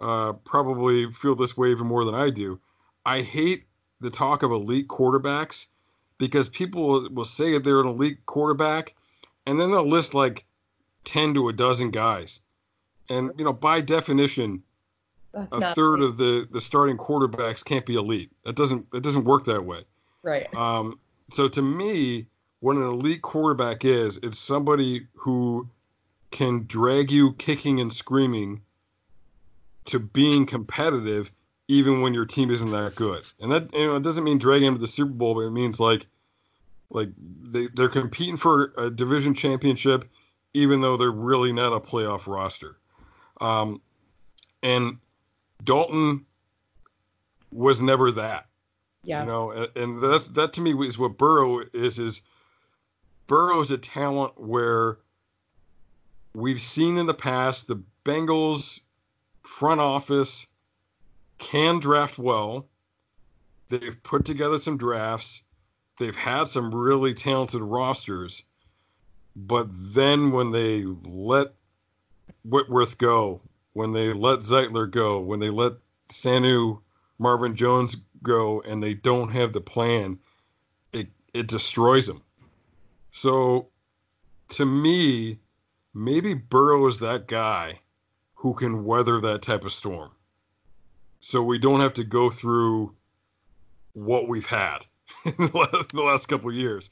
uh, 0.00 0.34
probably 0.44 1.10
feel 1.12 1.34
this 1.34 1.56
way 1.56 1.70
even 1.70 1.86
more 1.86 2.04
than 2.04 2.14
I 2.14 2.30
do. 2.30 2.60
I 3.04 3.22
hate 3.22 3.64
the 4.00 4.10
talk 4.10 4.42
of 4.42 4.50
elite 4.50 4.88
quarterbacks 4.88 5.66
because 6.18 6.48
people 6.48 7.08
will 7.10 7.24
say 7.24 7.52
that 7.52 7.64
they're 7.64 7.80
an 7.80 7.86
elite 7.86 8.26
quarterback, 8.26 8.94
and 9.46 9.58
then 9.60 9.70
they'll 9.70 9.86
list 9.88 10.14
like 10.14 10.44
ten 11.04 11.32
to 11.34 11.48
a 11.48 11.52
dozen 11.52 11.90
guys, 11.90 12.40
and 13.08 13.30
you 13.38 13.44
know, 13.44 13.52
by 13.54 13.80
definition, 13.80 14.62
That's 15.32 15.48
a 15.52 15.74
third 15.74 16.02
of 16.02 16.18
the 16.18 16.46
the 16.50 16.60
starting 16.60 16.98
quarterbacks 16.98 17.64
can't 17.64 17.86
be 17.86 17.94
elite. 17.94 18.30
That 18.44 18.56
doesn't 18.56 18.86
it 18.92 19.02
doesn't 19.02 19.24
work 19.24 19.44
that 19.44 19.64
way. 19.64 19.84
Right. 20.22 20.52
Um, 20.54 20.98
so 21.30 21.48
to 21.48 21.62
me, 21.62 22.26
what 22.60 22.76
an 22.76 22.82
elite 22.82 23.22
quarterback 23.22 23.84
is, 23.84 24.18
it's 24.22 24.38
somebody 24.38 25.06
who 25.14 25.68
can 26.30 26.64
drag 26.66 27.10
you 27.10 27.32
kicking 27.34 27.80
and 27.80 27.92
screaming 27.92 28.62
to 29.84 29.98
being 29.98 30.46
competitive 30.46 31.30
even 31.68 32.00
when 32.00 32.14
your 32.14 32.24
team 32.24 32.50
isn't 32.50 32.70
that 32.70 32.94
good. 32.94 33.22
And 33.40 33.52
that 33.52 33.72
you 33.74 33.86
know, 33.86 33.96
it 33.96 34.02
doesn't 34.02 34.24
mean 34.24 34.38
dragging 34.38 34.66
them 34.66 34.74
to 34.74 34.80
the 34.80 34.86
Super 34.86 35.12
Bowl, 35.12 35.34
but 35.34 35.42
it 35.42 35.52
means 35.52 35.80
like 35.80 36.06
like 36.90 37.10
they, 37.42 37.66
they're 37.74 37.88
competing 37.88 38.36
for 38.36 38.72
a 38.78 38.90
division 38.90 39.34
championship 39.34 40.04
even 40.54 40.80
though 40.80 40.96
they're 40.96 41.10
really 41.10 41.52
not 41.52 41.72
a 41.72 41.80
playoff 41.80 42.26
roster. 42.26 42.78
Um, 43.40 43.82
and 44.62 44.98
Dalton 45.62 46.24
was 47.52 47.82
never 47.82 48.10
that. 48.12 48.46
Yeah. 49.04 49.20
You 49.20 49.26
know, 49.26 49.50
and, 49.50 49.68
and 49.76 50.02
that's 50.02 50.28
that 50.28 50.54
to 50.54 50.60
me 50.60 50.72
is 50.86 50.98
what 50.98 51.18
Burrow 51.18 51.60
is 51.74 51.98
is– 51.98 52.22
Burrow's 53.26 53.70
a 53.70 53.78
talent 53.78 54.40
where 54.40 54.98
we've 56.34 56.60
seen 56.60 56.98
in 56.98 57.06
the 57.06 57.14
past 57.14 57.66
the 57.66 57.82
Bengals 58.04 58.80
front 59.42 59.80
office 59.80 60.46
can 61.38 61.80
draft 61.80 62.18
well. 62.18 62.68
They've 63.68 64.00
put 64.02 64.24
together 64.24 64.58
some 64.58 64.76
drafts. 64.76 65.42
They've 65.98 66.16
had 66.16 66.48
some 66.48 66.74
really 66.74 67.14
talented 67.14 67.62
rosters. 67.62 68.42
But 69.34 69.68
then 69.70 70.32
when 70.32 70.52
they 70.52 70.84
let 70.84 71.54
Whitworth 72.44 72.96
go, 72.98 73.40
when 73.72 73.92
they 73.92 74.12
let 74.12 74.40
Zeitler 74.40 74.90
go, 74.90 75.20
when 75.20 75.40
they 75.40 75.50
let 75.50 75.72
Sanu, 76.08 76.80
Marvin 77.18 77.54
Jones 77.54 77.96
go, 78.22 78.60
and 78.62 78.82
they 78.82 78.94
don't 78.94 79.32
have 79.32 79.52
the 79.52 79.60
plan, 79.60 80.18
it 80.92 81.08
it 81.34 81.48
destroys 81.48 82.06
them. 82.06 82.22
So, 83.16 83.68
to 84.48 84.66
me, 84.66 85.38
maybe 85.94 86.34
Burrow 86.34 86.86
is 86.86 86.98
that 86.98 87.26
guy 87.26 87.80
who 88.34 88.52
can 88.52 88.84
weather 88.84 89.22
that 89.22 89.40
type 89.40 89.64
of 89.64 89.72
storm. 89.72 90.10
So 91.20 91.42
we 91.42 91.58
don't 91.58 91.80
have 91.80 91.94
to 91.94 92.04
go 92.04 92.28
through 92.28 92.94
what 93.94 94.28
we've 94.28 94.44
had 94.44 94.84
in 95.24 95.32
the 95.38 96.02
last 96.04 96.26
couple 96.26 96.50
of 96.50 96.56
years. 96.56 96.90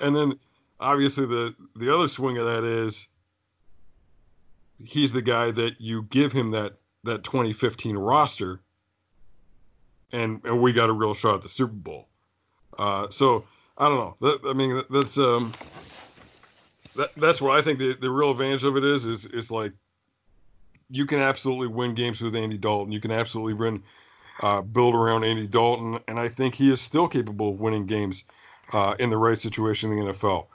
And 0.00 0.16
then 0.16 0.38
obviously 0.80 1.26
the 1.26 1.54
the 1.76 1.94
other 1.94 2.08
swing 2.08 2.38
of 2.38 2.46
that 2.46 2.64
is 2.64 3.06
he's 4.82 5.12
the 5.12 5.20
guy 5.20 5.50
that 5.50 5.78
you 5.78 6.04
give 6.04 6.32
him 6.32 6.52
that 6.52 6.78
that 7.04 7.22
2015 7.22 7.98
roster 7.98 8.60
and 10.10 10.40
and 10.42 10.62
we 10.62 10.72
got 10.72 10.88
a 10.88 10.94
real 10.94 11.12
shot 11.12 11.34
at 11.34 11.42
the 11.42 11.50
Super 11.50 11.74
Bowl. 11.74 12.08
Uh, 12.78 13.08
so 13.10 13.44
I 13.78 13.88
don't 13.88 13.98
know. 13.98 14.16
That, 14.20 14.40
I 14.48 14.52
mean, 14.52 14.82
that's 14.90 15.18
um, 15.18 15.52
that, 16.96 17.14
that's 17.16 17.40
what 17.40 17.56
I 17.56 17.62
think 17.62 17.78
the, 17.78 17.94
the 17.94 18.10
real 18.10 18.30
advantage 18.30 18.64
of 18.64 18.76
it 18.76 18.84
is 18.84 19.04
is 19.06 19.26
is 19.26 19.50
like 19.50 19.72
you 20.88 21.06
can 21.06 21.18
absolutely 21.18 21.68
win 21.68 21.94
games 21.94 22.20
with 22.20 22.36
Andy 22.36 22.58
Dalton. 22.58 22.92
You 22.92 23.00
can 23.00 23.10
absolutely 23.10 23.54
win 23.54 23.82
uh, 24.42 24.62
build 24.62 24.94
around 24.94 25.24
Andy 25.24 25.46
Dalton, 25.46 25.98
and 26.08 26.18
I 26.18 26.28
think 26.28 26.54
he 26.54 26.70
is 26.70 26.80
still 26.80 27.08
capable 27.08 27.50
of 27.50 27.60
winning 27.60 27.86
games 27.86 28.24
uh, 28.72 28.94
in 28.98 29.10
the 29.10 29.16
right 29.16 29.38
situation 29.38 29.92
in 29.92 30.06
the 30.06 30.12
NFL. 30.12 30.46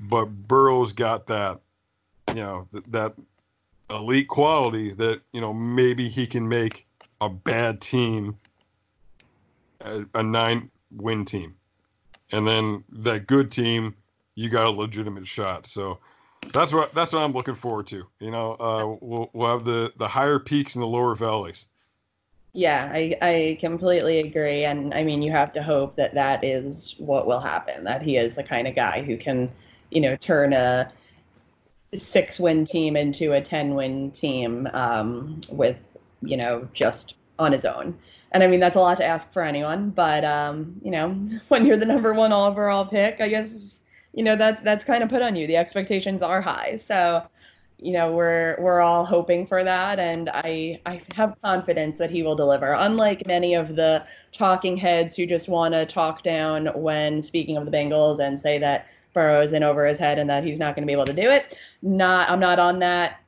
But 0.00 0.26
Burrow's 0.26 0.92
got 0.92 1.26
that, 1.28 1.60
you 2.28 2.42
know, 2.42 2.68
th- 2.72 2.84
that 2.88 3.14
elite 3.90 4.28
quality 4.28 4.92
that 4.92 5.20
you 5.32 5.40
know 5.40 5.52
maybe 5.52 6.08
he 6.08 6.26
can 6.26 6.48
make 6.48 6.86
a 7.20 7.28
bad 7.28 7.80
team 7.80 8.36
a, 9.80 10.04
a 10.14 10.22
nine 10.22 10.70
win 10.90 11.24
team, 11.24 11.54
and 12.32 12.46
then 12.46 12.84
that 12.90 13.26
good 13.26 13.50
team 13.50 13.94
you 14.34 14.48
got 14.50 14.66
a 14.66 14.70
legitimate 14.70 15.26
shot. 15.26 15.66
So 15.66 15.98
that's 16.52 16.72
what 16.72 16.92
that's 16.92 17.12
what 17.12 17.22
I'm 17.22 17.32
looking 17.32 17.54
forward 17.54 17.86
to. 17.88 18.06
You 18.20 18.30
know, 18.30 18.52
uh, 18.54 18.96
we'll 19.00 19.30
we'll 19.32 19.50
have 19.50 19.64
the 19.64 19.92
the 19.96 20.08
higher 20.08 20.38
peaks 20.38 20.74
and 20.74 20.82
the 20.82 20.86
lower 20.86 21.14
valleys. 21.14 21.66
Yeah, 22.52 22.90
I, 22.90 23.18
I 23.20 23.58
completely 23.60 24.20
agree. 24.20 24.64
And 24.64 24.94
I 24.94 25.04
mean, 25.04 25.20
you 25.20 25.30
have 25.30 25.52
to 25.52 25.62
hope 25.62 25.94
that 25.96 26.14
that 26.14 26.42
is 26.42 26.94
what 26.96 27.26
will 27.26 27.40
happen, 27.40 27.84
that 27.84 28.00
he 28.00 28.16
is 28.16 28.34
the 28.34 28.42
kind 28.42 28.66
of 28.66 28.74
guy 28.74 29.02
who 29.02 29.18
can, 29.18 29.52
you 29.90 30.00
know, 30.00 30.16
turn 30.16 30.54
a 30.54 30.90
six 31.92 32.40
win 32.40 32.64
team 32.64 32.96
into 32.96 33.34
a 33.34 33.42
10 33.42 33.74
win 33.74 34.10
team 34.10 34.66
um, 34.72 35.42
with, 35.50 35.98
you 36.22 36.38
know, 36.38 36.66
just 36.72 37.16
on 37.38 37.52
his 37.52 37.64
own. 37.64 37.96
And 38.32 38.42
I 38.42 38.46
mean, 38.46 38.60
that's 38.60 38.76
a 38.76 38.80
lot 38.80 38.96
to 38.98 39.04
ask 39.04 39.32
for 39.32 39.42
anyone. 39.42 39.90
But, 39.90 40.24
um, 40.24 40.74
you 40.82 40.90
know, 40.90 41.10
when 41.48 41.66
you're 41.66 41.76
the 41.76 41.86
number 41.86 42.14
one 42.14 42.32
overall 42.32 42.84
pick, 42.84 43.20
I 43.20 43.28
guess, 43.28 43.78
you 44.12 44.24
know, 44.24 44.36
that 44.36 44.64
that's 44.64 44.84
kind 44.84 45.02
of 45.02 45.08
put 45.08 45.22
on 45.22 45.36
you. 45.36 45.46
The 45.46 45.56
expectations 45.56 46.22
are 46.22 46.40
high. 46.40 46.80
So, 46.82 47.26
you 47.78 47.92
know 47.92 48.12
we're 48.12 48.56
we're 48.58 48.80
all 48.80 49.04
hoping 49.04 49.46
for 49.46 49.62
that 49.62 49.98
and 49.98 50.30
i 50.30 50.80
i 50.86 51.00
have 51.14 51.36
confidence 51.42 51.98
that 51.98 52.10
he 52.10 52.22
will 52.22 52.34
deliver 52.34 52.74
unlike 52.78 53.26
many 53.26 53.54
of 53.54 53.76
the 53.76 54.04
talking 54.32 54.76
heads 54.76 55.14
who 55.14 55.26
just 55.26 55.48
want 55.48 55.74
to 55.74 55.84
talk 55.84 56.22
down 56.22 56.66
when 56.74 57.22
speaking 57.22 57.56
of 57.56 57.66
the 57.66 57.70
bengals 57.70 58.18
and 58.18 58.38
say 58.38 58.58
that 58.58 58.88
burrow 59.12 59.42
is 59.42 59.52
in 59.52 59.62
over 59.62 59.84
his 59.84 59.98
head 59.98 60.18
and 60.18 60.28
that 60.28 60.42
he's 60.42 60.58
not 60.58 60.74
going 60.74 60.82
to 60.82 60.86
be 60.86 60.92
able 60.92 61.04
to 61.04 61.12
do 61.12 61.28
it 61.28 61.58
not 61.82 62.28
i'm 62.30 62.40
not 62.40 62.58
on 62.58 62.78
that 62.78 63.20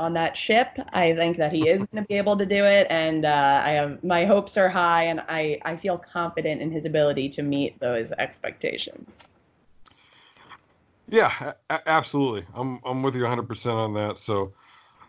on 0.00 0.12
that 0.14 0.36
ship 0.36 0.68
i 0.92 1.14
think 1.14 1.36
that 1.36 1.52
he 1.52 1.68
is 1.68 1.84
going 1.86 2.02
to 2.02 2.08
be 2.08 2.14
able 2.16 2.36
to 2.36 2.46
do 2.46 2.64
it 2.64 2.86
and 2.90 3.24
uh, 3.24 3.62
i 3.64 3.70
have 3.70 4.02
my 4.02 4.24
hopes 4.24 4.56
are 4.56 4.68
high 4.68 5.04
and 5.04 5.20
i 5.28 5.58
i 5.64 5.76
feel 5.76 5.98
confident 5.98 6.60
in 6.60 6.70
his 6.70 6.86
ability 6.86 7.28
to 7.28 7.42
meet 7.42 7.78
those 7.80 8.10
expectations 8.12 9.08
yeah, 11.10 11.52
a- 11.68 11.88
absolutely. 11.88 12.46
I'm 12.54 12.80
I'm 12.84 13.02
with 13.02 13.16
you 13.16 13.22
100% 13.22 13.74
on 13.74 13.94
that. 13.94 14.16
So 14.18 14.52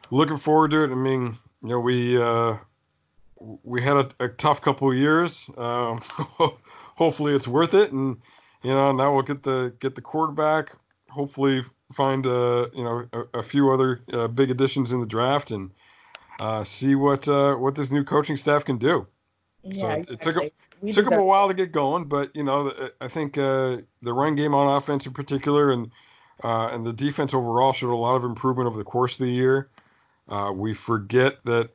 looking 0.10 0.38
forward 0.38 0.72
to 0.72 0.84
it. 0.84 0.92
I 0.92 0.96
mean, 0.96 1.38
you 1.62 1.70
know, 1.70 1.80
we 1.80 2.22
uh, 2.22 2.58
we 3.64 3.82
had 3.82 3.98
a, 3.98 4.10
a 4.20 4.28
tough 4.28 4.62
couple 4.62 4.92
years. 4.94 5.50
Um, 5.58 6.02
hopefully, 6.96 7.34
it's 7.34 7.48
worth 7.48 7.76
it. 7.76 7.92
And 7.92 8.18
you 8.64 8.72
know, 8.72 8.92
now 8.92 9.14
we'll 9.14 9.22
get 9.22 9.44
the 9.44 9.74
get 9.80 9.94
the 9.94 10.02
quarterback. 10.02 10.76
Hopefully, 11.12 11.62
find 11.92 12.26
uh, 12.26 12.68
you 12.74 12.84
know 12.84 13.06
a, 13.14 13.40
a 13.40 13.44
few 13.44 13.72
other 13.72 14.02
uh, 14.14 14.28
big 14.28 14.50
additions 14.50 14.94
in 14.94 15.00
the 15.00 15.06
draft 15.06 15.52
and 15.52 15.72
uh, 16.40 16.64
see 16.64 16.96
what 16.96 17.28
uh, 17.28 17.56
what 17.56 17.76
this 17.76 17.92
new 17.92 18.04
coaching 18.04 18.38
staff 18.38 18.66
can 18.66 18.78
do. 18.78 19.08
Yeah, 19.64 19.74
so 19.74 19.90
it, 19.92 20.10
it 20.10 20.22
took 20.22 20.44
we 20.82 20.92
took 20.92 21.06
them 21.06 21.20
a 21.20 21.24
while 21.24 21.48
to 21.48 21.54
get 21.54 21.72
going, 21.72 22.06
but 22.06 22.36
you 22.36 22.44
know, 22.44 22.74
I 23.00 23.08
think 23.08 23.38
uh, 23.38 23.78
the 24.02 24.14
run 24.14 24.36
game 24.36 24.54
on 24.54 24.76
offense 24.76 25.06
in 25.06 25.14
particular, 25.14 25.72
and 25.72 25.92
uh, 26.44 26.70
and 26.72 26.86
the 26.86 26.94
defense 26.94 27.34
overall 27.34 27.74
showed 27.74 27.94
a 27.94 27.96
lot 27.96 28.16
of 28.16 28.24
improvement 28.24 28.68
over 28.68 28.78
the 28.78 28.84
course 28.84 29.20
of 29.20 29.26
the 29.26 29.32
year. 29.32 29.70
Uh, 30.28 30.52
we 30.54 30.74
forget 30.74 31.44
that 31.44 31.70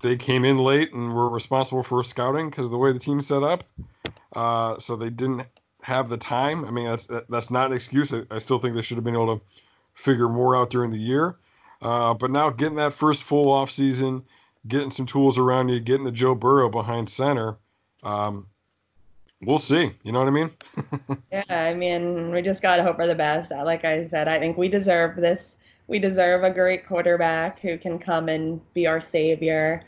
they 0.00 0.16
came 0.16 0.44
in 0.44 0.56
late 0.56 0.92
and 0.92 1.14
were 1.14 1.28
responsible 1.28 1.82
for 1.82 2.02
scouting 2.02 2.50
because 2.50 2.66
of 2.66 2.70
the 2.70 2.78
way 2.78 2.92
the 2.92 2.98
team 2.98 3.20
set 3.20 3.42
up. 3.42 3.64
Uh, 4.34 4.78
so 4.78 4.96
they 4.96 5.10
didn't 5.10 5.46
have 5.82 6.08
the 6.08 6.16
time. 6.16 6.64
I 6.64 6.70
mean, 6.70 6.86
that's 6.86 7.08
that's 7.28 7.50
not 7.50 7.68
an 7.68 7.72
excuse. 7.74 8.12
I, 8.12 8.22
I, 8.30 8.38
still 8.38 8.58
think 8.58 8.74
they 8.74 8.82
should 8.82 8.96
have 8.96 9.04
been 9.04 9.14
able 9.14 9.38
to 9.38 9.44
figure 9.94 10.28
more 10.28 10.56
out 10.56 10.70
during 10.70 10.90
the 10.90 10.98
year. 10.98 11.36
Uh, 11.82 12.14
but 12.14 12.30
now 12.30 12.50
getting 12.50 12.76
that 12.76 12.92
first 12.92 13.22
full 13.22 13.50
off 13.50 13.70
season, 13.70 14.22
getting 14.68 14.90
some 14.90 15.06
tools 15.06 15.38
around 15.38 15.68
you, 15.68 15.80
getting 15.80 16.04
the 16.04 16.12
Joe 16.12 16.34
Burrow 16.34 16.68
behind 16.68 17.08
center 17.08 17.56
um, 18.02 18.46
we'll 19.42 19.58
see. 19.58 19.92
You 20.02 20.12
know 20.12 20.20
what 20.20 20.28
I 20.28 20.30
mean? 20.30 20.50
yeah, 21.32 21.44
I 21.48 21.74
mean, 21.74 22.30
we 22.30 22.42
just 22.42 22.62
gotta 22.62 22.82
hope 22.82 22.96
for 22.96 23.06
the 23.06 23.14
best. 23.14 23.50
Like 23.50 23.84
I 23.84 24.06
said, 24.06 24.28
I 24.28 24.38
think 24.38 24.56
we 24.56 24.68
deserve 24.68 25.16
this. 25.16 25.56
We 25.86 25.98
deserve 25.98 26.44
a 26.44 26.50
great 26.50 26.86
quarterback 26.86 27.58
who 27.58 27.76
can 27.76 27.98
come 27.98 28.28
and 28.28 28.60
be 28.74 28.86
our 28.86 29.00
savior. 29.00 29.82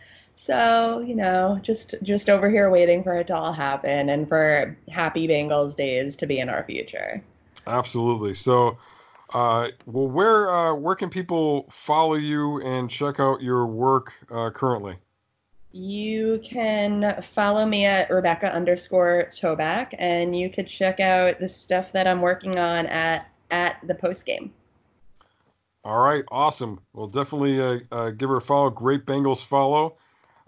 So 0.45 1.05
you 1.07 1.15
know, 1.15 1.61
just 1.63 1.95
just 2.03 2.29
over 2.29 2.51
here 2.51 2.69
waiting 2.69 3.05
for 3.05 3.15
it 3.19 3.29
to 3.29 3.37
all 3.37 3.53
happen 3.53 4.09
and 4.09 4.29
for 4.29 4.77
happy 4.91 5.29
Bengals 5.29 5.77
days 5.77 6.17
to 6.17 6.27
be 6.27 6.41
in 6.41 6.49
our 6.49 6.65
future. 6.65 7.23
Absolutely. 7.69 8.35
So, 8.35 8.77
uh, 9.35 9.69
well, 9.87 10.09
where 10.09 10.51
uh, 10.51 10.75
where 10.75 10.97
can 10.97 11.11
people 11.11 11.67
follow 11.71 12.15
you 12.15 12.61
and 12.63 12.91
check 12.91 13.21
out 13.21 13.41
your 13.41 13.67
work 13.67 14.15
uh, 14.33 14.51
currently? 14.51 14.97
you 15.73 16.39
can 16.45 17.23
follow 17.23 17.65
me 17.65 17.87
at 17.87 18.11
Rebecca 18.11 18.53
underscore 18.53 19.29
Toback, 19.31 19.95
and 19.99 20.39
you 20.39 20.51
could 20.51 20.67
check 20.67 21.01
out 21.01 21.41
the 21.41 21.49
stuff 21.49 21.93
that 21.93 22.07
I'm 22.07 22.21
working 22.21 22.59
on 22.59 22.87
at 22.87 23.29
at 23.51 23.77
the 23.87 23.95
post 23.95 24.27
game. 24.27 24.53
All 25.85 26.03
right, 26.03 26.25
awesome. 26.31 26.81
Well, 26.93 27.07
definitely 27.07 27.61
uh, 27.61 27.79
uh, 27.91 28.11
give 28.11 28.29
her 28.29 28.37
a 28.37 28.41
follow. 28.41 28.71
Great 28.71 29.07
Bengals 29.07 29.45
follow, 29.45 29.97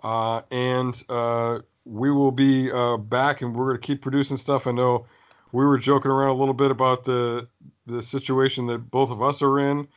uh, 0.05 0.43
and 0.51 1.03
uh, 1.09 1.61
we 1.87 2.11
will 2.11 2.31
be 2.31 2.71
uh, 2.71 2.99
back, 2.99 3.41
and 3.41 3.57
we're 3.57 3.65
going 3.65 3.81
to 3.81 3.87
keep 3.87 4.03
producing 4.03 4.37
stuff. 4.37 4.67
I 4.67 4.71
know 4.71 5.07
we 5.53 5.65
were 5.65 5.79
joking 5.79 6.11
around 6.11 6.29
a 6.29 6.39
little 6.39 6.55
bit 6.55 6.71
about 6.71 7.05
the 7.05 7.49
the 7.87 8.03
situation 8.03 8.67
that 8.67 8.91
both 8.91 9.11
of 9.11 9.23
us 9.23 9.43
are 9.43 9.59
in, 9.59 9.89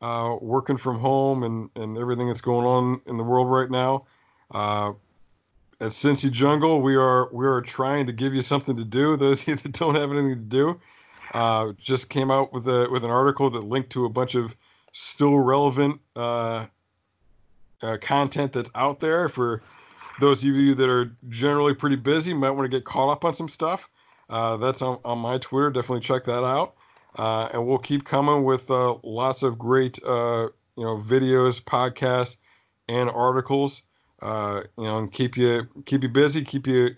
uh, 0.00 0.36
working 0.40 0.76
from 0.76 0.98
home, 0.98 1.42
and 1.42 1.68
and 1.74 1.98
everything 1.98 2.28
that's 2.28 2.40
going 2.40 2.64
on 2.64 3.00
in 3.06 3.16
the 3.16 3.24
world 3.24 3.50
right 3.50 3.70
now. 3.70 4.06
Uh, 4.54 4.92
at 5.80 5.90
Cincy 5.90 6.30
Jungle, 6.30 6.80
we 6.80 6.94
are 6.94 7.28
we 7.32 7.44
are 7.44 7.60
trying 7.60 8.06
to 8.06 8.12
give 8.12 8.34
you 8.34 8.42
something 8.42 8.76
to 8.76 8.84
do. 8.84 9.16
Those 9.18 9.42
of 9.42 9.48
you 9.48 9.56
that 9.56 9.72
don't 9.72 9.96
have 9.96 10.12
anything 10.12 10.30
to 10.30 10.36
do, 10.36 10.80
uh, 11.34 11.72
just 11.76 12.08
came 12.08 12.30
out 12.30 12.52
with 12.52 12.68
a 12.68 12.88
with 12.90 13.04
an 13.04 13.10
article 13.10 13.50
that 13.50 13.64
linked 13.64 13.90
to 13.90 14.04
a 14.04 14.08
bunch 14.08 14.36
of 14.36 14.56
still 14.92 15.38
relevant 15.38 16.00
uh, 16.14 16.66
uh, 17.82 17.96
content 18.00 18.52
that's 18.52 18.70
out 18.74 19.00
there 19.00 19.28
for 19.28 19.62
those 20.20 20.42
of 20.42 20.50
you 20.50 20.74
that 20.74 20.88
are 20.88 21.14
generally 21.28 21.74
pretty 21.74 21.96
busy. 21.96 22.32
Might 22.32 22.50
want 22.50 22.70
to 22.70 22.76
get 22.76 22.84
caught 22.84 23.10
up 23.10 23.24
on 23.24 23.34
some 23.34 23.48
stuff. 23.48 23.90
Uh, 24.28 24.56
that's 24.56 24.82
on, 24.82 24.98
on 25.04 25.18
my 25.18 25.38
Twitter. 25.38 25.70
Definitely 25.70 26.00
check 26.00 26.24
that 26.24 26.44
out. 26.44 26.74
Uh, 27.16 27.48
and 27.52 27.66
we'll 27.66 27.78
keep 27.78 28.04
coming 28.04 28.44
with 28.44 28.70
uh, 28.70 28.96
lots 29.02 29.42
of 29.42 29.58
great 29.58 29.98
uh, 30.04 30.48
you 30.76 30.84
know 30.84 30.96
videos, 30.96 31.62
podcasts, 31.62 32.36
and 32.88 33.08
articles 33.10 33.82
uh, 34.22 34.62
you 34.78 34.84
know, 34.84 34.98
and 34.98 35.12
keep 35.12 35.36
you 35.36 35.66
keep 35.86 36.02
you 36.02 36.08
busy, 36.08 36.42
keep 36.42 36.66
you 36.66 36.88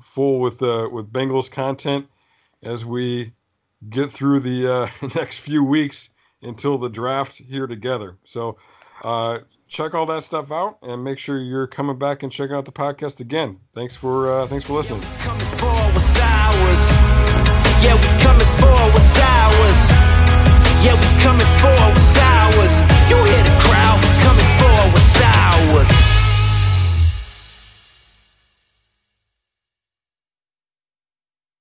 full 0.00 0.40
with 0.40 0.60
with 0.60 1.12
Bengals 1.12 1.50
content 1.50 2.08
as 2.62 2.84
we 2.84 3.32
get 3.88 4.10
through 4.10 4.40
the 4.40 4.90
next 5.14 5.38
few 5.38 5.62
weeks 5.62 6.10
until 6.42 6.78
the 6.78 6.88
draft 6.88 7.38
here 7.38 7.66
together. 7.66 8.16
So 8.24 8.56
uh, 9.02 9.38
check 9.68 9.94
all 9.94 10.06
that 10.06 10.22
stuff 10.22 10.50
out 10.52 10.78
and 10.82 11.02
make 11.04 11.18
sure 11.18 11.38
you're 11.38 11.66
coming 11.66 11.98
back 11.98 12.22
and 12.22 12.30
checking 12.32 12.56
out 12.56 12.64
the 12.64 12.72
podcast 12.72 13.20
again. 13.20 13.58
Thanks 13.72 13.96
for 13.96 14.30
uh, 14.32 14.46
thanks 14.46 14.64
for 14.64 14.74
listening. 14.74 15.00
Yeah, 17.82 17.94
we're 17.94 18.20
coming 18.20 18.50
for 18.60 18.74
what's 18.92 19.18
ours. 19.18 19.80
Yeah, 20.84 20.94
we 20.94 21.22
coming 21.22 21.50
for 21.60 21.72
what's 21.72 22.18
ours. 22.18 22.74
You 23.08 23.16
hear 23.16 23.44
the 23.44 23.56
crowd, 23.64 23.98
we 24.04 24.10
coming 24.24 24.50
for 24.58 24.76
what's 24.92 25.20
ours. 25.22 26.09